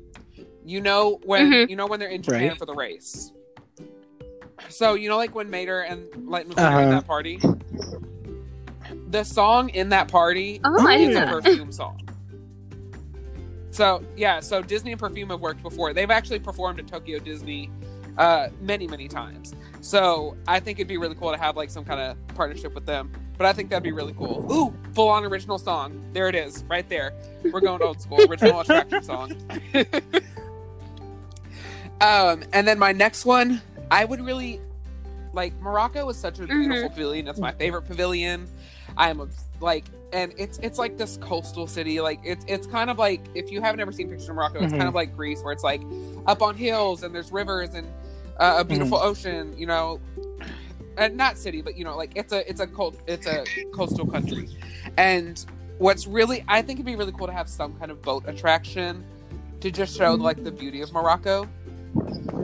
You 0.65 0.81
know 0.81 1.21
when 1.25 1.51
Mhm. 1.51 1.69
you 1.71 1.77
know 1.77 1.87
when 1.87 2.01
they're 2.01 2.09
in 2.09 2.23
Japan 2.23 2.49
Right. 2.51 2.59
for 2.59 2.67
the 2.67 2.75
race. 2.75 3.33
So 4.69 4.95
you 4.95 5.09
know, 5.09 5.17
like 5.17 5.35
when 5.35 5.51
Mater 5.51 5.81
and 5.83 6.09
Lightning 6.29 6.57
were 6.57 6.63
in 6.63 6.69
Uh-huh. 6.69 6.91
that 6.91 7.07
party, 7.07 7.41
the 9.11 9.25
song 9.25 9.69
in 9.71 9.89
that 9.91 10.09
party 10.09 10.61
Oh, 10.65 10.89
is 10.89 11.17
a 11.17 11.27
perfume 11.27 11.73
song. 11.73 12.01
So 13.71 14.03
yeah, 14.17 14.41
so 14.41 14.63
Disney 14.63 14.93
and 14.93 15.01
Perfume 15.01 15.31
have 15.31 15.41
worked 15.41 15.63
before. 15.63 15.93
They've 15.93 16.11
actually 16.11 16.41
performed 16.41 16.81
at 16.81 16.87
Tokyo 16.87 17.19
Disney 17.19 17.71
uh, 18.17 18.49
many, 18.61 18.87
many 18.89 19.09
times. 19.09 19.55
So 19.81 20.37
I 20.49 20.59
think 20.61 20.79
it'd 20.79 20.89
be 20.89 20.97
really 20.99 21.15
cool 21.15 21.31
to 21.31 21.39
have 21.39 21.57
like 21.57 21.71
some 21.71 21.85
kind 21.85 22.01
of 22.01 22.17
partnership 22.35 22.75
with 22.75 22.87
them. 22.87 23.13
But 23.37 23.47
I 23.47 23.53
think 23.53 23.71
that'd 23.71 23.85
be 23.85 23.93
really 23.93 24.15
cool. 24.15 24.53
Ooh, 24.53 24.75
full 24.95 25.09
on 25.09 25.25
original 25.25 25.59
song. 25.59 26.05
There 26.13 26.29
it 26.29 26.35
is, 26.35 26.65
right 26.65 26.89
there. 26.89 27.13
We're 27.45 27.61
going 27.61 27.81
old 27.81 28.01
school, 28.01 28.21
original 28.29 28.61
attraction 28.63 29.03
song. 29.05 29.33
um, 32.01 32.43
and 32.53 32.67
then 32.67 32.81
my 32.81 32.91
next 32.91 33.25
one, 33.25 33.63
I 33.93 34.05
would 34.05 34.21
really 34.21 34.61
like 35.33 35.55
Morocco 35.61 36.09
is 36.09 36.17
such 36.17 36.41
a 36.41 36.47
beautiful 36.47 36.89
pavilion. 36.91 37.29
It's 37.29 37.39
my 37.39 37.53
favorite 37.53 37.83
pavilion. 37.83 38.49
I'm 38.99 39.31
like, 39.61 39.87
and 40.13 40.35
it's 40.37 40.59
it's 40.59 40.79
like 40.79 40.99
this 40.99 41.17
coastal 41.23 41.67
city. 41.67 42.01
Like 42.01 42.21
it's 42.25 42.45
it's 42.49 42.67
kind 42.67 42.91
of 42.91 42.99
like 42.99 43.21
if 43.35 43.51
you 43.51 43.63
haven't 43.63 43.81
ever 43.81 43.93
seen 43.93 44.09
pictures 44.09 44.29
of 44.29 44.35
Morocco, 44.37 44.63
it's 44.63 44.73
Mhm. 44.73 44.79
kind 44.79 44.89
of 44.89 44.95
like 44.95 45.17
Greece, 45.17 45.41
where 45.43 45.53
it's 45.53 45.65
like 45.65 45.81
up 46.27 46.43
on 46.43 46.57
hills 46.57 47.03
and 47.05 47.15
there's 47.15 47.31
rivers 47.33 47.75
and 47.75 47.87
uh, 48.39 48.57
a 48.59 48.65
beautiful 48.65 48.99
ocean. 48.99 49.55
You 49.57 49.67
know, 49.67 50.01
and 50.97 51.17
not 51.17 51.39
city, 51.39 51.63
but 51.63 51.77
you 51.77 51.85
know, 51.85 51.97
like 51.97 52.13
it's 52.17 52.33
a 52.33 52.49
it's 52.51 52.61
a 52.61 52.67
cold 52.67 52.97
it's 53.07 53.27
a 53.27 53.45
coastal 53.73 54.07
country, 54.07 54.49
and 54.97 55.45
what's 55.79 56.07
really 56.09 56.45
I 56.49 56.61
think 56.63 56.79
it'd 56.79 56.87
be 56.87 56.97
really 56.97 57.13
cool 57.13 57.29
to 57.29 57.33
have 57.33 57.49
some 57.49 57.75
kind 57.79 57.91
of 57.93 58.03
boat 58.03 58.25
attraction 58.27 59.05
to 59.61 59.71
just 59.71 59.97
show 59.97 60.15
like 60.15 60.43
the 60.43 60.51
beauty 60.53 60.81
of 60.83 60.93
Morocco 60.93 61.49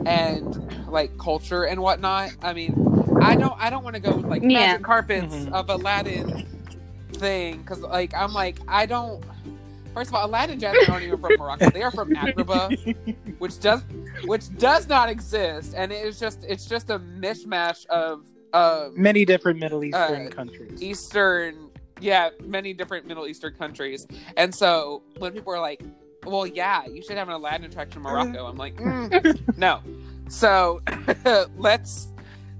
and 0.05 0.71
like 0.87 1.17
culture 1.17 1.63
and 1.65 1.81
whatnot. 1.81 2.31
I 2.41 2.53
mean, 2.53 2.73
I 3.21 3.35
don't 3.35 3.55
I 3.59 3.69
don't 3.69 3.83
want 3.83 3.95
to 3.95 4.01
go 4.01 4.15
with 4.15 4.25
like 4.25 4.41
Yeah. 4.41 4.49
magic 4.49 4.83
carpets 4.83 5.33
Mhm. 5.35 5.51
of 5.53 5.69
Aladdin 5.69 6.45
thing 7.13 7.57
because 7.61 7.81
like 7.81 8.13
I'm 8.13 8.33
like 8.33 8.59
I 8.67 8.85
don't. 8.85 9.23
First 9.93 10.09
of 10.09 10.15
all, 10.15 10.25
Aladdin 10.25 10.53
and 10.53 10.61
Jasmine 10.61 10.89
aren't 10.89 11.05
even 11.05 11.19
from 11.19 11.33
Morocco. 11.39 11.69
They 11.69 11.81
are 11.81 11.91
from 11.91 12.11
Agrabah, 12.15 13.15
which 13.39 13.59
does 13.59 13.83
which 14.25 14.53
does 14.57 14.87
not 14.89 15.07
exist, 15.09 15.73
and 15.75 15.91
it 15.91 16.05
is 16.05 16.19
just 16.19 16.43
it's 16.47 16.65
just 16.65 16.89
a 16.89 16.99
mishmash 16.99 17.85
of 17.87 18.25
um, 18.53 18.93
Many 18.95 19.25
different 19.25 19.59
Middle 19.59 19.83
Eastern 19.83 20.27
Uh, 20.27 20.29
countries. 20.29 20.81
Eastern, 20.81 21.69
yeah, 21.99 22.29
many 22.43 22.73
different 22.73 23.05
Middle 23.05 23.27
Eastern 23.27 23.53
countries. 23.53 24.07
And 24.37 24.53
so 24.55 25.03
when 25.17 25.33
people 25.33 25.53
are 25.53 25.59
like, 25.59 25.81
"Well, 26.25 26.45
yeah, 26.47 26.85
you 26.85 27.01
should 27.01 27.17
have 27.17 27.27
an 27.27 27.33
Aladdin 27.33 27.65
attraction 27.69 27.97
in 27.99 28.03
Morocco," 28.03 28.45
I'm 28.45 28.55
like, 28.57 28.75
mm, 28.77 29.57
"No." 29.57 29.79
So 30.29 30.81
let's 31.57 32.07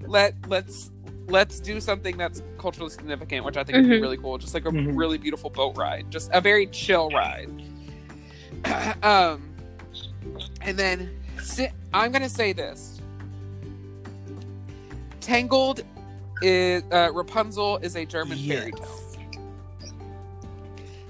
let 0.08 0.34
let's 0.48 0.92
let's 1.28 1.60
do 1.60 1.80
something 1.80 2.18
that's 2.18 2.44
culturally 2.58 2.90
significant, 2.90 3.44
which 3.46 3.58
I 3.58 3.64
think 3.64 3.78
would 3.78 3.90
be 3.90 3.98
Mhm. 3.98 4.02
really 4.02 4.18
cool. 4.18 4.38
Just 4.38 4.54
like 4.54 4.66
a 4.66 4.70
Mhm. 4.72 4.96
really 4.98 5.18
beautiful 5.18 5.50
boat 5.50 5.76
ride, 5.78 6.06
just 6.12 6.30
a 6.34 6.40
very 6.42 6.68
chill 6.68 7.10
ride. 7.10 7.50
um, 9.04 9.42
and 10.62 10.78
then 10.78 11.10
si- 11.42 11.70
I'm 11.94 12.12
gonna 12.12 12.30
say 12.30 12.54
this: 12.54 13.02
Tangled 15.22 15.82
is 16.42 16.84
uh, 16.92 17.10
Rapunzel 17.14 17.78
is 17.78 17.96
a 17.96 18.06
German 18.06 18.38
fairy 18.38 18.72
tale. 18.72 19.02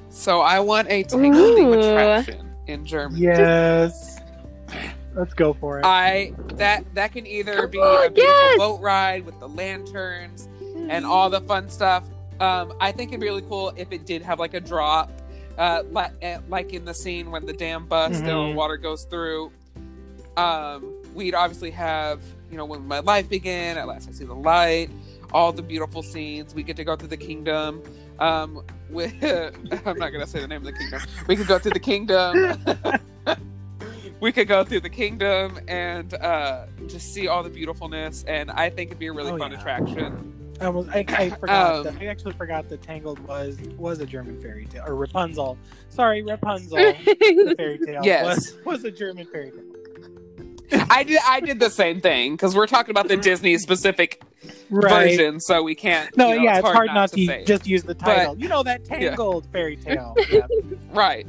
So 0.10 0.40
I 0.40 0.60
want 0.60 0.88
a 0.90 1.04
Tangled 1.04 1.74
attraction 1.84 2.50
in 2.68 2.86
Germany. 2.86 3.22
Yes. 3.22 4.15
Let's 5.16 5.34
go 5.34 5.54
for 5.54 5.80
it. 5.80 5.86
I 5.86 6.34
that 6.56 6.84
that 6.96 7.14
can 7.14 7.26
either 7.26 7.68
be 7.68 7.80
Oh, 7.80 8.06
a 8.06 8.10
beautiful 8.10 8.34
yes! 8.34 8.58
boat 8.58 8.82
ride 8.82 9.26
with 9.26 9.40
the 9.40 9.48
lanterns 9.48 10.48
and 10.90 11.06
all 11.06 11.30
the 11.30 11.42
fun 11.42 11.70
stuff. 11.70 12.04
Um, 12.40 12.74
I 12.82 12.92
think 12.92 13.12
it'd 13.12 13.22
be 13.22 13.28
really 13.28 13.42
cool 13.44 13.72
if 13.78 13.92
it 13.92 14.06
did 14.06 14.22
have 14.22 14.40
like 14.40 14.54
a 14.54 14.60
drop, 14.60 15.10
uh, 15.58 15.84
like, 15.90 16.12
like 16.50 16.74
in 16.74 16.84
the 16.84 16.94
scene 16.94 17.32
when 17.32 17.46
the 17.46 17.54
dam 17.54 17.86
busts 17.88 18.22
Mhm. 18.22 18.48
and 18.50 18.56
water 18.58 18.76
goes 18.78 19.04
through. 19.06 19.52
Um, 20.36 20.94
we'd 21.14 21.34
obviously 21.34 21.72
have, 21.72 22.20
you 22.52 22.58
know, 22.58 22.66
when 22.66 22.86
my 22.86 23.00
life 23.00 23.30
began, 23.30 23.78
at 23.78 23.88
last 23.88 24.10
I 24.10 24.12
see 24.12 24.26
the 24.26 24.36
light, 24.36 24.90
all 25.32 25.54
the 25.54 25.62
beautiful 25.62 26.04
scenes. 26.04 26.54
We 26.54 26.62
get 26.62 26.76
to 26.76 26.84
go 26.84 26.98
through 26.98 27.08
the 27.08 27.18
kingdom. 27.18 27.82
Um, 28.20 28.62
with 28.90 29.14
I'm 29.86 29.98
not 29.98 30.10
gonna 30.12 30.28
say 30.28 30.42
the 30.42 30.48
name 30.48 30.58
of 30.60 30.66
the 30.66 30.74
kingdom. 30.74 31.02
We 31.28 31.36
could 31.38 31.48
go 31.48 31.58
through 31.58 31.72
the 31.72 31.80
kingdom. 31.80 32.62
we 34.26 34.32
could 34.32 34.48
go 34.48 34.64
through 34.64 34.80
the 34.80 34.90
kingdom 34.90 35.60
and 35.68 36.16
uh, 36.16 36.66
just 36.88 37.14
see 37.14 37.28
all 37.28 37.44
the 37.44 37.50
beautifulness. 37.50 38.24
And 38.28 38.50
I 38.50 38.72
think 38.72 38.90
it'd 38.90 38.98
be 38.98 39.06
a 39.06 39.14
really 39.14 39.32
Oh, 39.32 39.38
fun 39.38 39.52
yeah. 39.52 39.60
attraction. 39.60 40.34
I, 40.60 40.70
was, 40.70 40.90
I, 40.90 41.06
I 41.08 41.30
forgot. 41.30 41.76
Um, 41.76 41.84
that, 41.84 42.02
I 42.02 42.06
actually 42.08 42.34
forgot 42.34 42.68
that 42.70 42.82
Tangled 42.82 43.20
was 43.20 43.60
was 43.78 44.00
a 44.00 44.06
German 44.08 44.42
fairy 44.42 44.66
tale 44.66 44.84
or 44.88 44.96
Rapunzel. 44.96 45.60
Sorry, 45.90 46.24
Rapunzel. 46.24 46.76
the 47.06 47.54
fairy 47.56 47.78
tale 47.78 48.02
Yes. 48.04 48.54
was, 48.54 48.66
was 48.66 48.84
a 48.84 48.90
German 48.90 49.28
fairy 49.28 49.52
tale. 49.52 50.86
I 50.90 51.04
did. 51.04 51.20
I 51.28 51.40
did 51.42 51.60
the 51.60 51.70
same 51.70 52.02
thing 52.02 52.32
because 52.34 52.56
we're 52.56 52.66
talking 52.66 52.90
about 52.90 53.08
the 53.08 53.18
Disney 53.18 53.60
specific 53.60 54.24
Right. 54.72 55.12
version, 55.16 55.40
so 55.40 55.62
we 55.62 55.76
can't. 55.76 56.16
No, 56.18 56.30
you 56.30 56.38
know, 56.38 56.44
yeah, 56.46 56.58
it's 56.60 56.68
hard, 56.68 56.88
not, 56.88 57.12
to, 57.12 57.26
say. 57.26 57.44
just 57.46 57.68
use 57.68 57.84
the 57.84 57.94
title. 57.94 58.36
you 58.40 58.48
know 58.48 58.64
that 58.64 58.86
Tangled 58.86 59.46
fairy 59.52 59.76
tale. 59.76 60.16
Yeah. 60.32 60.48
Right. 60.92 61.28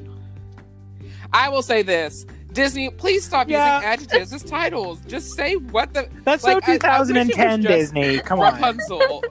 I 1.32 1.48
will 1.50 1.62
say 1.62 1.82
this. 1.82 2.24
Disney, 2.56 2.90
please 2.90 3.24
stop 3.24 3.48
Yeah. 3.48 3.76
using 3.76 3.88
adjectives 3.90 4.32
as 4.32 4.42
titles. 4.42 4.98
Just 5.06 5.34
say 5.34 5.54
what 5.56 5.92
the 5.94 6.08
That's 6.24 6.42
Like, 6.42 6.66
I- 6.68 6.78
so 6.78 6.88
I 6.88 7.00
wish 7.00 7.10
it 7.10 7.14
was 7.14 7.28
2010 7.28 7.60
Disney. 7.62 8.18
Come 8.20 8.40
on. 8.40 8.54
Rapunzel. 8.54 9.22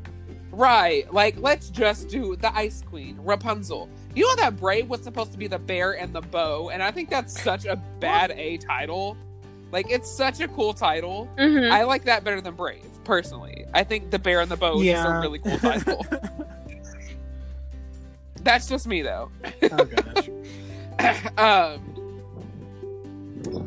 right. 0.52 1.12
Like, 1.12 1.36
let's 1.38 1.70
just 1.70 2.08
do 2.08 2.36
the 2.36 2.54
Ice 2.54 2.82
Queen, 2.88 3.18
Rapunzel. 3.22 3.88
You 4.14 4.24
know 4.26 4.36
that 4.36 4.56
Brave 4.56 4.88
was 4.88 5.02
supposed 5.02 5.32
to 5.32 5.38
be 5.38 5.46
the 5.46 5.58
bear 5.58 5.92
and 5.98 6.12
the 6.12 6.20
bow, 6.20 6.70
and 6.70 6.82
I 6.82 6.90
think 6.90 7.08
that's 7.10 7.40
such 7.42 7.64
a 7.64 7.76
bad 8.00 8.32
A 8.32 8.58
title. 8.58 9.16
Like, 9.72 9.90
it's 9.90 10.10
such 10.10 10.40
a 10.40 10.48
cool 10.48 10.72
title. 10.74 11.28
Mhm. 11.38 11.70
I 11.70 11.84
like 11.84 12.04
that 12.04 12.22
better 12.24 12.40
than 12.40 12.54
Brave, 12.54 12.84
personally. 13.04 13.64
I 13.74 13.84
think 13.84 14.10
the 14.10 14.18
bear 14.18 14.40
and 14.40 14.50
the 14.50 14.56
bow 14.56 14.80
is 14.80 14.98
a 14.98 15.18
really 15.20 15.38
cool 15.38 15.58
title. 15.70 16.04
that's 18.42 18.66
just 18.68 18.86
me, 18.86 19.02
though. 19.02 19.30
oh 19.70 19.84
gosh. 19.84 20.28
um, 21.38 21.94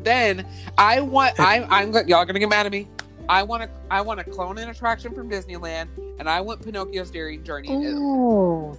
then 0.03 0.45
I 0.78 1.01
want 1.01 1.36
I 1.39 1.63
I'm 1.69 1.91
y'all 2.07 2.26
gonna 2.26 2.39
get 2.39 2.49
mad 2.49 2.65
at 2.65 2.72
me. 2.72 2.88
I 3.30 3.43
want 3.43 3.63
to 3.63 3.69
I 3.89 4.01
want 4.01 4.19
to 4.19 4.26
clone 4.30 4.57
an 4.57 4.69
attraction 4.69 5.13
from 5.13 5.30
Disneyland, 5.30 5.88
and 6.19 6.30
I 6.30 6.41
want 6.41 6.61
Pinocchio's 6.63 7.11
Daring 7.11 7.43
Journey. 7.43 7.69
in 7.69 7.84
Ooh. 7.97 8.78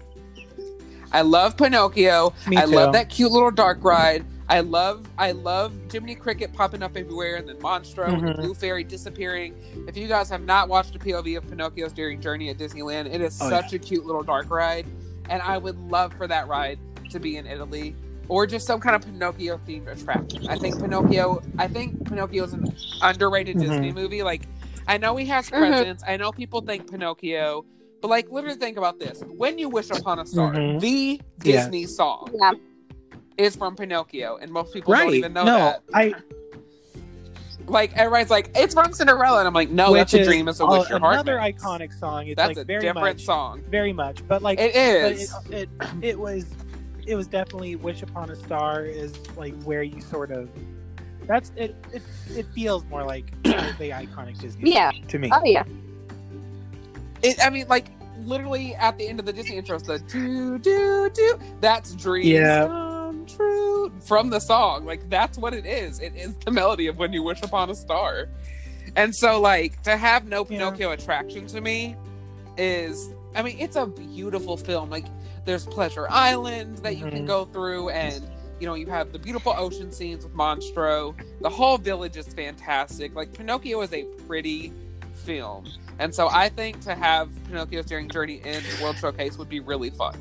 I 1.13 1.21
love 1.23 1.57
Pinocchio. 1.57 2.33
Me 2.49 2.57
I 2.57 2.63
too. 2.65 2.73
love 2.73 2.93
that 2.95 3.09
cute 3.09 3.31
little 3.33 3.51
dark 3.51 3.83
ride. 3.85 4.25
I 4.49 4.61
love 4.61 5.09
I 5.17 5.33
love 5.33 5.73
Jiminy 5.91 6.15
Cricket 6.15 6.53
popping 6.53 6.83
up 6.83 6.97
everywhere, 6.97 7.37
and 7.37 7.49
then 7.49 7.57
Monstro 7.59 8.09
and 8.09 8.29
the 8.29 8.33
Mhm. 8.33 8.37
Blue 8.43 8.55
Fairy 8.55 8.85
disappearing. 8.85 9.55
If 9.89 9.97
you 9.97 10.09
guys 10.09 10.29
have 10.31 10.43
not 10.43 10.69
watched 10.69 10.95
a 10.97 10.99
POV 10.99 11.37
of 11.37 11.49
Pinocchio's 11.49 11.93
Daring 11.93 12.21
Journey 12.21 12.51
at 12.51 12.59
Disneyland, 12.59 13.07
it 13.13 13.21
is 13.21 13.39
Oh, 13.41 13.49
such 13.49 13.73
a 13.73 13.79
cute 13.79 14.05
little 14.05 14.23
dark 14.23 14.51
ride, 14.51 14.87
and 15.31 15.41
I 15.43 15.57
would 15.59 15.79
love 15.91 16.13
for 16.15 16.27
that 16.27 16.49
ride 16.49 16.79
to 17.11 17.19
be 17.21 17.37
in 17.37 17.47
Italy 17.47 17.95
or 18.29 18.47
just 18.47 18.67
some 18.67 18.81
kind 18.81 18.97
of 18.97 19.03
Pinocchio 19.03 19.59
themed 19.67 19.89
attraction. 19.89 20.47
I 20.49 20.57
think 20.57 20.81
Pinocchio. 20.81 21.43
I 21.59 21.67
think 21.69 22.07
Pinocchio 22.09 22.45
is 22.45 22.53
an 22.53 22.75
underrated 23.03 23.57
Mhm. 23.57 23.61
Disney 23.61 23.93
movie. 23.93 24.23
Like, 24.23 24.43
I 24.89 24.99
know 24.99 25.17
he 25.17 25.27
has 25.27 25.47
Mhm. 25.51 25.59
presence. 25.59 26.03
I 26.07 26.17
know 26.17 26.33
people 26.33 26.61
think 26.61 26.91
Pinocchio. 26.91 27.65
But 28.01 28.09
like, 28.09 28.31
literally 28.33 28.57
think 28.57 28.77
about 28.79 28.99
this: 28.99 29.23
When 29.37 29.59
you 29.59 29.69
wish 29.69 29.91
upon 29.91 30.19
a 30.19 30.27
star, 30.27 30.53
Mhm. 30.53 30.81
the 30.81 31.21
Yes. 31.45 31.65
Disney 31.67 31.87
song 31.87 32.31
Yeah. 32.35 32.53
is 33.39 33.55
from 33.57 33.77
Pinocchio, 33.77 34.39
and 34.41 34.51
most 34.51 34.73
people 34.75 34.93
Right. 34.93 35.05
don't 35.05 35.15
even 35.15 35.33
know 35.33 35.45
no, 35.45 35.59
that. 35.59 35.83
I 35.95 36.15
Like, 37.69 37.97
everybody's 37.97 38.29
like, 38.29 38.51
"It's 38.57 38.75
from 38.75 38.93
Cinderella," 38.93 39.39
and 39.39 39.47
I'm 39.47 39.55
like, 39.55 39.71
"No, 39.71 39.93
which 39.93 40.01
that's 40.01 40.15
a 40.15 40.25
dream. 40.25 40.49
It's 40.49 40.59
a 40.59 40.67
wish 40.67 40.91
your 40.91 40.99
heart 40.99 41.15
another 41.15 41.39
makes." 41.39 41.63
iconic 41.63 41.97
song. 41.97 42.27
It's 42.27 42.35
That's 42.37 42.49
like 42.49 42.57
a 42.57 42.65
very 42.65 42.83
different 42.83 43.19
much, 43.19 43.25
song. 43.25 43.63
very 43.71 43.93
much, 43.93 44.27
but 44.27 44.43
like 44.43 44.59
It 44.59 44.73
but 44.75 45.53
it, 45.55 45.61
it 45.61 46.05
it 46.05 46.19
was 46.19 46.45
it 47.07 47.15
was 47.15 47.27
definitely 47.27 47.77
"Wish 47.77 48.03
Upon 48.03 48.31
a 48.31 48.37
Star" 48.37 48.85
is 48.85 49.15
like 49.37 49.55
where 49.65 49.83
you 49.83 50.01
sort 50.01 50.31
of 50.31 50.49
that's 51.27 51.53
it. 51.57 51.75
It, 51.93 52.03
it 52.35 52.47
feels 52.55 52.85
more 52.87 53.05
like 53.05 53.31
the 53.45 53.91
iconic 53.91 54.39
Disney. 54.41 54.73
Yeah. 54.73 54.91
song 54.93 55.07
to 55.09 55.19
me. 55.19 55.31
Oh 55.33 55.45
yeah. 55.45 55.65
it, 57.23 57.39
I 57.45 57.51
mean, 57.51 57.67
like 57.69 57.87
literally 58.25 58.75
at 58.77 58.99
the 58.99 59.07
end 59.09 59.21
of 59.21 59.27
the 59.27 59.33
Disney 59.33 59.57
intro, 59.57 59.79
the 59.79 59.99
do 60.01 60.59
do 60.59 61.11
do. 61.15 61.39
That's 61.61 61.95
dreams 61.95 62.27
Yeah. 62.29 62.67
come 62.67 63.27
true 63.27 63.93
from 64.01 64.31
the 64.31 64.41
song. 64.41 64.85
Like 64.85 65.09
that's 65.09 65.39
what 65.39 65.55
it 65.55 65.67
is. 65.67 66.01
It 66.01 66.15
is 66.17 66.35
the 66.45 66.51
melody 66.51 66.87
of 66.89 66.99
"When 66.99 67.13
You 67.13 67.23
Wish 67.23 67.43
Upon 67.43 67.71
a 67.71 67.75
Star." 67.75 68.29
And 68.97 69.15
so, 69.15 69.41
like 69.41 69.81
to 69.85 69.97
have 69.97 70.27
no 70.27 70.41
Yeah. 70.41 70.59
Pinocchio 70.59 70.91
attraction 70.91 71.47
to 71.49 71.61
me 71.61 71.97
is, 72.59 73.11
I 73.35 73.43
mean, 73.43 73.57
it's 73.59 73.77
a 73.77 73.87
beautiful 73.87 74.57
film. 74.57 74.91
Like 74.91 75.07
there's 75.45 75.65
Pleasure 75.67 76.07
Island 76.11 76.79
that 76.79 76.97
you 76.97 77.07
can 77.07 77.25
Mhm. 77.25 77.27
go 77.27 77.45
through, 77.47 77.89
and 77.91 78.23
you 78.61 78.67
know 78.67 78.75
you 78.75 78.87
have 78.87 79.13
the 79.13 79.19
beautiful 79.19 79.55
ocean 79.57 79.91
scenes 79.93 80.25
with 80.25 80.35
Monstro. 80.35 81.15
The 81.41 81.49
whole 81.51 81.79
village 81.79 82.17
is 82.17 82.27
fantastic. 82.33 83.15
Like 83.15 83.33
Pinocchio 83.33 83.81
is 83.83 83.93
a 83.93 84.05
pretty 84.27 84.73
film. 85.15 85.65
And 85.99 86.15
so 86.15 86.29
I 86.29 86.49
think 86.49 86.81
to 86.83 86.95
have 86.95 87.29
Pinocchio's 87.47 87.87
Daring 87.87 88.09
Journey 88.09 88.37
in 88.45 88.63
the 88.63 88.83
World 88.83 88.97
Showcase 88.99 89.39
would 89.39 89.49
be 89.49 89.61
really 89.61 89.91
fun. 89.91 90.17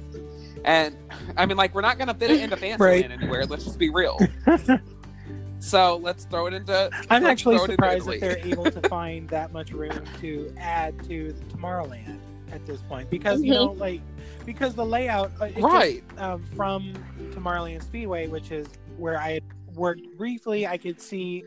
And 0.63 0.95
I 1.37 1.45
mean, 1.47 1.57
like, 1.57 1.73
we're 1.73 1.81
not 1.81 1.97
going 1.97 2.07
to 2.09 2.13
fit 2.13 2.29
it 2.29 2.39
into 2.41 2.55
Fantasyland 2.55 2.79
Right. 2.79 3.09
anywhere. 3.11 3.45
Let's 3.47 3.63
just 3.63 3.79
be 3.79 3.89
real. 3.89 4.19
so 5.59 5.97
let's 6.03 6.25
throw 6.25 6.45
it 6.47 6.53
into. 6.53 6.89
I'm 7.09 7.25
actually 7.25 7.55
throw 7.57 7.65
it 7.65 7.71
into 7.71 7.73
surprised 7.73 8.07
that 8.07 8.19
they're 8.19 8.37
able 8.45 8.65
to 8.69 8.81
find 8.89 9.27
that 9.29 9.53
much 9.53 9.71
room 9.71 10.03
to 10.19 10.53
add 10.59 11.01
to 11.05 11.33
the 11.33 11.43
Tomorrowland 11.55 12.19
at 12.51 12.65
this 12.65 12.81
point 12.83 13.09
because 13.09 13.41
you 13.43 13.51
Mhm. 13.51 13.55
know 13.55 13.71
like 13.73 14.01
because 14.45 14.75
the 14.75 14.85
layout 14.85 15.31
uh, 15.41 15.45
it 15.45 15.53
just, 15.55 15.63
Right. 15.63 16.03
um, 16.17 16.43
from 16.55 16.93
Tomorrowland 17.31 17.83
Speedway, 17.83 18.27
which 18.27 18.51
is 18.51 18.67
where 18.97 19.17
I 19.19 19.31
had 19.33 19.43
worked 19.75 20.01
briefly, 20.17 20.67
I 20.67 20.77
could 20.77 20.99
see 21.01 21.43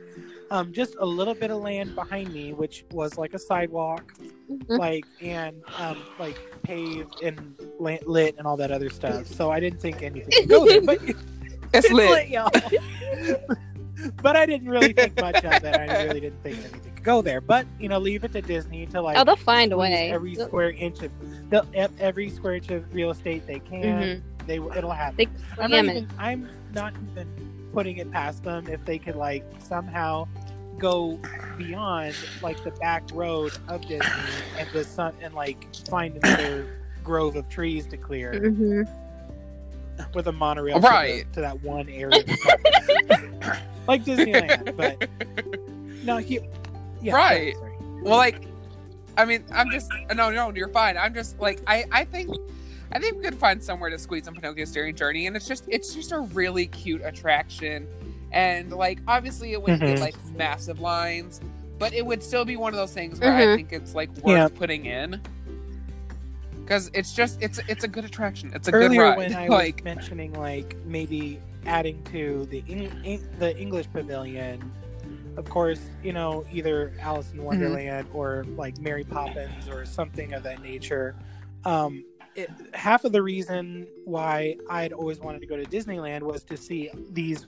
um, 0.51 0.73
just 0.73 0.95
a 1.01 1.07
little 1.07 1.35
bit 1.35 1.51
of 1.51 1.59
land 1.63 1.95
behind 1.95 2.33
me, 2.33 2.53
which 2.53 2.85
was 2.93 3.17
like 3.19 3.35
a 3.35 3.39
sidewalk, 3.39 4.13
Mhm. 4.51 4.79
like 4.79 5.05
and 5.21 5.63
um, 5.77 6.05
like 6.19 6.37
paved 6.63 7.21
and 7.23 7.55
lit 7.79 8.35
and 8.39 8.47
all 8.47 8.57
that 8.59 8.71
other 8.71 8.91
stuff. 8.91 9.27
So 9.27 9.51
I 9.51 9.59
didn't 9.61 9.81
think 9.81 10.03
anything 10.03 10.47
go 10.47 10.65
there, 10.67 10.81
but 10.83 10.99
It's 11.75 11.91
lit. 11.91 12.29
y'all. 12.29 12.51
but 14.23 14.37
I 14.37 14.47
didn't 14.47 14.69
really 14.69 14.93
think 14.93 15.21
much 15.21 15.37
of 15.45 15.65
it. 15.65 15.75
I 15.77 16.05
really 16.05 16.21
didn't 16.21 16.43
think 16.43 16.59
anything 16.73 16.95
could 16.95 17.05
go 17.05 17.23
there. 17.23 17.41
But 17.41 17.67
you 17.79 17.89
know, 17.89 17.99
leave 17.99 18.25
it 18.25 18.33
to 18.33 18.43
Disney 18.43 18.87
to 18.87 19.01
like 19.01 19.17
Oh, 19.17 19.25
they'll 19.25 19.37
find 19.37 19.73
a 19.73 19.77
way. 19.77 20.11
every 20.11 20.35
square 20.35 20.71
inch 20.71 21.03
of 21.03 21.11
they'll- 21.51 21.67
every 21.75 22.31
square 22.31 22.55
inch 22.55 22.71
of 22.71 22.93
real 22.95 23.11
estate 23.11 23.47
they 23.47 23.61
can. 23.61 24.23
They 24.47 24.57
it'll 24.57 24.91
happen. 24.91 25.17
They 25.17 25.63
I'm 25.63 25.71
not 25.71 25.85
even. 25.85 26.09
I'm 26.19 26.49
not 26.75 26.93
even 27.13 27.71
putting 27.73 27.97
it 27.97 28.11
past 28.13 28.45
them 28.45 28.67
if 28.69 28.85
they 28.85 28.99
could 28.99 29.17
like 29.17 29.45
somehow 29.59 30.29
go 30.79 31.19
beyond 31.57 32.15
like 32.43 32.63
the 32.65 32.71
back 32.73 33.05
road 33.13 33.53
of 33.69 33.81
Disney 33.83 34.07
and 34.59 34.69
the 34.73 34.85
sun 34.85 35.15
and 35.23 35.33
like 35.35 35.73
find 35.89 36.17
another 36.23 36.79
grove 37.05 37.37
of 37.37 37.49
trees 37.49 37.87
to 37.87 37.97
clear 37.97 38.33
Mhm. 38.35 38.89
With 40.15 40.27
a 40.29 40.33
monorail 40.33 40.77
to 40.77 40.81
the- 40.81 40.89
Right. 40.89 41.33
to, 41.35 41.41
that 41.41 41.63
one 41.63 41.89
area, 41.89 42.11
like 43.89 44.05
Disneyland. 44.05 44.77
But 44.77 45.09
no, 46.05 46.19
he, 46.19 46.41
yeah, 47.03 47.15
Right. 47.15 47.55
sorry. 47.57 47.73
Well, 48.03 48.17
like, 48.17 48.43
I 49.17 49.25
mean, 49.25 49.45
I'm 49.53 49.71
just. 49.71 49.91
No, 50.15 50.31
no, 50.31 50.53
you're 50.55 50.69
fine. 50.69 50.97
I'm 50.97 51.15
just, 51.15 51.39
like, 51.41 51.61
I, 51.67 51.85
I 51.93 52.05
think. 52.05 52.35
I 52.93 53.01
think 53.01 53.17
we 53.17 53.25
could 53.25 53.35
find 53.35 53.63
somewhere 53.65 53.91
to 53.91 53.99
squeeze 53.99 54.29
in 54.29 54.35
Pinocchio's 54.35 54.71
Daring 54.71 54.95
Journey, 54.95 55.27
and 55.27 55.35
it's 55.35 55.49
just 55.49 55.65
it's 55.69 55.95
just 55.95 56.13
a 56.13 56.21
really 56.21 56.67
cute 56.67 57.01
attraction, 57.03 57.89
and 58.31 58.71
like 58.73 59.01
obviously 59.09 59.53
it 59.53 59.61
wouldn't 59.61 59.81
get 59.81 59.99
Mhm. 59.99 60.01
like 60.01 60.15
massive 60.37 60.79
lines, 60.79 61.41
but 61.79 61.93
it 61.93 62.07
would 62.07 62.23
still 62.23 62.45
be 62.45 62.57
one 62.57 62.73
of 62.73 62.77
those 62.79 62.93
things 62.93 63.19
where 63.19 63.33
I 63.35 63.41
Mhm. 63.47 63.57
think 63.57 63.73
it's 63.73 63.95
like 63.97 64.11
worth 64.19 64.27
Yeah. 64.27 64.49
putting 64.49 64.85
in, 64.85 65.21
because 66.65 66.91
it's 66.95 67.13
just 67.15 67.41
it's 67.43 67.61
it's 67.69 67.85
a 67.85 67.89
good 67.89 68.05
attraction. 68.05 68.51
It's 68.55 68.69
a 68.69 68.73
Earlier 68.73 68.89
good 68.89 68.99
ride. 68.99 69.19
when 69.19 69.37
I 69.37 69.49
like 69.49 69.77
was 69.77 69.85
mentioning 69.85 70.33
like 70.33 70.77
maybe 70.85 71.41
adding 71.67 72.03
to 72.05 72.47
the 72.47 72.63
Eng- 72.69 73.01
Eng- 73.05 73.29
the 73.39 73.57
English 73.57 73.87
Pavilion, 73.93 74.73
of 75.37 75.49
course, 75.49 75.81
you 76.03 76.13
know 76.13 76.45
either 76.53 76.93
Alice 77.01 77.27
Mm-hmm. 77.29 77.39
in 77.41 77.45
Wonderland 77.45 78.09
or 78.13 78.45
like 78.57 78.79
Mary 78.79 79.05
Poppins 79.05 79.69
or 79.69 79.85
something 79.85 80.33
of 80.33 80.43
that 80.45 80.63
nature. 80.63 81.15
Um, 81.65 82.05
it, 82.35 82.51
half 82.75 83.05
of 83.05 83.13
the 83.13 83.23
reason 83.23 83.87
why 84.05 84.57
I'd 84.69 84.93
always 84.93 85.21
wanted 85.21 85.41
to 85.41 85.47
go 85.47 85.57
to 85.57 85.65
Disneyland 85.65 86.23
was 86.23 86.43
to 86.45 86.57
see 86.57 86.91
these, 87.11 87.47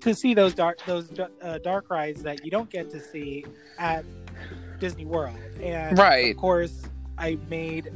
to 0.00 0.14
see 0.14 0.32
those 0.34 0.54
dark 0.54 0.78
those 0.86 1.10
uh, 1.42 1.58
dark 1.58 1.90
rides 1.90 2.22
that 2.22 2.44
you 2.44 2.50
don't 2.50 2.70
get 2.70 2.88
to 2.90 3.00
see 3.00 3.44
at 3.78 4.04
Disney 4.80 5.04
World, 5.04 5.36
and 5.60 5.98
Right. 5.98 6.30
of 6.30 6.36
course, 6.38 6.82
I 7.18 7.38
made 7.50 7.90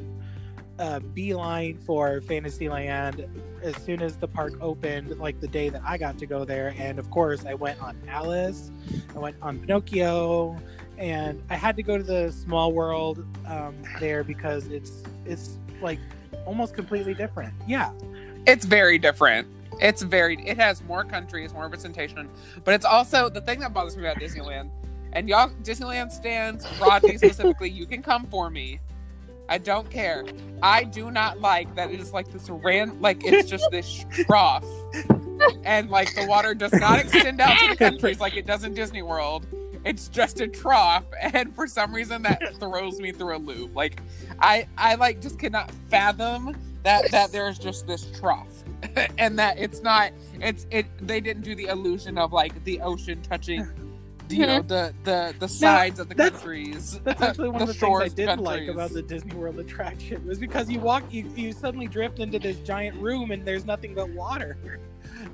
a 0.81 0.99
beeline 0.99 1.77
for 1.77 2.23
Fantasyland 2.23 3.29
as 3.63 3.77
soon 3.77 4.01
as 4.01 4.17
the 4.17 4.27
park 4.27 4.55
opened, 4.63 5.19
like 5.19 5.39
the 5.39 5.47
day 5.47 5.69
that 5.69 5.83
I 5.85 5.99
got 5.99 6.19
to 6.19 6.27
go 6.27 6.47
there. 6.47 6.75
And 6.79 6.99
of 6.99 7.11
course, 7.11 7.45
I 7.45 7.53
went 7.53 7.81
on 7.83 7.97
Alice, 8.09 8.71
I 9.15 9.19
went 9.19 9.37
on 9.43 9.59
Pinocchio, 9.59 10.59
and 10.97 11.43
I 11.51 11.55
had 11.55 11.77
to 11.77 11.83
go 11.83 11.99
to 11.99 12.03
the 12.03 12.33
Small 12.33 12.73
World 12.73 13.27
um, 13.47 13.77
there 14.01 14.25
because 14.25 14.69
it's 14.69 15.03
it's 15.27 15.59
like 15.83 15.99
almost 16.47 16.75
completely 16.75 17.13
different. 17.13 17.53
Yeah, 17.67 17.93
it's 18.47 18.65
very 18.65 18.99
different. 18.99 19.49
It's 19.83 20.01
very. 20.01 20.37
It 20.47 20.57
has 20.57 20.83
more 20.85 21.05
countries, 21.05 21.53
more 21.53 21.65
representation, 21.65 22.31
but 22.65 22.73
it's 22.73 22.87
also 22.87 23.29
the 23.29 23.43
thing 23.43 23.61
that 23.61 23.75
bothers 23.75 23.99
me 23.99 24.07
about 24.07 24.17
Disneyland. 24.17 24.71
And 25.13 25.29
y'all, 25.29 25.51
Disneyland 25.63 26.11
stands, 26.11 26.67
Rodney 26.81 27.17
specifically, 27.19 27.69
you 27.69 27.85
can 27.85 28.03
come 28.03 28.27
for 28.27 28.49
me. 28.49 28.81
I 29.51 29.59
don't 29.59 29.91
care. 29.91 30.25
I 30.63 30.85
do 30.85 31.11
not 31.11 31.41
like 31.41 31.75
that 31.75 31.91
it 31.91 31.99
is 32.01 32.13
like 32.13 32.31
this 32.33 32.49
ran 32.49 33.01
like 33.01 33.23
it's 33.25 33.51
just 33.51 33.69
this 33.73 34.05
trough, 34.25 34.65
and 35.65 35.91
like 35.91 36.15
the 36.15 36.25
water 36.27 36.55
does 36.55 36.73
not 36.73 37.01
extend 37.01 37.41
out 37.41 37.59
to 37.59 37.69
the 37.71 37.77
countries 37.77 38.21
like 38.21 38.37
it 38.37 38.47
does 38.47 38.63
in 38.63 38.75
Disney 38.75 39.03
World. 39.03 39.47
It's 39.85 40.09
just 40.09 40.41
a 40.41 40.47
trough, 40.47 41.05
and 41.21 41.53
for 41.55 41.67
some 41.67 41.93
reason 41.93 42.23
that 42.23 42.41
throws 42.61 43.01
me 43.01 43.11
through 43.11 43.37
a 43.37 43.39
loop. 43.39 43.75
Like 43.75 44.01
I, 44.39 44.69
I 44.79 44.95
like 44.95 45.21
just 45.21 45.39
cannot 45.41 45.73
fathom 45.89 46.57
that 46.85 47.11
that 47.11 47.33
there's 47.33 47.59
just 47.59 47.89
this 47.89 48.07
trough, 48.21 48.63
and 49.19 49.37
that 49.39 49.59
it's 49.59 49.83
not. 49.83 50.13
It's 50.41 50.67
it. 50.71 50.87
They 51.05 51.21
didn't 51.21 51.43
do 51.43 51.57
the 51.57 51.67
illusion 51.67 52.19
of 52.19 52.33
like 52.33 52.63
the 52.63 52.81
ocean 52.83 53.21
touching. 53.23 53.69
You 54.41 54.47
know 54.47 54.63
the 54.77 54.95
the 55.05 55.35
the 55.39 55.49
sides 55.49 55.99
of 55.99 56.09
the 56.09 56.15
that's- 56.15 56.41
countries. 56.41 57.01
that's 57.05 57.21
actually 57.21 57.49
one 57.51 57.63
of 57.63 57.69
the 57.69 57.75
things 57.75 58.01
I 58.01 58.09
did 58.09 58.39
like 58.39 58.69
about 58.69 58.93
the 58.93 59.03
Disney 59.03 59.35
World 59.35 59.59
attraction 59.59 60.25
was 60.27 60.39
because 60.39 60.71
you 60.71 60.79
walk, 60.81 61.03
you 61.11 61.31
you 61.35 61.53
suddenly 61.53 61.89
drift 61.89 62.21
into 62.21 62.39
this 62.39 62.57
giant 62.59 62.97
room 63.01 63.33
and 63.33 63.45
there's 63.45 63.65
nothing 63.65 63.95
but 63.95 64.09
water. 64.11 64.57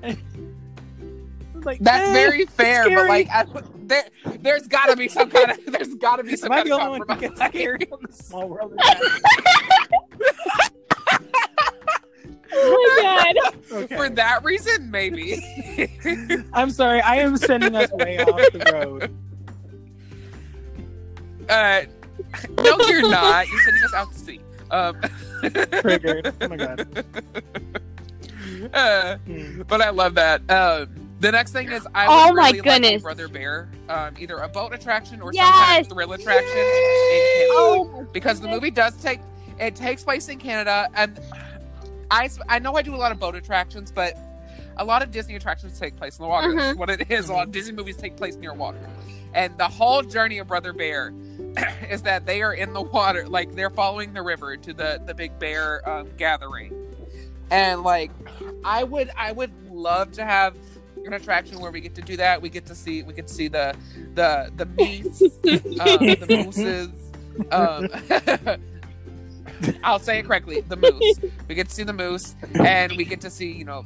like 1.62 1.78
That's 1.80 2.08
eh, 2.08 2.12
very 2.12 2.46
fair, 2.46 2.88
but 2.88 3.08
like 3.08 3.28
I, 3.30 3.44
there, 3.84 4.04
there's 4.40 4.66
got 4.66 4.86
to 4.86 4.96
be 4.96 5.08
some 5.08 5.28
kind 5.30 5.50
of 5.50 5.58
there's 5.66 5.94
got 5.94 6.16
to 6.16 6.24
be 6.24 6.36
some 6.36 6.52
Am 6.52 6.58
I 6.58 6.64
the 6.64 6.72
of 6.74 6.80
only 6.80 7.00
one 7.00 7.08
who 7.08 7.20
gets 7.20 7.36
scared 7.40 7.86
on 7.92 7.98
the 8.02 8.12
small 8.12 8.48
world? 8.48 8.74
My 12.70 13.32
god. 13.42 13.54
Okay. 13.72 13.96
For 13.96 14.08
that 14.10 14.44
reason, 14.44 14.90
maybe. 14.90 15.38
I'm 16.52 16.70
sorry, 16.70 17.00
I 17.00 17.16
am 17.16 17.36
sending 17.36 17.74
us 17.74 17.90
way 17.92 18.18
off 18.20 18.52
the 18.52 18.70
road. 18.72 19.16
uh, 21.48 21.82
no, 22.62 22.78
you're 22.88 23.08
not. 23.08 23.48
You're 23.48 23.60
sending 23.62 23.82
us 23.84 23.94
out 23.94 24.12
to 24.12 24.18
sea. 24.18 24.40
Um, 24.70 25.00
Triggered. 25.80 26.34
Oh 26.40 26.48
my 26.48 26.56
god. 26.56 27.04
uh, 28.72 29.16
Hmm. 29.18 29.62
but 29.68 29.80
I 29.80 29.90
love 29.90 30.14
that. 30.14 30.48
Um, 30.50 30.88
the 31.20 31.32
next 31.32 31.52
thing 31.52 31.70
is 31.70 31.86
I 31.94 32.06
Oh 32.08 32.28
would 32.28 32.36
my 32.36 32.46
really 32.50 32.60
like 32.60 32.64
goodness. 32.82 33.02
Brother 33.02 33.28
Bear, 33.28 33.68
um, 33.88 34.14
either 34.18 34.36
a 34.38 34.48
boat 34.48 34.74
attraction 34.74 35.20
or 35.22 35.32
some 35.32 35.52
kind 35.52 35.86
of 35.86 35.92
thrill 35.92 36.12
attraction 36.12 36.50
in 36.58 36.64
Canada. 36.64 37.52
Oh, 37.52 38.06
because 38.12 38.40
the 38.40 38.48
movie 38.48 38.70
does 38.70 38.94
take 39.02 39.20
it 39.58 39.74
takes 39.76 40.04
place 40.04 40.28
in 40.28 40.38
Canada, 40.38 40.88
and 40.94 41.18
I 42.10 42.26
s- 42.26 42.38
I 42.48 42.58
know 42.58 42.74
I 42.76 42.82
do 42.82 42.94
a 42.94 42.96
lot 42.96 43.12
of 43.12 43.18
boat 43.18 43.34
attractions, 43.34 43.90
but 43.92 44.16
a 44.76 44.84
lot 44.84 45.02
of 45.02 45.10
Disney 45.10 45.34
attractions 45.36 45.78
take 45.78 45.96
place 45.96 46.18
in 46.18 46.22
the 46.22 46.28
water. 46.28 46.54
That's 46.54 46.74
Mhm. 46.74 46.78
what 46.78 46.90
it 46.90 47.10
is. 47.10 47.28
A 47.28 47.32
lot 47.32 47.46
of 47.46 47.52
Disney 47.52 47.72
movies 47.72 47.96
take 47.96 48.16
place 48.16 48.36
near 48.36 48.52
water, 48.52 48.78
and 49.34 49.56
the 49.58 49.68
whole 49.68 50.02
journey 50.02 50.38
of 50.38 50.46
Brother 50.48 50.72
Bear 50.72 51.12
is 51.90 52.02
that 52.02 52.26
they 52.26 52.42
are 52.42 52.52
in 52.52 52.72
the 52.74 52.82
water, 52.82 53.26
like 53.28 53.54
they're 53.54 53.70
following 53.70 54.12
the 54.12 54.22
river 54.22 54.56
to 54.56 54.72
the 54.72 55.00
the 55.04 55.14
Big 55.14 55.38
Bear 55.38 55.88
um, 55.88 56.08
gathering, 56.16 56.72
and 57.50 57.82
like 57.82 58.10
I 58.64 58.84
would 58.84 59.10
I 59.16 59.32
would 59.32 59.52
love 59.70 60.12
to 60.12 60.24
have 60.24 60.56
an 61.04 61.12
attraction 61.12 61.60
where 61.60 61.70
we 61.70 61.80
get 61.80 61.94
to 61.94 62.02
do 62.02 62.16
that. 62.18 62.42
We 62.42 62.48
get 62.50 62.66
to 62.66 62.74
see 62.74 63.02
we 63.02 63.14
get 63.14 63.28
to 63.28 63.34
see 63.34 63.48
the 63.48 63.74
the 64.14 64.50
the 64.56 64.66
meats, 64.66 65.22
um, 65.80 66.06
the 66.06 66.26
mooses. 66.28 66.90
Um, 67.50 67.88
I'll 69.84 69.98
say 69.98 70.18
it 70.18 70.26
correctly. 70.26 70.60
The 70.62 70.76
moose. 70.76 71.20
We 71.48 71.54
get 71.54 71.68
to 71.68 71.74
see 71.74 71.82
the 71.84 71.92
moose, 71.92 72.34
and 72.64 72.92
we 72.96 73.04
get 73.04 73.20
to 73.22 73.30
see 73.30 73.50
you 73.52 73.64
know, 73.64 73.84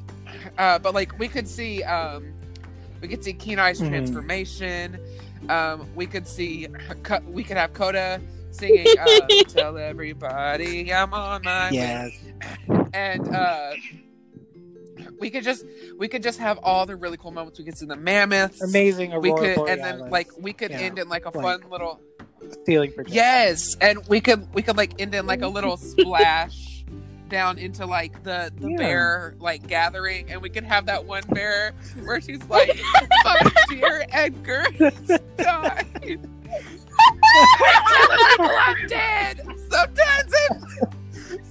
uh, 0.59 0.79
but 0.79 0.95
like 0.95 1.19
we 1.19 1.29
could 1.29 1.47
see 1.49 1.83
um, 1.85 2.33
we 3.01 3.09
could 3.09 3.23
see 3.25 3.33
Kenai's 3.35 3.81
Mhm. 3.81 3.89
transformation. 3.89 4.99
Um, 5.49 5.89
we 5.95 6.07
could 6.07 6.27
see 6.29 6.67
we 7.27 7.43
could 7.45 7.57
have 7.57 7.73
Koda 7.73 8.21
singing 8.51 8.87
uh, 8.99 9.27
"Tell 9.49 9.77
Everybody 9.79 10.93
I'm 10.93 11.15
on 11.15 11.43
my 11.43 11.71
way." 11.71 11.77
Yes. 11.77 12.13
and 12.93 13.29
uh 13.35 13.73
we 15.19 15.31
could 15.31 15.45
just 15.45 15.65
we 15.99 16.09
could 16.09 16.23
just 16.23 16.39
have 16.39 16.59
all 16.63 16.87
the 16.87 16.97
really 16.97 17.17
cool 17.17 17.31
moments 17.31 17.59
we 17.59 17.65
could 17.65 17.77
see 17.77 17.87
the 17.87 17.97
mammoths 17.97 18.61
Amazing 18.63 19.19
we 19.21 19.31
Aurora 19.31 19.55
could 19.55 19.69
and 19.69 19.83
then 19.83 20.11
like 20.11 20.29
we 20.39 20.53
could 20.53 20.71
Yeah, 20.71 20.79
end 20.79 20.99
in 20.99 21.09
like 21.09 21.25
a 21.27 21.37
like- 21.37 21.61
fun 21.63 21.71
little 21.71 22.01
ceiling 22.67 22.93
projection. 22.93 23.15
yes 23.15 23.77
and 23.81 23.99
we 24.09 24.21
could 24.21 24.53
we 24.55 24.63
could 24.63 24.77
like 24.77 25.01
end 25.01 25.15
in 25.15 25.27
like 25.27 25.43
a 25.43 25.49
little 25.49 25.77
splash 25.77 26.85
down 27.29 27.59
into 27.59 27.87
like 27.87 28.23
the 28.25 28.51
the 28.59 28.71
Yeah. 28.71 28.77
bear 28.77 29.35
like 29.39 29.67
gathering 29.67 30.31
and 30.33 30.41
we 30.43 30.49
could 30.51 30.65
have 30.65 30.87
that 30.87 31.05
one 31.05 31.23
bear 31.29 31.73
where 32.05 32.21
she's 32.21 32.43
like 32.49 32.81
my 33.25 33.53
dear 33.69 34.05
edgar 34.11 34.65
died 35.37 36.19
I'm 38.41 38.87
dead. 38.89 39.41
Sometimes 39.71 40.35
I, 40.35 40.49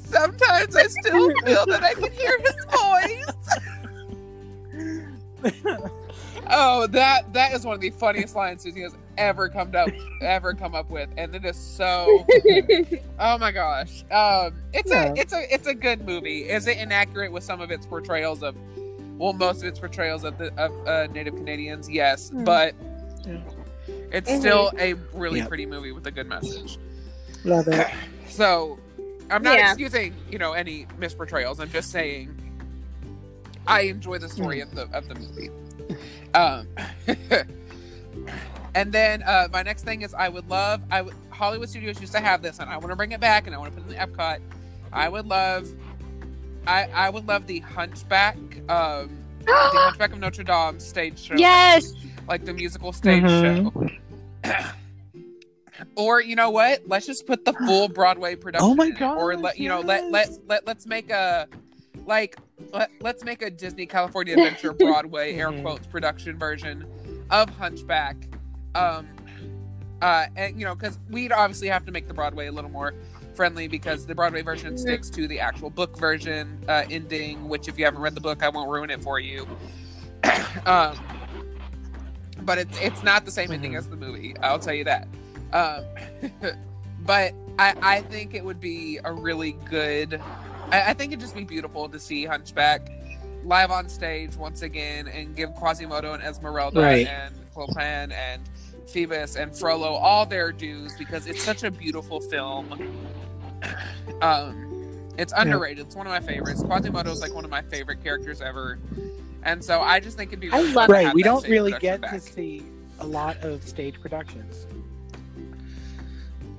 sometimes 0.05 0.75
I 0.75 0.87
still 0.87 1.31
feel 1.45 1.65
that 1.67 1.83
I 1.83 1.93
can 1.93 2.11
hear 2.11 2.37
his 2.39 2.58
oh, 6.59 6.87
that 6.87 7.31
that 7.33 7.53
is 7.53 7.65
one 7.65 7.75
of 7.75 7.81
the 7.81 7.89
funniest 7.91 8.35
lines 8.35 8.63
Susie 8.63 8.81
has 8.81 8.95
ever 9.17 9.49
come 9.49 9.73
up 9.75 9.89
ever 10.21 10.53
come 10.53 10.75
up 10.75 10.89
with, 10.89 11.09
and 11.17 11.33
it 11.35 11.45
is 11.45 11.55
so. 11.57 12.25
Oh 13.21 13.37
my 13.37 13.51
gosh, 13.51 14.03
um, 14.11 14.53
it's 14.73 14.89
Yeah. 14.91 15.07
a 15.11 15.13
it's 15.15 15.33
a 15.33 15.53
it's 15.53 15.67
a 15.67 15.73
good 15.73 16.05
movie. 16.05 16.43
Is 16.49 16.67
it 16.67 16.77
inaccurate 16.77 17.31
with 17.33 17.43
some 17.43 17.59
of 17.59 17.69
its 17.69 17.85
portrayals 17.85 18.43
of, 18.43 18.55
well, 19.17 19.33
most 19.33 19.61
of 19.61 19.67
its 19.67 19.77
portrayals 19.79 20.23
of 20.23 20.37
the 20.37 20.53
of 20.55 20.87
uh, 20.87 21.07
Native 21.07 21.35
Canadians? 21.35 21.89
Yes, 21.89 22.29
Hmm. 22.29 22.43
but. 22.45 22.75
Yeah. 23.25 23.37
It's 24.11 24.29
Mhm. 24.31 24.39
still 24.39 24.71
a 24.79 24.93
really 25.13 25.39
Yeah. 25.39 25.47
pretty 25.47 25.65
movie 25.65 25.91
with 25.91 26.07
a 26.07 26.11
good 26.11 26.27
message. 26.27 26.77
Love 27.43 27.67
it. 27.67 27.87
So, 28.29 28.79
I'm 29.31 29.43
not 29.43 29.57
Yeah. 29.57 29.69
excusing, 29.71 30.15
you 30.31 30.37
know, 30.39 30.53
any 30.53 30.85
misportrayals. 30.99 31.59
I'm 31.59 31.69
just 31.71 31.91
saying 31.91 32.29
I 33.67 33.81
enjoy 33.81 34.17
the 34.19 34.29
story 34.29 34.61
of 34.61 34.73
the 34.73 34.83
of 34.93 35.07
the 35.09 35.15
movie. 35.15 35.49
Um, 36.33 36.67
and 38.75 38.91
then 38.91 39.23
uh, 39.23 39.47
my 39.51 39.63
next 39.63 39.83
thing 39.83 40.01
is 40.01 40.13
I 40.13 40.29
would 40.29 40.49
love 40.49 40.81
I 40.91 41.01
would 41.01 41.13
Hollywood 41.31 41.69
Studios 41.69 41.99
used 42.01 42.13
to 42.13 42.19
have 42.19 42.41
this, 42.41 42.59
and 42.59 42.69
I 42.69 42.77
want 42.77 42.89
to 42.89 42.95
bring 42.95 43.11
it 43.13 43.19
back, 43.19 43.47
and 43.47 43.55
I 43.55 43.59
want 43.59 43.73
to 43.73 43.81
put 43.81 43.89
it 43.89 43.93
in 43.93 43.99
the 43.99 44.05
Epcot. 44.05 44.39
I 44.91 45.07
would 45.07 45.25
love, 45.25 45.69
I 46.67 46.89
I 46.93 47.09
would 47.09 47.27
love 47.27 47.47
the 47.47 47.59
Hunchback, 47.59 48.35
um, 48.69 49.09
the 49.45 49.53
Hunchback 49.73 50.11
of 50.11 50.19
Notre 50.19 50.43
Dame 50.43 50.79
stage 50.79 51.19
show 51.19 51.35
yes. 51.35 51.93
like 52.27 52.45
the 52.45 52.53
musical 52.53 52.91
stage 52.91 53.23
Mhm. 53.23 53.73
show. 54.43 54.53
or 55.95 56.21
you 56.21 56.35
know 56.35 56.49
what? 56.49 56.81
Let's 56.87 57.05
just 57.05 57.25
put 57.25 57.45
the 57.45 57.53
full 57.53 57.87
Broadway 57.99 58.35
production. 58.35 58.69
Oh 58.69 58.75
my 58.75 58.89
god! 58.89 59.17
Or 59.17 59.35
let 59.37 59.57
you 59.57 59.69
know 59.69 59.79
let 59.79 60.11
let 60.11 60.29
let 60.47 60.67
let's 60.67 60.85
make 60.85 61.09
a 61.09 61.47
like 62.05 62.37
let, 62.73 62.91
let's 63.01 63.23
make 63.23 63.41
a 63.41 63.49
Disney 63.49 63.85
California 63.85 64.33
Adventure 64.33 64.73
Broadway 64.79 65.33
air 65.35 65.49
Mhm. 65.51 65.61
quotes 65.63 65.87
production 65.87 66.37
version 66.37 66.85
of 67.29 67.49
Hunchback. 67.51 68.15
Um 68.75 69.07
uh 70.01 70.27
and 70.35 70.57
you 70.59 70.65
know 70.65 70.75
cuz 70.75 70.97
we'd 71.09 71.31
obviously 71.31 71.67
have 71.67 71.85
to 71.85 71.91
make 71.91 72.07
the 72.07 72.13
Broadway 72.13 72.47
a 72.47 72.51
little 72.51 72.69
more 72.71 72.93
friendly 73.33 73.67
because 73.67 74.05
the 74.05 74.15
Broadway 74.15 74.41
version 74.41 74.77
sticks 74.77 75.09
to 75.11 75.27
the 75.27 75.39
actual 75.39 75.69
book 75.69 75.97
version 75.97 76.63
uh 76.67 76.83
ending 76.89 77.47
which 77.49 77.67
if 77.67 77.77
you 77.79 77.85
haven't 77.85 78.01
read 78.01 78.15
the 78.15 78.21
book 78.21 78.43
I 78.43 78.49
won't 78.49 78.69
ruin 78.69 78.89
it 78.89 79.01
for 79.03 79.19
you. 79.19 79.47
um 80.65 80.95
but 82.41 82.57
it's 82.57 82.79
it's 82.79 83.03
not 83.03 83.25
the 83.25 83.31
same 83.31 83.51
ending 83.51 83.73
Mhm. 83.73 83.77
as 83.79 83.87
the 83.87 83.95
movie. 83.97 84.35
I'll 84.41 84.59
tell 84.59 84.73
you 84.73 84.85
that. 84.85 85.07
Um, 85.51 85.83
but 87.05 87.33
I 87.57 87.73
I 87.81 88.01
think 88.01 88.33
it 88.33 88.43
would 88.45 88.59
be 88.61 88.99
a 89.03 89.11
really 89.11 89.53
good. 89.69 90.21
I, 90.71 90.89
I 90.91 90.93
think 90.93 91.11
it'd 91.11 91.19
just 91.21 91.35
be 91.35 91.43
beautiful 91.43 91.89
to 91.89 91.99
see 91.99 92.25
Hunchback 92.25 92.91
live 93.43 93.71
on 93.71 93.87
stage 93.89 94.35
once 94.35 94.61
again 94.61 95.07
and 95.07 95.35
give 95.35 95.53
Quasimodo 95.55 96.13
and 96.13 96.23
Esmeralda 96.23 96.81
Right. 96.81 97.07
and 97.07 97.33
Clopin 97.53 98.11
and 98.11 98.41
Phoebus 98.87 99.35
and 99.35 99.55
Frollo 99.57 99.93
all 99.93 100.25
their 100.25 100.51
dues 100.51 100.93
because 100.97 101.27
it's 101.27 101.41
such 101.43 101.63
a 101.63 101.71
beautiful 101.71 102.19
film. 102.21 102.95
Um, 104.21 105.09
it's 105.17 105.33
underrated. 105.35 105.85
It's 105.85 105.95
one 105.95 106.07
of 106.07 106.11
my 106.11 106.19
favorites. 106.21 106.63
Quasimodo 106.63 107.11
is 107.11 107.21
like 107.21 107.33
one 107.33 107.43
of 107.45 107.51
my 107.51 107.61
favorite 107.61 108.01
characters 108.03 108.41
ever. 108.41 108.79
And 109.43 109.63
so 109.63 109.81
I 109.81 109.99
just 109.99 110.17
think 110.17 110.29
it'd 110.29 110.39
be 110.39 110.49
I 110.49 110.59
really 110.59 110.73
love 110.73 110.89
Right. 110.89 111.13
We 111.13 111.23
don't 111.23 111.45
really 111.47 111.71
production 111.73 112.01
get 112.01 112.11
to 112.11 112.19
see 112.19 112.63
a 112.99 113.05
lot 113.05 113.37
of 113.43 113.63
stage 113.67 113.99
productions. 114.01 114.65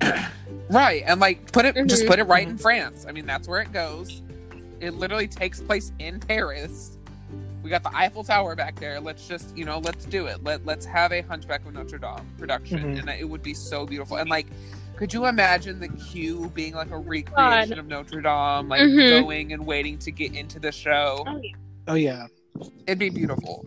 Right, 0.69 1.03
and 1.05 1.19
like 1.19 1.51
put 1.51 1.65
it, 1.65 1.75
just 1.87 2.03
Mhm. 2.03 2.07
put 2.07 2.19
it 2.19 2.23
right 2.23 2.47
in 2.47 2.55
Mhm. 2.55 2.61
France. 2.61 3.05
I 3.07 3.11
mean, 3.11 3.25
that's 3.25 3.45
where 3.45 3.61
it 3.61 3.73
goes. 3.73 4.21
It 4.79 4.93
literally 4.93 5.27
takes 5.27 5.59
place 5.59 5.91
in 5.99 6.19
Paris. 6.21 6.97
We 7.61 7.69
got 7.69 7.83
the 7.83 7.93
Eiffel 7.95 8.23
Tower 8.23 8.55
back 8.55 8.79
there. 8.79 8.99
Let's 9.01 9.27
just, 9.27 9.55
you 9.57 9.65
know, 9.65 9.79
let's 9.79 10.05
do 10.05 10.27
it. 10.27 10.43
Let 10.45 10.65
Let's 10.65 10.85
have 10.85 11.11
a 11.11 11.21
Hunchback 11.21 11.65
of 11.65 11.73
Notre 11.73 11.97
Dame 11.97 12.25
production, 12.37 12.95
Mhm. 12.95 12.99
and 13.01 13.09
it 13.09 13.27
would 13.27 13.43
be 13.43 13.53
so 13.53 13.85
beautiful. 13.85 14.15
And 14.17 14.29
like, 14.29 14.47
could 14.95 15.13
you 15.13 15.25
imagine 15.25 15.79
the 15.81 15.89
queue 15.89 16.49
being 16.55 16.73
like 16.73 16.91
a 16.91 16.97
recreation 16.97 17.77
of 17.77 17.87
Notre 17.87 18.21
Dame, 18.21 18.69
like 18.69 18.81
Mhm. 18.81 19.21
going 19.23 19.51
and 19.51 19.65
waiting 19.65 19.97
to 19.99 20.11
get 20.11 20.33
into 20.33 20.57
the 20.57 20.71
show? 20.71 21.25
Oh 21.89 21.95
yeah. 21.95 22.27
It'd 22.87 22.97
be 22.99 23.09
beautiful. 23.09 23.65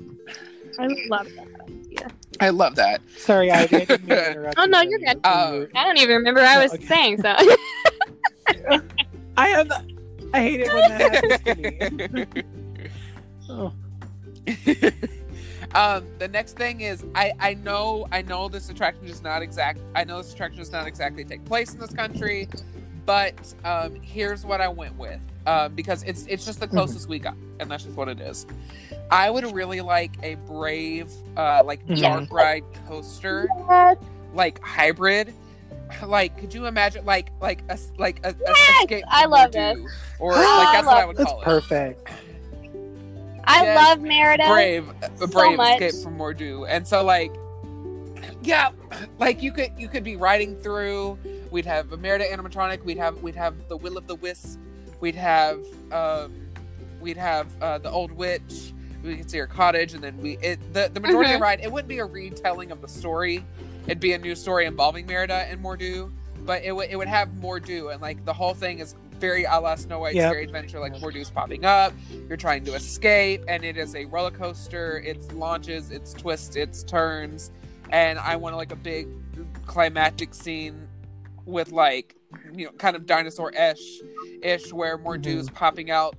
I 0.78 0.87
love 1.09 1.28
that 1.37 1.49
idea. 1.64 1.84
I 2.41 2.51
love 2.51 2.74
that. 2.76 3.01
Sorry, 3.16 3.51
I 3.51 3.66
didn't 3.66 3.89
mean 4.07 4.09
to 4.09 4.30
interrupt. 4.30 4.59
Oh, 4.59 4.64
you 4.64 4.68
no, 4.70 4.78
when 4.78 4.91
you're 4.91 4.99
good. 5.01 5.20
when 5.22 5.53
you 5.55 5.61
were- 5.61 5.70
I 5.74 5.85
don't 5.85 5.99
even 5.99 6.16
remember 6.16 6.41
what 6.41 6.49
I 6.51 6.55
No, 6.57 6.62
was 6.62 6.72
okay. 6.74 6.87
saying. 6.87 7.22
So 7.22 7.35
I 9.37 9.49
have. 9.49 9.68
The, 9.68 9.95
I 10.32 10.41
hate 10.43 10.61
it 10.61 10.72
when 10.72 10.89
that 10.89 11.01
happens 11.12 11.41
to 11.43 11.55
me. 12.35 12.43
Oh. 13.47 13.74
um, 15.74 16.07
the 16.18 16.28
next 16.28 16.57
thing 16.57 16.80
is 16.80 17.05
I 17.14 17.32
I 17.39 17.55
know 17.55 18.07
I 18.11 18.22
know 18.22 18.49
this 18.49 18.70
attraction 18.70 19.07
is 19.07 19.22
not 19.22 19.43
exact. 19.43 19.80
I 19.95 20.03
know 20.05 20.16
this 20.22 20.32
attraction 20.32 20.61
does 20.61 20.72
not 20.72 20.87
exactly 20.87 21.24
take 21.24 21.45
place 21.45 21.74
in 21.74 21.78
this 21.80 21.93
country, 21.93 22.49
but 23.05 23.35
um, 23.64 23.97
here's 23.97 24.47
what 24.47 24.62
I 24.62 24.68
went 24.68 24.97
with 24.97 25.20
um, 25.47 25.75
because 25.75 26.03
it's 26.05 26.27
it's 26.27 26.45
just 26.45 26.61
the 26.61 26.67
Mm-hmm. 26.67 26.77
closest 26.77 27.09
we 27.09 27.19
got, 27.19 27.37
and 27.61 27.71
that's 27.71 27.85
just 27.85 27.97
what 27.97 28.09
it 28.09 28.21
is. 28.21 28.47
I 29.11 29.31
would 29.31 29.45
really 29.53 29.81
like 29.81 30.17
a 30.23 30.35
brave 30.47 31.11
uh, 31.37 31.63
like 31.65 31.87
Mhm. 31.87 32.01
dark 32.01 32.33
ride 32.33 32.65
coaster 32.87 33.49
like 34.33 34.61
hybrid. 34.63 35.33
Like, 36.05 36.37
could 36.39 36.53
you 36.55 36.67
imagine 36.67 37.05
like 37.05 37.31
like 37.41 37.63
a 37.69 37.79
like 37.99 38.21
a, 38.25 38.29
a 38.31 38.81
escape 38.81 39.05
I 39.09 39.27
love 39.27 39.51
Mor'du, 39.53 39.87
or 40.19 40.33
like 40.33 40.39
I 40.49 40.73
that's 40.73 40.87
what 40.87 40.97
I 40.97 40.99
love 41.01 41.09
would 41.09 41.17
That's 41.19 41.31
call 41.31 41.41
it. 41.43 41.45
perfect. 41.45 42.09
I 43.47 43.63
Yes, 43.63 43.77
love 43.77 44.01
Merida. 44.01 44.49
brave 44.49 44.89
a 45.21 45.27
brave 45.27 45.59
much. 45.59 45.81
escape 45.83 46.03
from 46.03 46.17
Mor'du. 46.19 46.67
And 46.69 46.89
so 46.89 47.05
like 47.05 47.31
yeah, 48.43 48.71
like 49.19 49.43
you 49.43 49.53
could 49.53 49.73
you 49.79 49.89
could 49.89 50.03
be 50.05 50.17
riding 50.17 50.57
through 50.57 51.19
we'd 51.51 51.67
have 51.67 51.93
a 51.93 51.97
Merida 51.97 52.25
animatronic, 52.27 52.83
we'd 52.85 52.97
have 52.99 53.19
we'd 53.23 53.37
have 53.37 53.69
the 53.69 53.77
Will 53.77 53.97
of 53.99 54.07
the 54.07 54.17
Wisp, 54.17 54.59
we'd 55.01 55.15
have 55.15 55.65
um 55.93 56.33
we'd 57.01 57.17
have 57.17 57.49
uh 57.63 57.79
the 57.79 57.91
old 57.91 58.13
witch, 58.13 58.73
we 59.03 59.17
could 59.17 59.31
see 59.31 59.39
her 59.39 59.47
cottage 59.47 59.95
and 59.95 60.03
then 60.03 60.17
we 60.19 60.39
it 60.39 60.59
the, 60.73 60.91
the 60.93 61.01
majority 61.01 61.33
of 61.33 61.39
the 61.39 61.43
ride 61.43 61.61
it 61.61 61.71
wouldn't 61.71 61.89
be 61.89 61.99
a 61.99 62.05
retelling 62.05 62.71
of 62.71 62.81
the 62.81 62.89
story. 62.89 63.45
It'd 63.87 64.01
be 64.01 64.15
a 64.15 64.19
new 64.19 64.35
story 64.35 64.65
involving 64.65 65.07
Merida 65.07 65.47
and 65.51 65.63
Mor'du, 65.63 66.11
but 66.47 66.63
it 66.65 66.73
would 66.73 66.89
it 66.91 66.97
would 66.97 67.09
have 67.09 67.29
Mor'du 67.29 67.93
and 67.93 68.01
like 68.01 68.25
the 68.25 68.33
whole 68.33 68.55
thing 68.55 68.79
is 68.79 68.95
very 69.21 69.45
a 69.45 69.59
la 69.59 69.75
Snow 69.75 70.01
White 70.01 70.15
Yep. 70.15 70.31
Scary 70.31 70.45
Adventure, 70.45 70.81
like 70.81 70.95
Mor'du's 70.95 71.31
popping 71.31 71.65
up, 71.65 71.93
you're 72.29 72.37
trying 72.37 72.65
to 72.65 72.75
escape, 72.75 73.43
and 73.49 73.65
it 73.65 73.77
is 73.77 73.95
a 73.95 74.05
roller 74.07 74.31
coaster. 74.31 75.03
It's 75.05 75.31
launches, 75.33 75.91
it's 75.91 76.13
twists, 76.13 76.57
it's 76.57 76.83
turns, 76.83 77.51
and 77.91 78.19
I 78.19 78.37
want 78.37 78.57
like 78.57 78.73
a 78.73 78.77
big 78.77 79.09
climactic 79.67 80.35
scene 80.35 80.89
with 81.47 81.73
like 81.73 82.17
you 82.55 82.66
know 82.66 82.72
kind 82.72 82.97
of 82.97 83.07
dinosaur 83.07 83.51
ish 83.53 84.01
ish 84.43 84.72
where 84.72 84.97
Mor'du's 84.99 85.51
popping 85.51 85.91
out 85.91 86.16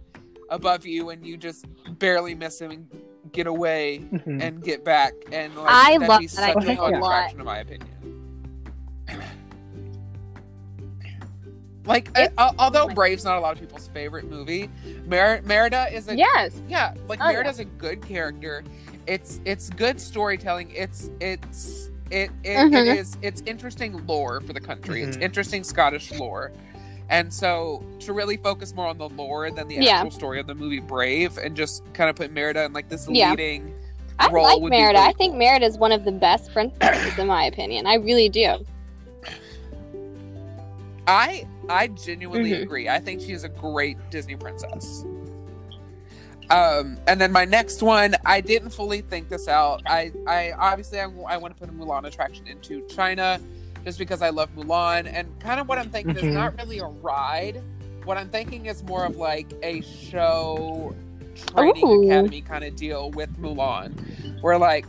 above 0.50 0.86
you 0.86 1.10
and 1.10 1.26
you 1.26 1.38
just 1.38 1.66
barely 2.00 2.36
miss 2.36 2.60
him 2.62 2.72
and 2.72 2.88
get 3.32 3.48
away 3.48 4.00
Mhm. 4.12 4.42
and 4.42 4.64
get 4.64 4.84
back 4.86 5.14
and 5.32 5.56
like 5.56 5.68
I 5.70 5.94
that'd 5.98 6.08
love 6.08 6.20
be 6.20 6.28
that 6.28 6.32
such 6.32 6.56
a 6.56 6.58
idea 6.60 6.76
fun 6.78 6.92
lot. 7.00 7.10
attraction 7.12 7.40
in 7.40 7.46
my 7.46 7.58
opinion. 7.60 7.90
Like, 11.86 12.10
uh, 12.18 12.30
al- 12.40 12.56
although 12.58 12.88
Brave's 12.88 13.24
not 13.24 13.38
a 13.38 13.40
lot 13.40 13.54
of 13.54 13.60
people's 13.60 13.88
favorite 13.90 14.26
movie, 14.28 14.72
Mer- 15.06 15.42
Merida 15.44 15.88
is 15.94 16.08
a 16.08 16.16
Yes. 16.18 16.60
yeah, 16.68 16.96
like 17.08 17.20
Oh, 17.22 17.26
yeah. 17.28 17.34
Merida's 17.34 17.60
a 17.60 17.66
good 17.66 18.02
character. 18.02 18.64
It's 19.06 19.40
it's 19.46 19.70
good 19.70 20.02
storytelling. 20.02 20.72
It's 20.72 21.12
it's 21.20 21.92
it 22.12 22.30
it, 22.44 22.56
Mhm. 22.58 22.88
it 22.94 22.98
is 23.00 23.18
it's 23.22 23.42
interesting 23.46 24.06
lore 24.06 24.42
for 24.42 24.54
the 24.54 24.60
country. 24.62 25.02
It's 25.04 25.18
Mhm. 25.18 25.22
interesting 25.24 25.64
Scottish 25.64 26.12
lore. 26.12 26.52
And 27.10 27.32
so 27.34 27.84
to 28.00 28.14
really 28.14 28.38
focus 28.38 28.74
more 28.74 28.88
on 28.88 28.98
the 28.98 29.10
lore 29.10 29.52
than 29.52 29.68
the 29.68 29.76
Yeah. 29.76 29.98
actual 29.98 30.12
story 30.12 30.40
of 30.40 30.48
the 30.48 30.56
movie 30.56 30.80
Brave 30.80 31.38
and 31.38 31.56
just 31.56 31.84
kind 31.94 32.10
of 32.10 32.16
put 32.16 32.32
Merida 32.32 32.64
in 32.66 32.74
like 32.74 32.90
this 32.90 33.08
Yeah. 33.10 33.30
leading 33.32 33.74
I 34.18 34.30
role 34.32 34.44
like 34.46 34.60
would 34.62 34.72
be 34.72 34.78
Merida. 34.78 35.00
really 35.00 35.10
I 35.10 35.14
think 35.14 35.36
Merida 35.36 35.66
is 35.66 35.78
one 35.78 35.92
of 35.92 36.04
the 36.06 36.12
best 36.12 36.52
princesses 36.54 37.18
in 37.20 37.28
my 37.28 37.46
opinion. 37.46 37.86
I 37.86 37.96
really 37.96 38.30
do. 38.30 38.56
I 41.08 41.46
I 41.70 41.88
genuinely 41.88 42.52
Mhm. 42.52 42.62
agree. 42.64 42.90
I 42.90 43.00
think 43.00 43.22
she 43.22 43.32
is 43.32 43.44
a 43.44 43.50
great 43.50 43.98
Disney 44.12 44.36
princess. 44.36 45.04
Um, 46.50 46.98
and 47.08 47.20
then 47.20 47.32
my 47.32 47.46
next 47.46 47.82
one, 47.82 48.16
I 48.26 48.42
didn't 48.42 48.70
fully 48.72 49.02
think 49.02 49.30
this 49.30 49.48
out. 49.48 49.82
I, 49.86 50.12
I 50.28 50.52
obviously 50.52 51.00
I, 51.00 51.06
I 51.28 51.38
want 51.38 51.56
to 51.56 51.60
put 51.60 51.70
a 51.70 51.74
Mulan 51.74 52.06
attraction 52.06 52.46
into 52.48 52.86
China, 52.88 53.40
just 53.84 53.98
because 53.98 54.22
I 54.22 54.30
love 54.30 54.54
Mulan. 54.56 55.12
And 55.12 55.28
kind 55.40 55.60
of 55.60 55.68
what 55.68 55.78
I'm 55.78 55.90
thinking 55.90 56.16
Mhm. 56.16 56.24
is 56.28 56.34
not 56.34 56.58
really 56.58 56.80
a 56.80 56.86
ride. 56.86 57.62
What 58.04 58.18
I'm 58.18 58.30
thinking 58.30 58.68
is 58.68 58.84
more 58.84 59.06
of 59.06 59.16
like 59.18 59.52
a 59.64 59.82
show 59.82 60.96
training 61.56 61.84
Ooh. 61.86 62.06
academy 62.06 62.42
kind 62.42 62.64
of 62.64 62.76
deal 62.76 63.12
with 63.12 63.36
Mulan, 63.42 63.94
where 64.42 64.58
like 64.58 64.86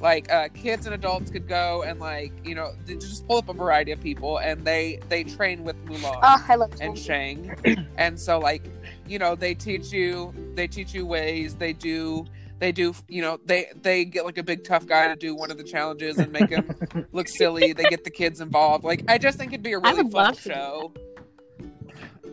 like 0.00 0.30
uh, 0.32 0.48
kids 0.54 0.86
and 0.86 0.94
adults 0.94 1.28
could 1.30 1.48
go 1.48 1.82
and 1.82 1.98
like 1.98 2.32
you 2.46 2.54
know 2.54 2.70
just 2.86 3.26
pull 3.26 3.38
up 3.38 3.48
a 3.48 3.52
variety 3.52 3.90
of 3.90 4.00
people 4.00 4.38
and 4.38 4.64
they 4.64 5.00
they 5.08 5.24
train 5.24 5.64
with 5.64 5.74
Mulan 5.86 6.20
Oh, 6.22 6.68
and 6.80 6.96
Shang, 6.96 7.56
and 7.96 8.20
so 8.20 8.38
like 8.38 8.62
you 9.08 9.18
know 9.18 9.34
they 9.34 9.54
teach 9.54 9.92
you 9.92 10.32
they 10.54 10.66
teach 10.66 10.92
you 10.94 11.06
ways 11.06 11.54
they 11.56 11.72
do 11.72 12.24
they 12.58 12.72
do 12.72 12.92
you 13.08 13.22
know 13.22 13.38
they 13.44 13.70
they 13.82 14.04
get 14.04 14.24
like 14.24 14.36
a 14.38 14.42
big 14.42 14.64
tough 14.64 14.86
guy 14.86 15.08
to 15.08 15.16
do 15.16 15.34
one 15.34 15.50
of 15.50 15.56
the 15.58 15.64
challenges 15.64 16.18
and 16.18 16.32
make 16.32 16.50
him 16.50 16.68
look 17.12 17.28
silly. 17.28 17.72
They 17.72 17.84
get 17.84 18.02
the 18.04 18.10
kids 18.10 18.40
involved. 18.40 18.84
Like 18.84 19.04
I 19.08 19.16
just 19.18 19.38
think 19.38 19.52
it'd 19.52 19.62
be 19.62 19.72
a 19.74 19.78
really 19.78 20.10
fun 20.10 20.34
show. 20.36 20.92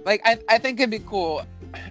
like 0.05 0.21
I, 0.25 0.39
I 0.49 0.57
think 0.57 0.79
it'd 0.79 0.89
be 0.89 0.99
cool. 0.99 1.43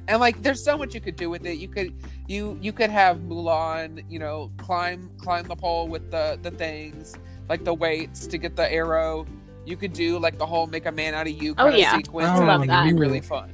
And 0.08 0.20
like 0.20 0.42
there's 0.42 0.64
so 0.64 0.76
much 0.76 0.94
you 0.94 1.00
could 1.00 1.16
do 1.16 1.30
with 1.30 1.46
it. 1.46 1.58
You 1.58 1.68
could 1.68 1.94
you 2.26 2.58
you 2.60 2.72
could 2.72 2.90
have 2.90 3.18
Mulan 3.18 4.04
you 4.10 4.18
know 4.18 4.50
climb 4.56 5.10
climb 5.18 5.46
the 5.46 5.56
pole 5.56 5.88
with 5.88 6.10
the 6.10 6.38
the 6.42 6.50
things 6.50 7.14
like 7.48 7.64
the 7.64 7.74
weights 7.74 8.26
to 8.28 8.38
get 8.38 8.56
the 8.56 8.70
arrow. 8.72 9.26
You 9.66 9.76
could 9.76 9.92
do 9.92 10.18
like 10.18 10.38
the 10.38 10.46
whole 10.46 10.66
make 10.66 10.86
a 10.86 10.92
man 10.92 11.14
out 11.14 11.26
of 11.26 11.40
you 11.40 11.52
Oh, 11.52 11.64
kind 11.64 11.74
of 11.74 11.80
yeah. 11.80 11.96
sequence. 11.96 12.28
Oh, 12.32 12.42
and 12.42 12.50
I 12.50 12.56
love 12.56 12.60
think 12.66 12.72
it'd 12.72 12.96
be 12.96 13.00
really 13.00 13.20
fun 13.20 13.50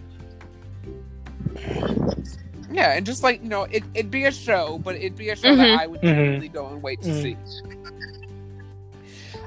yeah 2.72 2.92
and 2.92 3.04
just 3.04 3.22
like 3.22 3.42
you 3.42 3.48
know 3.48 3.64
it, 3.64 3.82
it'd 3.94 4.10
be 4.10 4.24
a 4.26 4.30
show 4.32 4.78
but 4.84 4.94
it'd 4.96 5.16
be 5.16 5.30
a 5.30 5.36
show 5.36 5.48
Mhm. 5.48 5.56
that 5.58 5.80
I 5.80 5.86
would 5.86 6.00
Mhm. 6.00 6.08
genuinely 6.08 6.48
go 6.48 6.66
and 6.68 6.82
wait 6.82 7.02
to 7.02 7.08
Mhm. 7.08 7.22
see 7.22 7.36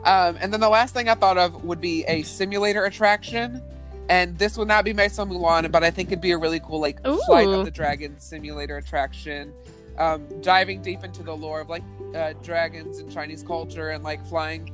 um, 0.03 0.37
and 0.41 0.51
then 0.51 0.59
the 0.59 0.69
last 0.69 0.93
thing 0.93 1.07
I 1.07 1.15
thought 1.15 1.37
of 1.37 1.63
would 1.63 1.79
be 1.79 2.03
a 2.05 2.23
simulator 2.23 2.83
attraction. 2.83 3.61
And 4.09 4.37
this 4.37 4.57
would 4.57 4.67
not 4.67 4.83
be 4.83 4.91
based 4.91 5.17
on 5.17 5.29
Mulan, 5.29 5.71
but 5.71 5.81
I 5.81 5.91
think 5.91 6.09
it'd 6.09 6.19
be 6.19 6.31
a 6.31 6.37
really 6.37 6.59
cool, 6.59 6.81
like, 6.81 7.01
Flight 7.25 7.47
of 7.47 7.63
the 7.63 7.71
Dragon 7.71 8.19
simulator 8.19 8.75
attraction. 8.75 9.53
Um, 9.97 10.27
diving 10.41 10.81
deep 10.81 11.05
into 11.05 11.23
the 11.23 11.33
lore 11.33 11.61
of, 11.61 11.69
like, 11.69 11.83
uh, 12.13 12.33
dragons 12.43 12.97
and 12.99 13.09
Chinese 13.09 13.43
culture 13.43 13.91
and, 13.91 14.03
like, 14.03 14.25
flying 14.25 14.71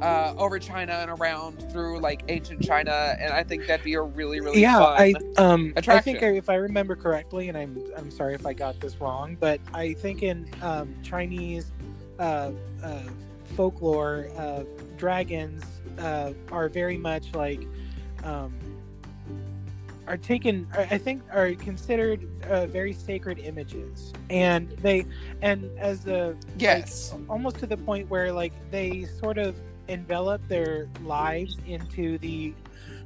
uh, 0.00 0.34
over 0.36 0.58
China 0.58 0.92
and 0.92 1.10
around 1.10 1.70
through, 1.72 2.00
like, 2.00 2.22
ancient 2.28 2.62
China. 2.62 3.16
And 3.18 3.32
I 3.32 3.42
think 3.42 3.66
that'd 3.66 3.84
be 3.84 3.94
a 3.94 4.02
really, 4.02 4.40
really 4.40 4.60
yeah, 4.60 4.78
fun. 4.78 5.00
I 5.00 5.14
um 5.40 5.72
I 5.76 6.00
think 6.00 6.22
if 6.22 6.48
I 6.48 6.54
remember 6.56 6.96
correctly, 6.96 7.48
and 7.48 7.58
I'm 7.58 7.82
I'm 7.96 8.10
sorry 8.10 8.34
if 8.34 8.46
I 8.46 8.52
got 8.52 8.80
this 8.80 9.00
wrong, 9.00 9.36
but 9.38 9.60
I 9.74 9.94
think 9.94 10.22
in 10.22 10.48
um, 10.62 10.94
Chinese 11.02 11.72
uh, 12.18 12.52
uh, 12.82 13.00
folklore, 13.56 14.30
uh, 14.36 14.64
dragons 14.96 15.64
uh, 15.98 16.32
are 16.50 16.68
very 16.68 16.98
much 16.98 17.34
like 17.34 17.66
um, 18.24 18.54
are 20.06 20.16
taken. 20.16 20.66
I 20.72 20.82
I 20.82 20.98
think 20.98 21.22
are 21.32 21.52
considered 21.54 22.28
uh, 22.44 22.66
very 22.66 22.92
sacred 22.92 23.38
images, 23.38 24.12
and 24.30 24.70
they 24.82 25.06
and 25.42 25.70
as 25.78 26.06
a 26.06 26.36
yes. 26.58 27.14
almost 27.28 27.58
to 27.58 27.66
the 27.66 27.76
point 27.76 28.08
where 28.08 28.32
like 28.32 28.52
they 28.70 29.04
sort 29.04 29.38
of 29.38 29.56
envelop 29.88 30.46
their 30.48 30.88
lives 31.04 31.58
into 31.66 32.18
the 32.18 32.54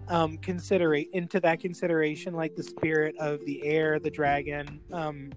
um 0.08 0.38
considerate 0.38 1.08
into 1.12 1.40
that 1.40 1.58
consideration 1.58 2.32
like 2.34 2.54
the 2.54 2.62
spirit 2.62 3.16
of 3.18 3.44
the 3.44 3.64
air 3.64 3.98
the 3.98 4.10
dragon 4.10 4.80
um 4.92 5.30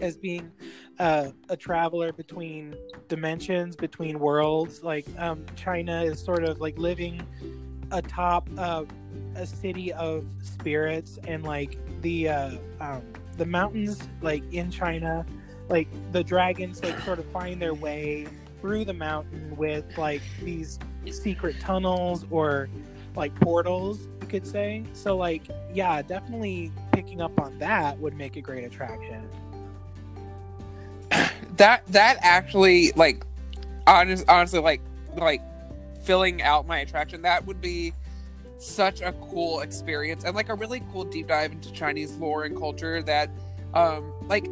as 0.00 0.16
being 0.16 0.50
uh, 0.98 1.30
a 1.48 1.56
traveler 1.56 2.12
between 2.12 2.74
dimensions 3.08 3.76
between 3.76 4.18
worlds. 4.18 4.82
Like 4.82 5.06
um 5.18 5.44
china 5.56 6.02
is 6.02 6.22
sort 6.22 6.44
of 6.44 6.60
like 6.60 6.78
living 6.78 7.22
atop 7.92 8.48
uh, 8.58 8.84
a 9.36 9.46
city 9.46 9.92
of 9.92 10.26
spirits 10.42 11.18
and 11.26 11.44
like 11.44 11.78
the 12.02 12.28
uh 12.28 12.56
um 12.80 13.02
the 13.36 13.46
mountains 13.46 14.08
like 14.22 14.42
in 14.52 14.70
china 14.70 15.24
like 15.68 15.86
the 16.12 16.24
dragons 16.24 16.82
like 16.82 16.98
sort 17.00 17.18
of 17.18 17.24
find 17.26 17.60
their 17.60 17.74
way 17.74 18.26
through 18.66 18.84
the 18.84 18.92
mountain 18.92 19.56
with 19.56 19.84
like 19.96 20.20
these 20.42 20.80
secret 21.08 21.54
tunnels 21.60 22.26
or 22.32 22.68
like 23.14 23.32
portals 23.40 24.08
you 24.20 24.26
could 24.26 24.44
say. 24.44 24.82
So 24.92 25.16
like 25.16 25.42
yeah 25.72 26.02
definitely 26.02 26.72
picking 26.90 27.20
up 27.20 27.40
on 27.40 27.56
that 27.60 27.96
would 28.00 28.14
make 28.14 28.34
a 28.34 28.40
great 28.40 28.64
attraction. 28.64 29.28
That 31.56 31.86
that 31.86 32.18
actually 32.20 32.92
like 32.96 33.24
honest, 33.86 34.28
honestly 34.28 34.58
like 34.58 34.82
like 35.14 35.40
filling 36.02 36.42
out 36.42 36.66
my 36.66 36.80
attraction 36.80 37.22
that 37.22 37.46
would 37.46 37.60
be 37.60 37.94
such 38.58 39.00
a 39.00 39.12
cool 39.30 39.60
experience 39.60 40.24
and 40.24 40.34
like 40.34 40.50
a 40.50 40.54
really 40.54 40.82
cool 40.92 41.04
deep 41.04 41.28
dive 41.28 41.52
into 41.52 41.72
chinese 41.72 42.14
lore 42.16 42.44
and 42.44 42.58
culture 42.58 43.02
that 43.02 43.30
um 43.72 44.12
like 44.28 44.44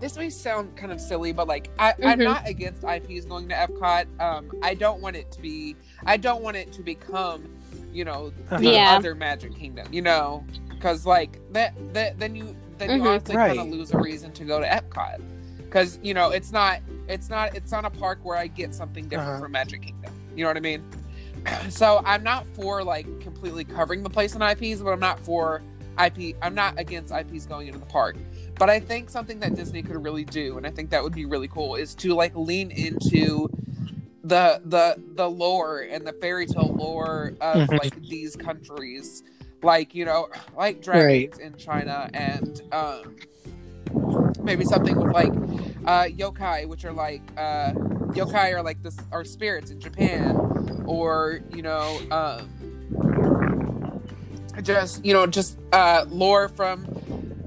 this 0.00 0.16
may 0.16 0.28
sound 0.30 0.76
kind 0.76 0.92
of 0.92 1.00
silly 1.00 1.32
but 1.32 1.48
like 1.48 1.70
I, 1.78 1.94
i'm 2.04 2.18
Mhm. 2.18 2.24
not 2.24 2.48
against 2.48 2.82
ips 2.82 3.24
going 3.24 3.48
to 3.48 3.54
epcot 3.54 4.06
um 4.20 4.50
i 4.62 4.74
don't 4.74 5.00
want 5.00 5.16
it 5.16 5.30
to 5.32 5.40
be 5.40 5.76
i 6.04 6.16
don't 6.16 6.42
want 6.42 6.56
it 6.56 6.72
to 6.72 6.82
become 6.82 7.48
you 7.92 8.04
know 8.04 8.30
the 8.58 8.64
Yeah. 8.74 8.96
other 8.96 9.14
magic 9.14 9.54
kingdom 9.54 9.86
you 9.92 10.02
know 10.02 10.44
because 10.68 11.06
like 11.06 11.40
that 11.52 11.74
that 11.94 12.18
then 12.18 12.34
you 12.36 12.54
then 12.78 12.90
you 12.90 13.00
Mhm. 13.02 13.06
honestly 13.06 13.36
kind 13.36 13.58
of 13.58 13.68
lose 13.68 13.90
a 13.92 13.98
reason 13.98 14.32
to 14.32 14.44
go 14.44 14.60
to 14.60 14.66
epcot 14.66 15.20
because 15.56 15.98
you 16.02 16.12
know 16.14 16.30
it's 16.30 16.52
not 16.52 16.80
it's 17.08 17.30
not 17.30 17.54
it's 17.54 17.72
not 17.72 17.84
a 17.84 17.90
park 17.90 18.18
where 18.22 18.36
i 18.36 18.46
get 18.46 18.74
something 18.74 19.04
different 19.08 19.30
Uh-huh. 19.30 19.40
from 19.40 19.52
magic 19.52 19.82
kingdom 19.82 20.12
you 20.36 20.42
know 20.44 20.50
what 20.50 20.56
i 20.56 20.60
mean 20.60 20.82
so 21.70 22.02
i'm 22.04 22.22
not 22.22 22.46
for 22.54 22.82
like 22.84 23.06
completely 23.20 23.64
covering 23.64 24.02
the 24.02 24.10
place 24.10 24.34
in 24.34 24.42
ips 24.42 24.82
but 24.82 24.90
i'm 24.90 25.00
not 25.00 25.18
for 25.20 25.62
ip 26.04 26.36
i'm 26.42 26.54
not 26.54 26.78
against 26.78 27.12
ips 27.12 27.46
going 27.46 27.66
into 27.68 27.78
the 27.78 27.86
park 27.86 28.16
but 28.58 28.68
i 28.70 28.80
think 28.80 29.10
something 29.10 29.40
that 29.40 29.54
disney 29.54 29.82
could 29.82 30.02
really 30.02 30.24
do 30.24 30.56
and 30.56 30.66
i 30.66 30.70
think 30.70 30.90
that 30.90 31.02
would 31.02 31.14
be 31.14 31.24
really 31.24 31.48
cool 31.48 31.74
is 31.76 31.94
to 31.94 32.14
like 32.14 32.34
lean 32.34 32.70
into 32.70 33.48
the 34.24 34.60
the 34.64 35.00
the 35.14 35.28
lore 35.28 35.80
and 35.80 36.04
the 36.06 36.12
fairy 36.14 36.46
tale 36.46 36.74
lore 36.76 37.32
of 37.40 37.68
Mhm. 37.68 37.78
like 37.78 38.08
these 38.08 38.34
countries. 38.34 39.22
Like 39.62 39.94
you 39.94 40.04
know 40.04 40.28
like 40.56 40.82
dragons 40.82 41.38
in 41.38 41.56
china 41.56 42.10
and 42.12 42.60
um 42.72 43.16
maybe 44.42 44.64
something 44.64 44.96
with 44.96 45.12
like 45.12 45.32
uh 45.86 46.04
yokai 46.04 46.66
which 46.66 46.84
are 46.84 46.92
like 46.92 47.22
uh 47.36 47.72
yokai 48.12 48.52
are 48.52 48.62
like 48.62 48.82
this 48.82 49.06
are 49.12 49.24
spirits 49.24 49.70
in 49.70 49.80
japan. 49.80 50.34
Or 50.86 51.40
you 51.50 51.62
know 51.62 52.00
um 52.10 52.48
just 54.62 55.04
you 55.04 55.12
know 55.12 55.26
just 55.26 55.58
uh 55.72 56.04
lore 56.08 56.48
from 56.48 56.84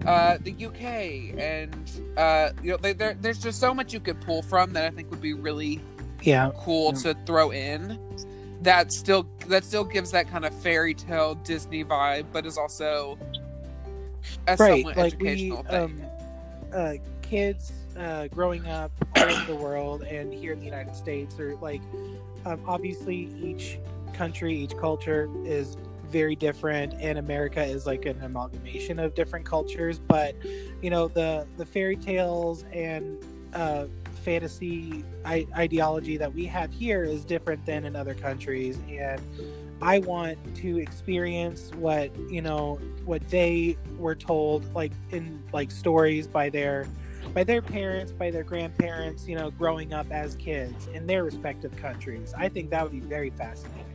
uh 0.06 0.38
the 0.43 0.66
uk 0.66 0.82
and 0.82 1.91
uh 2.18 2.52
you 2.64 2.72
know 2.72 2.78
they, 2.78 2.93
there's 2.93 3.39
just 3.39 3.60
so 3.60 3.74
much 3.74 3.93
you 3.93 4.00
could 4.00 4.20
pull 4.22 4.41
from 4.41 4.72
that 4.74 4.86
i 4.86 4.89
think 4.89 5.10
would 5.12 5.22
be 5.22 5.34
really 5.34 5.82
yeah 6.22 6.52
cool 6.58 6.93
Yeah. 6.93 7.14
to 7.14 7.18
throw 7.26 7.52
in 7.52 8.00
that 8.62 8.91
still 8.91 9.26
that 9.47 9.64
still 9.64 9.84
gives 9.84 10.12
that 10.12 10.30
kind 10.30 10.45
of 10.45 10.54
fairy 10.62 10.93
tale 10.93 11.36
disney 11.36 11.84
vibe 11.84 12.26
but 12.32 12.45
is 12.45 12.58
also 12.58 13.18
a 14.47 14.56
right 14.56 14.84
somewhat 14.84 14.97
like 14.97 15.20
we 15.20 15.28
educational 15.30 15.64
thing 15.64 15.76
um 15.82 16.02
uh 16.74 16.93
kids 17.22 17.72
uh 17.97 18.28
growing 18.28 18.68
up 18.68 18.91
all 19.16 19.24
over 19.24 19.45
the 19.45 19.56
world 19.56 20.02
and 20.04 20.34
here 20.34 20.54
in 20.54 20.60
the 20.60 20.66
united 20.66 20.95
states 20.95 21.39
are 21.39 21.56
like 21.58 21.82
um, 22.45 22.62
obviously 22.68 23.30
each 23.41 23.80
country 24.14 24.56
each 24.56 24.76
culture 24.78 25.30
is 25.43 25.78
very 26.10 26.36
different 26.36 26.93
and 26.99 27.18
america 27.18 27.64
is 27.64 27.86
like 27.86 28.05
an 28.05 28.22
amalgamation 28.22 28.99
of 28.99 29.14
different 29.14 29.45
cultures 29.45 29.99
but 29.99 30.36
you 30.82 30.89
know 30.89 31.07
the 31.07 31.47
the 31.57 31.66
fairy 31.66 31.95
tales 31.95 32.64
and 32.72 33.24
uh 33.53 33.86
fantasy 34.24 35.03
I- 35.24 35.47
ideology 35.55 36.18
that 36.18 36.34
we 36.34 36.45
have 36.45 36.72
here 36.74 37.03
is 37.03 37.24
different 37.24 37.66
than 37.66 37.86
in 37.86 37.95
other 37.95 38.14
countries 38.14 38.80
and 38.89 39.22
i 39.82 39.99
want 39.99 40.38
to 40.57 40.78
experience 40.78 41.72
what 41.76 42.16
you 42.30 42.41
know 42.41 42.80
what 43.05 43.28
they 43.30 43.78
were 43.97 44.16
told 44.16 44.72
like 44.74 44.91
in 45.12 45.41
like 45.53 45.72
stories 45.72 46.28
by 46.28 46.49
their 46.49 46.88
by 47.34 47.43
their 47.43 47.62
parents 47.62 48.12
by 48.12 48.32
their 48.32 48.43
grandparents 48.43 49.28
you 49.28 49.36
know 49.36 49.51
growing 49.51 49.93
up 49.93 50.12
as 50.12 50.36
kids 50.36 50.88
in 50.88 51.05
their 51.05 51.24
respective 51.24 51.76
countries. 51.76 52.34
I 52.38 52.49
think 52.49 52.70
that 52.72 52.84
would 52.84 52.91
be 52.91 52.99
very 52.99 53.30
fascinating 53.30 53.86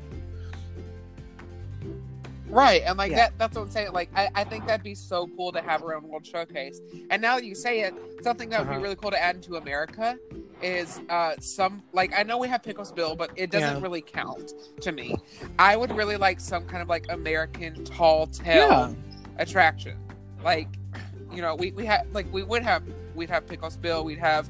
Right, 2.48 2.82
and 2.86 2.96
like 2.98 3.10
Yeah. 3.10 3.16
that 3.16 3.38
that's 3.38 3.56
what 3.56 3.62
I'm 3.62 3.70
saying. 3.70 3.92
Like 3.92 4.10
I, 4.14 4.28
I 4.34 4.44
think 4.44 4.66
that'd 4.66 4.84
be 4.84 4.94
so 4.94 5.26
cool 5.36 5.50
to 5.52 5.60
have 5.62 5.82
our 5.82 5.94
own 5.94 6.04
world 6.04 6.26
showcase. 6.26 6.80
And 7.10 7.20
now 7.22 7.36
that 7.36 7.44
you 7.44 7.54
say 7.54 7.80
it, 7.80 7.94
something 8.22 8.48
that 8.50 8.60
would 8.60 8.68
Uh-huh. 8.68 8.78
be 8.78 8.82
really 8.82 8.96
cool 8.96 9.10
to 9.10 9.20
add 9.22 9.36
into 9.36 9.56
America 9.56 10.18
is 10.62 11.00
uh 11.08 11.34
some 11.40 11.82
like 11.92 12.12
I 12.16 12.22
know 12.22 12.38
we 12.38 12.48
have 12.48 12.62
Pecos 12.62 12.92
Bill, 12.92 13.16
but 13.16 13.30
it 13.36 13.50
doesn't 13.50 13.76
Yeah. 13.76 13.82
really 13.82 14.02
count 14.02 14.52
to 14.82 14.92
me. 14.92 15.16
I 15.58 15.76
would 15.76 15.90
really 15.96 16.16
like 16.16 16.38
some 16.38 16.64
kind 16.64 16.82
of 16.82 16.88
like 16.88 17.06
American 17.10 17.84
tall 17.84 18.26
tale 18.26 18.68
Yeah. 18.68 18.92
attraction. 19.38 19.96
Like, 20.42 20.68
you 21.32 21.40
know, 21.42 21.54
we 21.54 21.72
we 21.72 21.86
have 21.86 22.06
like 22.12 22.30
we 22.32 22.42
would 22.42 22.62
have 22.62 22.82
we'd 23.14 23.30
have 23.30 23.46
Pecos 23.46 23.76
Bill, 23.76 24.04
we'd 24.04 24.18
have 24.18 24.48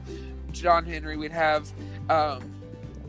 John 0.53 0.85
Henry, 0.85 1.17
we'd 1.17 1.33
have 1.33 1.73
um 2.11 2.43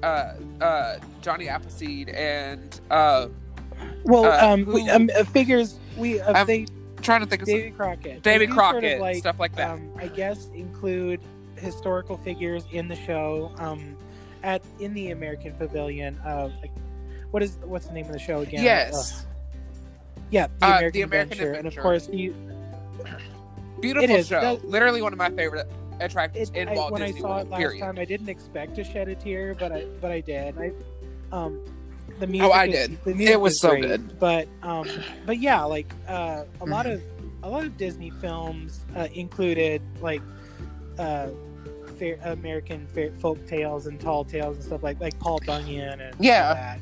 uh 0.04 0.34
uh 0.62 0.98
Johnny 1.22 1.48
Appleseed 1.50 2.10
and 2.10 2.80
uh 2.92 3.28
Well, 4.04 4.26
Uh, 4.26 4.54
um, 4.54 4.66
we, 4.66 4.90
um, 4.90 5.10
uh, 5.18 5.24
figures 5.24 5.80
we 5.98 6.20
uh, 6.20 6.34
I'm 6.34 6.48
they 6.48 6.66
trying 7.02 7.22
to 7.22 7.26
think 7.28 7.42
of 7.44 7.48
Davy 7.48 7.72
Crockett. 7.72 8.22
David 8.24 8.50
do 8.50 8.56
sort 8.56 8.66
of, 8.68 8.72
Crockett 8.82 9.02
like, 9.02 9.18
stuff 9.18 9.40
like 9.40 9.56
that. 9.56 9.70
um, 9.72 9.90
I 9.98 10.08
guess 10.08 10.48
include 10.54 11.20
historical 11.58 12.18
figures 12.18 12.66
in 12.72 12.88
the 12.88 12.96
show. 12.96 13.52
Um, 13.58 13.96
at 14.44 14.62
in 14.80 14.94
the 14.94 15.10
American 15.10 15.54
Pavilion. 15.54 16.20
Uh, 16.24 16.50
like, 16.62 16.72
what 17.32 17.42
is 17.42 17.58
what's 17.64 17.88
the 17.88 17.94
name 17.94 18.06
of 18.06 18.12
the 18.12 18.20
show 18.20 18.42
again? 18.42 18.64
yes. 18.64 19.22
Ugh. 19.22 19.26
yeah, 20.30 20.48
the 20.60 20.66
Uh, 20.66 20.70
American, 20.78 20.92
The 20.92 21.02
American 21.02 21.32
Adventure. 21.34 21.54
and 21.54 21.68
of 21.68 21.76
course 21.78 22.08
you. 22.10 22.36
Beautiful 23.82 24.24
show. 24.24 24.42
That- 24.42 24.66
Literally 24.68 25.02
one 25.02 25.14
of 25.14 25.20
my 25.20 25.30
favorite 25.32 25.68
attractions 26.00 26.50
It, 26.52 26.58
in 26.58 26.70
I, 26.70 26.74
Walt 26.76 26.92
when 26.92 27.02
Disney 27.02 27.20
I 27.20 27.22
saw 27.22 27.28
World. 27.36 27.48
it 27.48 27.50
last 27.52 27.60
period. 27.60 27.80
time, 27.82 28.00
I 28.00 28.06
didn't 28.06 28.30
expect 28.30 28.76
to 28.76 28.84
shed 28.84 29.08
a 29.08 29.16
tear, 29.16 29.56
but 29.58 29.72
I 29.72 29.86
but 30.02 30.12
I 30.12 30.22
did. 30.22 30.56
I, 30.58 30.72
um, 31.32 31.60
the 32.20 32.28
music. 32.28 32.50
Oh, 32.50 32.54
I 32.54 32.66
is- 32.66 32.74
did. 32.90 33.04
The 33.04 33.14
music 33.16 33.34
It 33.34 33.40
was 33.42 33.60
so 33.60 33.70
great, 33.70 33.82
good. 33.82 34.20
But 34.20 34.48
um, 34.64 34.88
but 35.26 35.40
yeah, 35.40 35.64
like 35.64 35.92
uh, 36.08 36.44
a 36.62 36.66
lot 36.66 36.86
Mm-hmm. 36.86 36.94
of 36.96 37.02
a 37.44 37.50
lot 37.50 37.64
of 37.66 37.78
Disney 37.78 38.10
films 38.10 38.84
uh, 38.96 39.08
included 39.14 39.82
like 40.02 40.22
uh, 40.98 41.28
fair, 42.00 42.18
American 42.24 42.88
fair, 42.88 43.12
folk 43.12 43.46
tales 43.48 43.86
and 43.88 44.00
tall 44.00 44.24
tales 44.26 44.56
and 44.58 44.66
stuff 44.66 44.82
like 44.84 45.00
like 45.00 45.18
Paul 45.20 45.40
Bunyan 45.46 46.00
and 46.02 46.16
Yeah. 46.20 46.78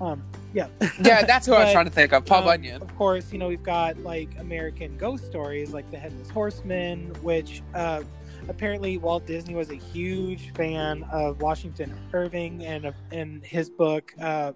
Um, 0.00 0.22
yeah. 0.52 0.68
yeah, 1.02 1.22
that's 1.26 1.46
who 1.46 1.54
I 1.54 1.64
was 1.64 1.72
trying 1.72 1.86
to 1.86 1.90
think 1.90 2.12
of. 2.12 2.26
Paul 2.26 2.40
um, 2.40 2.44
Bunyan. 2.44 2.82
Of 2.82 2.94
course, 2.96 3.32
you 3.32 3.38
know 3.38 3.48
we've 3.48 3.62
got 3.62 3.98
like 4.00 4.28
American 4.38 4.96
ghost 4.98 5.24
stories, 5.26 5.72
like 5.72 5.90
the 5.90 5.98
Headless 5.98 6.28
Horseman, 6.30 7.14
which 7.22 7.62
uh, 7.74 8.02
apparently 8.48 8.98
Walt 8.98 9.26
Disney 9.26 9.54
was 9.54 9.70
a 9.70 9.74
huge 9.74 10.52
fan 10.54 11.04
of 11.12 11.40
Washington 11.40 11.94
Irving 12.12 12.64
and 12.64 12.84
of 12.86 12.94
in 13.12 13.40
his 13.42 13.68
book, 13.70 14.12
uh, 14.20 14.52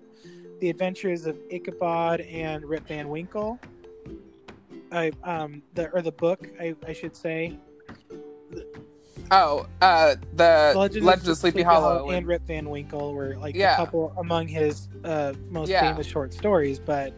The 0.61 0.71
Adventures 0.71 1.27
of 1.27 1.37
Ichabod 1.51 2.21
and 2.23 2.65
Rip 2.65 2.87
Van 2.89 3.09
Winkle. 3.09 3.59
I 4.93 5.13
um 5.23 5.63
the 5.75 5.89
or 5.91 6.03
the 6.03 6.11
book 6.13 6.49
I, 6.61 6.75
I 6.87 6.93
should 6.93 7.15
say 7.15 7.57
Oh, 9.33 9.67
uh, 9.81 10.17
the 10.35 10.73
Legends 10.77 11.07
Legends 11.07 11.29
of 11.29 11.37
Sleepy 11.39 11.63
Hollow. 11.63 12.09
and 12.09 12.17
and- 12.19 12.27
Rip 12.27 12.45
Van 12.49 12.69
Winkle 12.69 13.15
were 13.15 13.37
like 13.37 13.55
Yeah. 13.55 13.75
a 13.75 13.77
couple 13.77 14.13
among 14.19 14.49
his 14.49 14.89
uh, 15.05 15.35
most 15.49 15.69
Yeah. 15.69 15.83
famous 15.89 16.07
short 16.09 16.35
stories. 16.35 16.81
But 16.81 17.13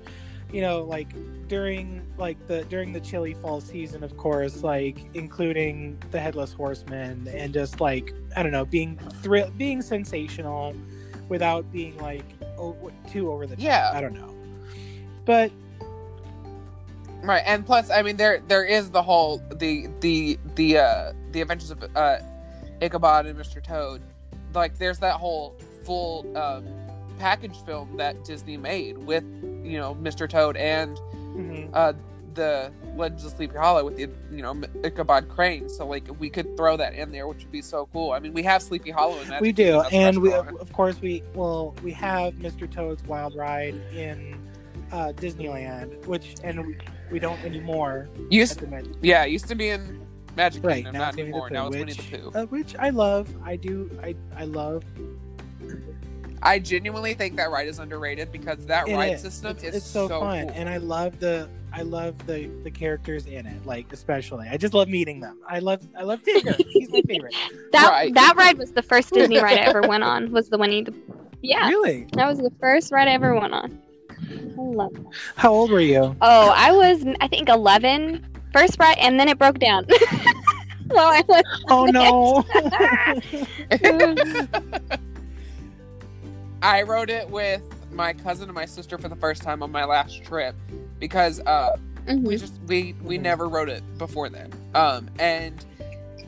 you 0.52 0.60
know, 0.60 0.82
like 0.82 1.08
during 1.48 2.02
like 2.18 2.46
the 2.46 2.64
during 2.64 2.92
the 2.92 3.00
chilly 3.00 3.34
fall 3.34 3.60
season, 3.60 4.04
of 4.04 4.16
course, 4.16 4.62
like 4.62 4.98
including 5.14 5.98
the 6.10 6.20
Headless 6.20 6.52
Horseman 6.52 7.28
and 7.28 7.52
just 7.52 7.80
like 7.80 8.12
I 8.36 8.42
don't 8.42 8.52
know, 8.52 8.64
being 8.64 8.98
thrill, 9.22 9.50
being 9.56 9.82
sensational 9.82 10.74
without 11.28 11.70
being 11.72 11.96
like 11.98 12.24
oh, 12.58 12.76
too 13.10 13.32
over 13.32 13.46
the 13.46 13.56
top. 13.56 13.64
Yeah. 13.64 13.90
I 13.94 14.00
don't 14.00 14.14
know, 14.14 14.34
but 15.24 15.50
Right, 17.22 17.42
and 17.46 17.64
plus, 17.64 17.88
I 17.88 18.02
mean, 18.02 18.16
there 18.16 18.42
there 18.48 18.64
is 18.64 18.90
the 18.90 19.02
whole 19.02 19.40
the 19.52 19.88
the 20.00 20.38
the 20.56 20.78
uh 20.78 21.12
the 21.30 21.40
Adventures 21.40 21.70
of 21.70 21.84
uh 21.94 22.18
Ichabod 22.80 23.26
and 23.26 23.38
Mr. 23.38 23.62
Toad. 23.62 24.02
Like, 24.54 24.76
there's 24.76 24.98
that 24.98 25.14
whole 25.14 25.56
full 25.84 26.36
um 26.36 26.66
package 27.22 27.56
film 27.64 27.96
that 27.96 28.24
Disney 28.24 28.56
made 28.56 28.98
with 28.98 29.22
you 29.62 29.78
know 29.78 29.94
Mr. 29.94 30.28
Toad 30.28 30.56
and 30.56 30.96
mhm. 31.36 31.70
uh 31.72 31.92
the 32.34 32.72
Legends 32.96 33.24
of 33.24 33.32
Sleepy 33.32 33.56
Hollow 33.56 33.84
with 33.84 33.96
the 33.96 34.08
you 34.34 34.42
know 34.42 34.60
Ichabod 34.82 35.28
Crane. 35.28 35.68
So 35.68 35.86
like, 35.86 36.08
we 36.18 36.30
could 36.30 36.56
throw 36.56 36.76
that 36.76 36.94
in 36.94 37.12
there, 37.12 37.28
which 37.28 37.38
would 37.38 37.52
be 37.52 37.62
so 37.62 37.88
cool. 37.92 38.12
I 38.12 38.18
mean, 38.18 38.32
we 38.32 38.42
have 38.42 38.62
Sleepy 38.62 38.90
Hollow 38.90 39.20
in 39.20 39.28
that. 39.28 39.40
we 39.40 39.52
do, 39.52 39.82
and 39.92 40.20
we 40.20 40.32
of 40.32 40.72
course 40.72 41.00
we 41.00 41.22
well 41.34 41.74
we 41.82 41.92
have 41.92 42.34
Mr. 42.34 42.70
Toad's 42.70 43.04
Wild 43.04 43.36
Ride 43.36 43.74
in 43.94 44.36
uh, 44.90 45.12
Disneyland, 45.14 46.04
which 46.06 46.34
and 46.42 46.76
we, 47.10 47.18
don't 47.18 47.42
anymore. 47.44 48.08
used 48.30 48.58
the 48.58 48.96
yeah, 49.00 49.24
used 49.24 49.46
to 49.48 49.54
be 49.54 49.68
in 49.68 50.06
Magic 50.36 50.64
Right 50.64 50.84
Kingdom, 50.84 50.94
now, 50.94 50.98
not 50.98 51.08
it's 51.10 51.16
Winnie 51.18 51.30
the 51.30 51.36
anymore. 51.36 51.50
Now 51.50 51.66
it's 51.66 51.76
Winnie 51.76 51.92
which, 51.92 52.10
the 52.10 52.18
Pooh. 52.18 52.32
uh, 52.34 52.46
which 52.46 52.76
I 52.76 52.90
love. 52.90 53.28
I 53.44 53.56
do. 53.56 53.90
I 54.02 54.14
I 54.36 54.44
love. 54.44 54.84
I 56.42 56.58
genuinely 56.58 57.14
think 57.14 57.36
that 57.36 57.50
ride 57.50 57.68
is 57.68 57.78
underrated 57.78 58.32
because 58.32 58.66
that 58.66 58.88
It 58.88 58.94
ride 58.94 59.12
is. 59.14 59.22
system 59.22 59.52
It's, 59.52 59.64
is 59.64 59.74
it's 59.76 59.86
so, 59.86 60.08
fun, 60.08 60.48
cool. 60.48 60.52
and 60.56 60.68
I 60.68 60.78
love 60.78 61.18
the 61.20 61.48
I 61.72 61.82
love 61.82 62.26
the 62.26 62.50
the 62.64 62.70
characters 62.70 63.26
in 63.26 63.46
it. 63.46 63.64
Like 63.64 63.92
especially, 63.92 64.48
I 64.48 64.56
just 64.56 64.74
love 64.74 64.88
meeting 64.88 65.20
them. 65.20 65.38
I 65.48 65.60
love 65.60 65.86
I 65.96 66.02
love 66.02 66.22
Tigger. 66.22 66.54
He's 66.70 66.90
my 66.90 67.02
favorite. 67.02 67.34
That 67.72 67.88
Right. 67.90 68.12
that 68.14 68.34
ride 68.36 68.58
was 68.58 68.72
the 68.72 68.82
first 68.82 69.10
Disney 69.14 69.40
ride 69.40 69.58
I 69.58 69.62
ever 69.62 69.82
went 69.82 70.02
on. 70.04 70.30
Was 70.32 70.48
the 70.48 70.58
Winnie 70.58 70.82
the 70.82 70.94
Yeah, 71.42 71.68
Really? 71.68 72.06
that 72.14 72.26
was 72.28 72.38
the 72.38 72.52
first 72.60 72.92
ride 72.92 73.08
I 73.08 73.12
ever 73.12 73.38
went 73.38 73.54
on. 73.54 73.80
I 74.10 74.60
love 74.60 74.92
that. 74.92 75.04
How 75.36 75.52
old 75.52 75.70
were 75.70 75.80
you? 75.80 76.14
Oh, 76.20 76.52
I 76.54 76.72
was 76.72 77.04
I 77.20 77.28
think 77.28 77.48
11. 77.48 78.26
First 78.52 78.76
ride, 78.78 78.98
and 78.98 79.18
then 79.18 79.28
it 79.30 79.38
broke 79.38 79.58
down. 79.58 79.86
well, 80.90 81.08
I 81.08 81.22
was 81.26 81.42
Oh 81.70 81.86
no. 81.86 82.44
Mm. 83.70 84.98
I 86.62 86.82
rode 86.82 87.10
it 87.10 87.28
with 87.28 87.62
my 87.92 88.12
cousin 88.12 88.44
and 88.48 88.54
my 88.54 88.64
sister 88.66 88.96
for 88.98 89.08
the 89.08 89.16
first 89.16 89.42
time 89.42 89.62
on 89.62 89.70
my 89.70 89.84
last 89.84 90.22
trip 90.24 90.54
because 90.98 91.40
uh, 91.40 91.76
we 92.06 92.12
Mhm. 92.14 92.40
just 92.40 92.58
we 92.66 92.94
we 93.02 93.18
Mhm. 93.18 93.22
never 93.22 93.48
rode 93.48 93.68
it 93.68 93.82
before 93.98 94.28
then. 94.28 94.52
Um, 94.74 95.10
and 95.18 95.64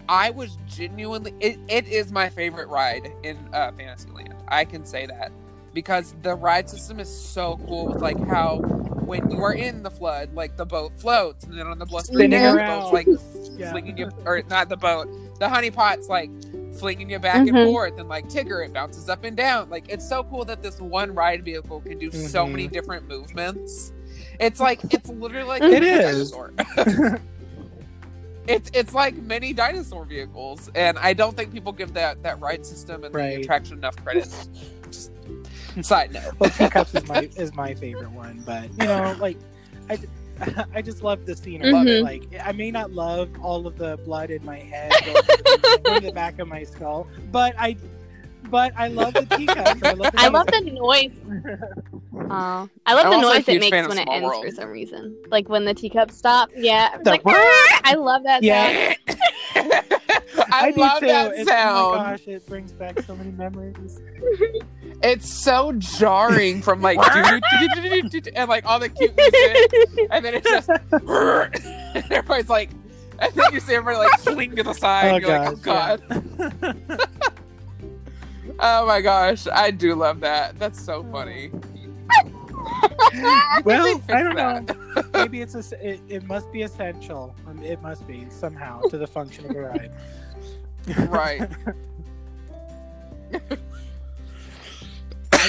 I 0.09 0.31
was 0.31 0.59
genuinely 0.69 1.33
it, 1.41 1.59
it 1.69 1.87
is 1.89 2.13
my 2.13 2.29
favorite 2.29 2.69
ride 2.69 3.11
in 3.23 3.37
uh, 3.53 3.73
Fantasyland. 3.73 4.35
I 4.49 4.65
can 4.65 4.85
say 4.85 5.07
that 5.07 5.33
because 5.73 6.15
the 6.23 6.35
ride 6.35 6.69
system 6.69 7.01
is 7.01 7.09
so 7.09 7.59
cool 7.67 7.87
with 7.89 8.03
like 8.03 8.19
how 8.27 8.59
when 9.07 9.31
you 9.31 9.43
are 9.43 9.55
in 9.55 9.83
the 9.83 9.91
flood, 9.91 10.35
like 10.35 10.57
the 10.57 10.67
boat 10.67 10.93
floats, 10.99 11.45
and 11.45 11.59
then 11.59 11.67
on 11.67 11.79
the 11.79 11.87
blustery 11.87 12.27
Spinning 12.27 12.45
around. 12.45 12.67
boat's 12.67 12.93
like 12.93 13.09
Yeah. 13.57 13.71
flinging 13.71 13.97
you, 13.99 14.11
or 14.27 14.43
not 14.51 14.69
the 14.69 14.77
boat, 14.77 15.09
the 15.39 15.49
honey 15.49 15.71
pot's 15.71 16.09
like 16.09 16.31
flinging 16.85 17.09
you 17.09 17.19
back 17.19 17.37
and 17.37 17.49
Mhm. 17.57 17.65
forth, 17.73 17.99
and 17.99 18.11
like 18.11 18.27
Tigger, 18.29 18.63
it 18.63 18.75
bounces 18.75 19.09
up 19.09 19.25
and 19.25 19.35
down. 19.35 19.71
Like 19.71 19.89
it's 19.89 20.07
so 20.07 20.23
cool 20.25 20.45
that 20.45 20.63
this 20.63 20.79
one 20.83 21.15
ride 21.15 21.43
vehicle 21.43 21.81
can 21.81 21.99
do 21.99 22.11
so 22.13 22.45
Mhm. 22.45 22.51
many 22.51 22.69
different 22.69 23.09
movements. 23.09 23.91
It's 24.39 24.61
like 24.61 24.81
it's 24.93 25.09
literally 25.09 25.49
like 25.49 25.63
It 25.63 25.83
a 25.83 26.09
is. 26.09 26.35
it's 28.47 28.71
it's 28.75 28.93
like 28.93 29.17
many 29.23 29.55
dinosaur 29.55 30.05
vehicles, 30.05 30.71
and 30.75 30.99
I 30.99 31.15
don't 31.15 31.35
think 31.35 31.53
people 31.55 31.73
give 31.73 31.95
that 31.95 32.23
that 32.23 32.39
ride 32.39 32.67
system 32.67 33.03
and 33.05 33.15
Right. 33.15 33.37
the 33.37 33.41
attraction 33.43 33.79
enough 33.79 33.97
credit. 34.05 34.29
Just 34.91 35.11
side 35.81 36.13
note. 36.13 36.35
well, 36.39 36.51
teacups 36.51 36.95
is 36.95 37.09
my 37.09 37.31
is 37.37 37.55
my 37.55 37.73
favorite 37.73 38.11
one, 38.11 38.43
but 38.45 38.69
you 38.79 38.87
know, 38.87 39.17
like 39.19 39.39
I, 39.89 39.99
I 40.75 40.83
just 40.83 41.03
love 41.03 41.27
the 41.27 41.37
scenery. 41.37 41.73
Love 41.73 41.87
it. 41.87 42.03
Like 42.03 42.25
I 42.43 42.53
may 42.53 42.71
not 42.71 42.93
love 42.93 43.29
all 43.43 43.67
of 43.67 43.77
the 43.79 43.97
blood 43.99 44.31
in 44.31 44.45
my 44.45 44.59
head 44.59 44.93
going 45.05 45.17
to 45.17 45.23
the, 45.23 45.81
going 45.85 46.01
to 46.01 46.07
the 46.09 46.13
back 46.13 46.39
of 46.39 46.49
my 46.49 46.65
skull, 46.65 47.07
but 47.31 47.55
I, 47.59 47.77
but 48.51 48.73
I 48.77 48.89
love 48.89 49.15
the 49.15 49.25
teacups. 49.27 49.83
I 49.83 49.93
love 49.93 50.13
the, 50.13 50.13
I 50.21 50.29
love 50.29 50.47
the 50.49 50.61
noise. 50.61 51.13
Oh, 52.31 52.69
I 52.87 52.95
love 52.95 53.07
I'm 53.07 53.11
the 53.13 53.21
noise 53.21 53.49
it 53.49 53.61
makes 53.61 53.89
when 53.89 53.99
it 53.99 54.09
ends 54.09 54.25
World. 54.25 54.45
for 54.45 54.51
some 54.51 54.71
reason. 54.71 55.17
Like 55.29 55.49
when 55.49 55.65
the 55.65 55.75
teacups 55.75 56.17
stop. 56.17 56.51
Yeah, 56.57 56.95
it's 56.95 57.05
The 57.05 57.11
like 57.11 57.23
"Ah!" 57.27 57.81
I 57.85 57.95
love 57.95 58.23
that 58.25 58.43
sound. 58.43 58.45
Yeah. 58.45 58.95
I, 60.53 60.71
do 60.73 60.81
love 60.81 61.01
too. 61.01 61.07
that 61.07 61.33
It's- 61.33 61.47
sound. 61.47 61.77
Oh 61.79 61.97
my 61.97 62.11
gosh, 62.13 62.27
it 62.29 62.47
brings 62.47 62.73
back 62.73 63.01
so 63.03 63.15
many 63.17 63.31
memories. 63.33 64.01
It's 65.03 65.29
so 65.29 65.73
jarring 65.73 66.63
from 66.63 66.81
like 66.81 66.99
and 66.99 68.49
like 68.49 68.65
all 68.65 68.79
the 68.79 68.89
cute 68.89 69.17
music, 69.17 70.09
and 70.11 70.25
then 70.25 70.35
it's 70.35 70.49
just 70.49 70.69
and 70.69 72.05
everybody's 72.13 72.49
like, 72.49 72.71
and 73.19 73.33
then 73.35 73.53
you 73.53 73.61
see 73.61 73.75
everybody 73.75 73.99
like 73.99 74.19
fling 74.21 74.57
to 74.57 74.63
the 74.63 74.73
side. 74.73 75.11
Oh, 75.11 75.17
and 75.17 75.27
you're 75.27 75.39
like, 75.39 75.49
oh 75.49 75.57
gosh, 75.57 76.01
god, 76.61 77.09
oh 78.61 78.87
my 78.87 79.01
gosh, 79.01 79.47
I 79.53 79.71
do 79.71 79.95
love 79.95 80.21
that. 80.21 80.59
That's 80.59 80.81
so 80.81 81.05
funny. 81.05 81.51
well, 83.65 84.01
I 84.09 84.23
don't 84.23 84.37
that? 84.37 84.77
know. 84.77 85.03
Maybe 85.13 85.43
it's 85.43 85.55
a, 85.55 85.87
it, 85.87 86.01
it 86.09 86.25
must 86.25 86.51
be 86.53 86.63
essential. 86.63 87.35
Um, 87.47 87.63
it 87.63 87.83
must 87.83 88.07
be 88.07 88.27
somehow 88.31 88.81
to 88.83 88.99
the 88.99 89.07
function 89.07 89.51
of 89.51 89.57
a 89.57 89.61
ride. 89.61 89.93
Right. 91.09 91.49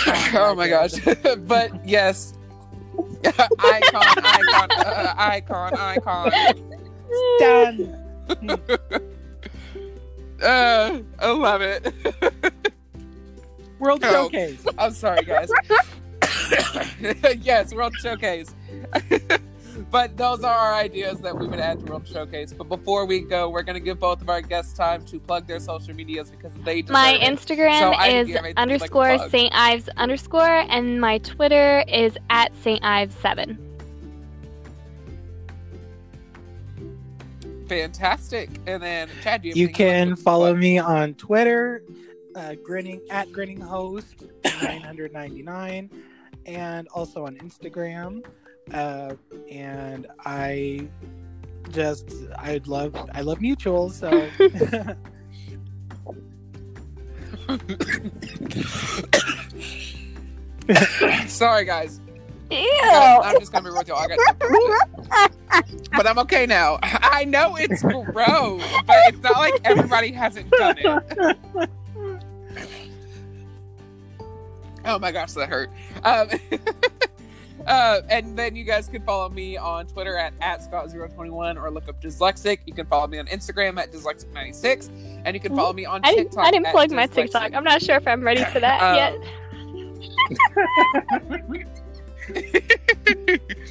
Icon, 0.07 0.35
oh 0.35 0.55
my 0.55 0.67
gosh, 0.67 0.93
but 1.39 1.87
yes, 1.87 2.33
icon, 3.25 4.03
icon, 4.23 4.71
uh, 4.71 5.13
icon, 5.17 5.73
icon. 5.75 6.31
Done. 7.39 7.97
Uh, 10.41 10.99
I 11.19 11.31
love 11.31 11.61
it. 11.61 11.93
World 13.79 14.01
Oh. 14.03 14.11
Showcase. 14.11 14.65
I'm 14.77 14.91
sorry, 14.91 15.23
guys. 15.23 15.49
yes, 17.41 17.73
World 17.73 17.93
Showcase. 18.01 18.53
But 19.91 20.17
those 20.17 20.43
are 20.43 20.53
our 20.53 20.73
ideas 20.73 21.19
that 21.21 21.37
we 21.37 21.47
would 21.47 21.59
add 21.59 21.79
to 21.79 21.85
World 21.85 22.07
Showcase. 22.07 22.53
But 22.53 22.67
before 22.69 23.05
we 23.05 23.21
go, 23.21 23.49
we're 23.49 23.63
going 23.63 23.75
to 23.75 23.79
give 23.79 23.99
both 23.99 24.21
of 24.21 24.29
our 24.29 24.41
guests 24.41 24.73
time 24.73 25.05
to 25.05 25.19
plug 25.19 25.47
their 25.47 25.59
social 25.59 25.93
medias 25.93 26.29
because 26.29 26.53
they 26.63 26.81
deserve 26.81 26.93
My 26.93 27.13
it. 27.13 27.21
Instagram 27.21 27.79
So, 27.79 28.03
is 28.03 28.27
you 28.27 28.35
have 28.35 28.43
like 28.43 28.57
underscore? 28.57 29.29
St. 29.29 29.53
Ives 29.53 29.89
underscore, 29.97 30.65
and 30.69 30.99
my 30.99 31.19
Twitter 31.19 31.83
is 31.87 32.17
at 32.29 32.55
St. 32.57 32.83
Ives 32.83 33.15
seven. 33.15 33.57
Fantastic. 37.67 38.49
And 38.67 38.81
then, 38.81 39.09
Chad, 39.23 39.41
do 39.41 39.49
you, 39.49 39.55
You 39.55 39.69
can 39.69 40.11
like 40.11 40.19
follow 40.19 40.51
plug? 40.51 40.59
me 40.59 40.77
on 40.77 41.13
Twitter, 41.15 41.83
uh, 42.35 42.55
grinning 42.63 43.01
at 43.09 43.31
grinning 43.31 43.59
host 43.59 44.23
999, 44.43 45.89
and 46.45 46.87
also 46.89 47.25
on 47.25 47.35
Instagram. 47.37 48.23
Uh, 48.73 49.13
and 49.51 50.07
I 50.25 50.87
just 51.71 52.09
I 52.37 52.61
love 52.65 52.95
I 53.13 53.21
love 53.21 53.39
mutuals, 53.39 53.93
so 53.93 54.09
Sorry, 61.27 61.65
guys. 61.65 61.99
Ew. 62.49 62.57
I 62.57 63.17
got- 63.21 63.25
I'm 63.25 63.39
just 63.39 63.51
going 63.51 63.63
to 63.63 63.69
be 63.69 63.73
real 63.73 63.79
with 63.79 63.87
y'all. 63.87 63.99
I 63.99 64.07
got 64.07 64.19
but 65.95 66.07
I'm 66.07 66.19
okay 66.19 66.45
now. 66.45 66.79
I 66.81 67.25
know 67.25 67.55
it's 67.55 67.81
gross, 67.81 68.63
but 68.85 68.95
it's 69.07 69.21
not 69.21 69.33
like 69.37 69.59
everybody 69.63 70.11
hasn't 70.11 70.49
done 70.51 70.75
it. 70.79 71.37
Oh 74.87 74.99
my 74.99 75.11
gosh, 75.11 75.31
that 75.33 75.49
hurt. 75.49 75.71
Um, 76.03 76.29
uh, 77.65 78.01
and 78.09 78.37
then 78.37 78.55
you 78.55 78.63
guys 78.63 78.87
can 78.87 79.03
follow 79.03 79.29
me 79.29 79.57
on 79.57 79.87
Twitter 79.87 80.17
at, 80.17 80.33
at 80.41 80.61
Scott021 80.61 81.61
or 81.61 81.71
look 81.71 81.87
up 81.87 82.01
Dyslexic. 82.01 82.59
You 82.65 82.73
can 82.73 82.85
follow 82.85 83.07
me 83.07 83.17
on 83.19 83.25
Instagram 83.27 83.79
at 83.79 83.91
Dyslexic96. 83.91 84.89
And 85.25 85.33
you 85.35 85.39
can 85.39 85.55
follow 85.55 85.73
me 85.73 85.85
on 85.85 86.01
I 86.03 86.11
didn't, 86.11 86.25
TikTok. 86.25 86.45
I 86.45 86.51
didn't 86.51 86.67
plug 86.67 86.91
my 86.91 87.07
TikTok. 87.07 87.53
I'm 87.53 87.63
not 87.63 87.81
sure 87.81 87.95
if 87.95 88.07
I'm 88.07 88.21
ready 88.21 88.43
for 88.45 88.59
that 88.59 88.81
Um, 88.81 88.95
yet. 88.95 89.17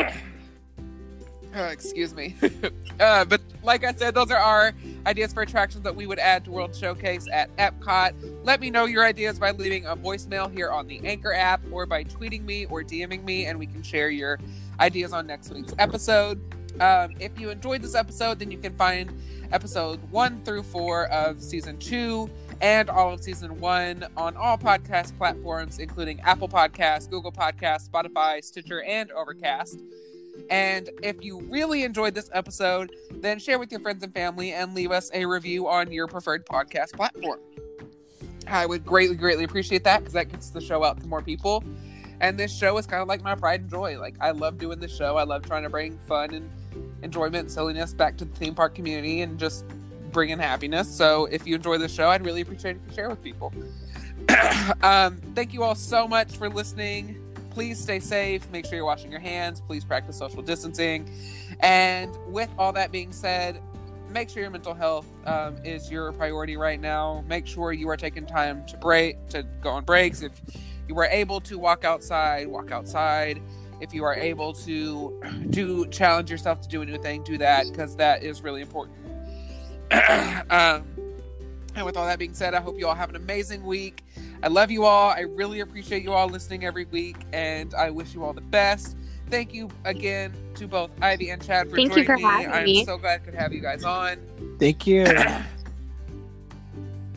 Uh, 1.54 1.62
excuse 1.64 2.14
me. 2.14 2.36
uh, 3.00 3.24
but 3.24 3.40
like 3.62 3.84
I 3.84 3.92
said, 3.92 4.14
those 4.14 4.30
are 4.30 4.38
our 4.38 4.72
ideas 5.06 5.32
for 5.32 5.42
attractions 5.42 5.82
that 5.82 5.94
we 5.94 6.06
would 6.06 6.20
add 6.20 6.44
to 6.44 6.50
World 6.52 6.74
Showcase 6.76 7.26
at 7.32 7.54
Epcot. 7.56 8.12
Let 8.42 8.60
me 8.60 8.70
know 8.70 8.86
your 8.86 9.04
ideas 9.04 9.38
by 9.38 9.50
leaving 9.50 9.84
a 9.84 9.94
voicemail 9.94 10.50
here 10.50 10.70
on 10.70 10.86
the 10.86 11.00
Anchor 11.04 11.34
app 11.34 11.60
or 11.70 11.84
by 11.84 12.04
tweeting 12.04 12.44
me 12.44 12.64
or 12.66 12.82
DMing 12.82 13.22
me, 13.22 13.44
and 13.46 13.58
we 13.58 13.66
can 13.66 13.82
share 13.82 14.08
your 14.08 14.38
ideas 14.78 15.12
on 15.12 15.26
next 15.26 15.52
week's 15.52 15.74
episode. 15.78 16.40
Um, 16.80 17.14
if 17.20 17.38
you 17.38 17.50
enjoyed 17.50 17.82
this 17.82 17.94
episode, 17.94 18.38
then 18.38 18.50
you 18.50 18.56
can 18.56 18.74
find 18.76 19.12
episode 19.52 20.00
one 20.10 20.42
through 20.44 20.62
four 20.62 21.06
of 21.08 21.42
season 21.42 21.76
two 21.78 22.30
and 22.62 22.88
all 22.88 23.12
of 23.12 23.22
season 23.22 23.58
one 23.60 24.06
on 24.16 24.36
all 24.36 24.56
podcast 24.56 25.16
platforms, 25.18 25.78
including 25.78 26.20
Apple 26.20 26.48
Podcasts, 26.48 27.10
Google 27.10 27.32
Podcasts, 27.32 27.90
Spotify, 27.90 28.42
Stitcher, 28.42 28.82
and 28.84 29.10
Overcast. 29.12 29.80
And 30.48 30.88
if 31.02 31.22
you 31.22 31.40
really 31.42 31.84
enjoyed 31.84 32.14
this 32.14 32.30
episode, 32.32 32.94
then 33.16 33.38
share 33.38 33.58
with 33.58 33.70
your 33.70 33.80
friends 33.80 34.02
and 34.02 34.14
family 34.14 34.52
and 34.52 34.74
leave 34.74 34.90
us 34.90 35.10
a 35.12 35.26
review 35.26 35.68
on 35.68 35.92
your 35.92 36.06
preferred 36.06 36.46
podcast 36.46 36.92
platform. 36.94 37.40
I 38.50 38.66
would 38.66 38.84
greatly, 38.84 39.16
greatly 39.16 39.44
appreciate 39.44 39.84
that 39.84 40.00
because 40.00 40.14
that 40.14 40.30
gets 40.30 40.50
the 40.50 40.60
show 40.60 40.84
out 40.84 41.00
to 41.00 41.06
more 41.06 41.22
people. 41.22 41.64
And 42.20 42.38
this 42.38 42.54
show 42.54 42.76
is 42.76 42.86
kind 42.86 43.00
of 43.00 43.08
like 43.08 43.22
my 43.22 43.34
pride 43.34 43.62
and 43.62 43.70
joy. 43.70 43.98
Like, 43.98 44.16
I 44.20 44.32
love 44.32 44.58
doing 44.58 44.78
the 44.78 44.88
show. 44.88 45.16
I 45.16 45.22
love 45.22 45.42
trying 45.46 45.62
to 45.62 45.70
bring 45.70 45.98
fun 46.00 46.34
and 46.34 46.50
enjoyment 47.02 47.36
and 47.36 47.50
silliness 47.50 47.94
back 47.94 48.16
to 48.18 48.24
the 48.26 48.34
theme 48.36 48.54
park 48.54 48.74
community 48.74 49.22
and 49.22 49.38
just 49.38 49.64
bring 50.12 50.30
in 50.30 50.38
happiness. 50.38 50.94
So, 50.94 51.26
if 51.26 51.46
you 51.46 51.54
enjoy 51.54 51.78
the 51.78 51.88
show, 51.88 52.10
I'd 52.10 52.24
really 52.24 52.42
appreciate 52.42 52.76
if 52.76 52.82
you 52.88 52.94
share 52.94 53.08
with 53.08 53.22
people. 53.22 53.52
um, 54.82 55.16
thank 55.34 55.54
you 55.54 55.62
all 55.62 55.74
so 55.74 56.06
much 56.06 56.36
for 56.36 56.48
listening 56.50 57.16
please 57.50 57.80
stay 57.80 57.98
safe 57.98 58.48
make 58.50 58.64
sure 58.64 58.76
you're 58.76 58.84
washing 58.84 59.10
your 59.10 59.20
hands 59.20 59.60
please 59.60 59.84
practice 59.84 60.16
social 60.16 60.40
distancing 60.40 61.10
and 61.60 62.16
with 62.28 62.48
all 62.58 62.72
that 62.72 62.92
being 62.92 63.12
said 63.12 63.60
make 64.10 64.28
sure 64.28 64.42
your 64.42 64.50
mental 64.50 64.74
health 64.74 65.06
um, 65.26 65.56
is 65.64 65.90
your 65.90 66.12
priority 66.12 66.56
right 66.56 66.80
now. 66.80 67.24
Make 67.26 67.46
sure 67.46 67.72
you 67.72 67.88
are 67.88 67.96
taking 67.96 68.26
time 68.26 68.64
to 68.66 68.76
break 68.76 69.28
to 69.28 69.44
go 69.62 69.70
on 69.70 69.84
breaks. 69.84 70.22
If 70.22 70.40
you 70.88 70.98
are 70.98 71.06
able 71.06 71.40
to 71.42 71.58
walk 71.58 71.84
outside 71.84 72.48
walk 72.48 72.72
outside. 72.72 73.40
If 73.80 73.94
you 73.94 74.04
are 74.04 74.14
able 74.14 74.52
to 74.52 75.22
do 75.50 75.86
challenge 75.86 76.30
yourself 76.30 76.60
to 76.62 76.68
do 76.68 76.82
a 76.82 76.86
new 76.86 76.98
thing 76.98 77.22
do 77.22 77.38
that 77.38 77.66
because 77.70 77.96
that 77.96 78.22
is 78.22 78.42
really 78.42 78.62
important. 78.62 78.96
Um, 80.50 80.84
and 81.76 81.86
with 81.86 81.96
all 81.96 82.04
that 82.06 82.18
being 82.18 82.34
said 82.34 82.52
i 82.52 82.60
hope 82.60 82.76
you 82.76 82.88
all 82.88 82.94
have 82.96 83.10
an 83.10 83.16
amazing 83.16 83.62
week. 83.64 84.02
I 84.42 84.48
love 84.48 84.70
you 84.70 84.84
all. 84.84 85.10
I 85.10 85.20
really 85.20 85.60
appreciate 85.60 86.02
you 86.02 86.12
all 86.12 86.28
listening 86.28 86.64
every 86.64 86.86
week, 86.86 87.16
and 87.32 87.74
I 87.74 87.90
wish 87.90 88.14
you 88.14 88.24
all 88.24 88.32
the 88.32 88.40
best. 88.40 88.96
Thank 89.30 89.54
you 89.54 89.68
again 89.84 90.34
to 90.56 90.66
both 90.66 90.90
Ivy 91.00 91.30
and 91.30 91.44
Chad 91.44 91.70
for 91.70 91.76
Thank 91.76 91.90
you 91.96 92.04
joining 92.04 92.06
for 92.06 92.16
me. 92.16 92.22
having 92.22 92.50
I'm 92.50 92.64
me. 92.64 92.84
so 92.84 92.98
glad 92.98 93.20
I 93.20 93.24
could 93.24 93.34
have 93.34 93.52
you 93.52 93.60
guys 93.60 93.84
on. 93.84 94.18
thank 94.58 94.86
you. 94.86 95.06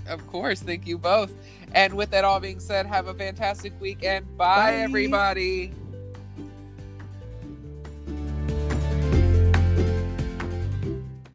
Of 0.06 0.28
course, 0.28 0.60
thank 0.62 0.86
you 0.86 0.98
both. 0.98 1.32
And 1.74 1.94
with 1.94 2.12
that 2.12 2.26
all 2.26 2.42
being 2.42 2.60
said, 2.60 2.86
have 2.86 3.08
a 3.08 3.14
fantastic 3.14 3.72
week 3.80 4.04
and 4.04 4.26
bye. 4.38 4.56
Bye. 4.72 4.74
everybody. 4.76 5.72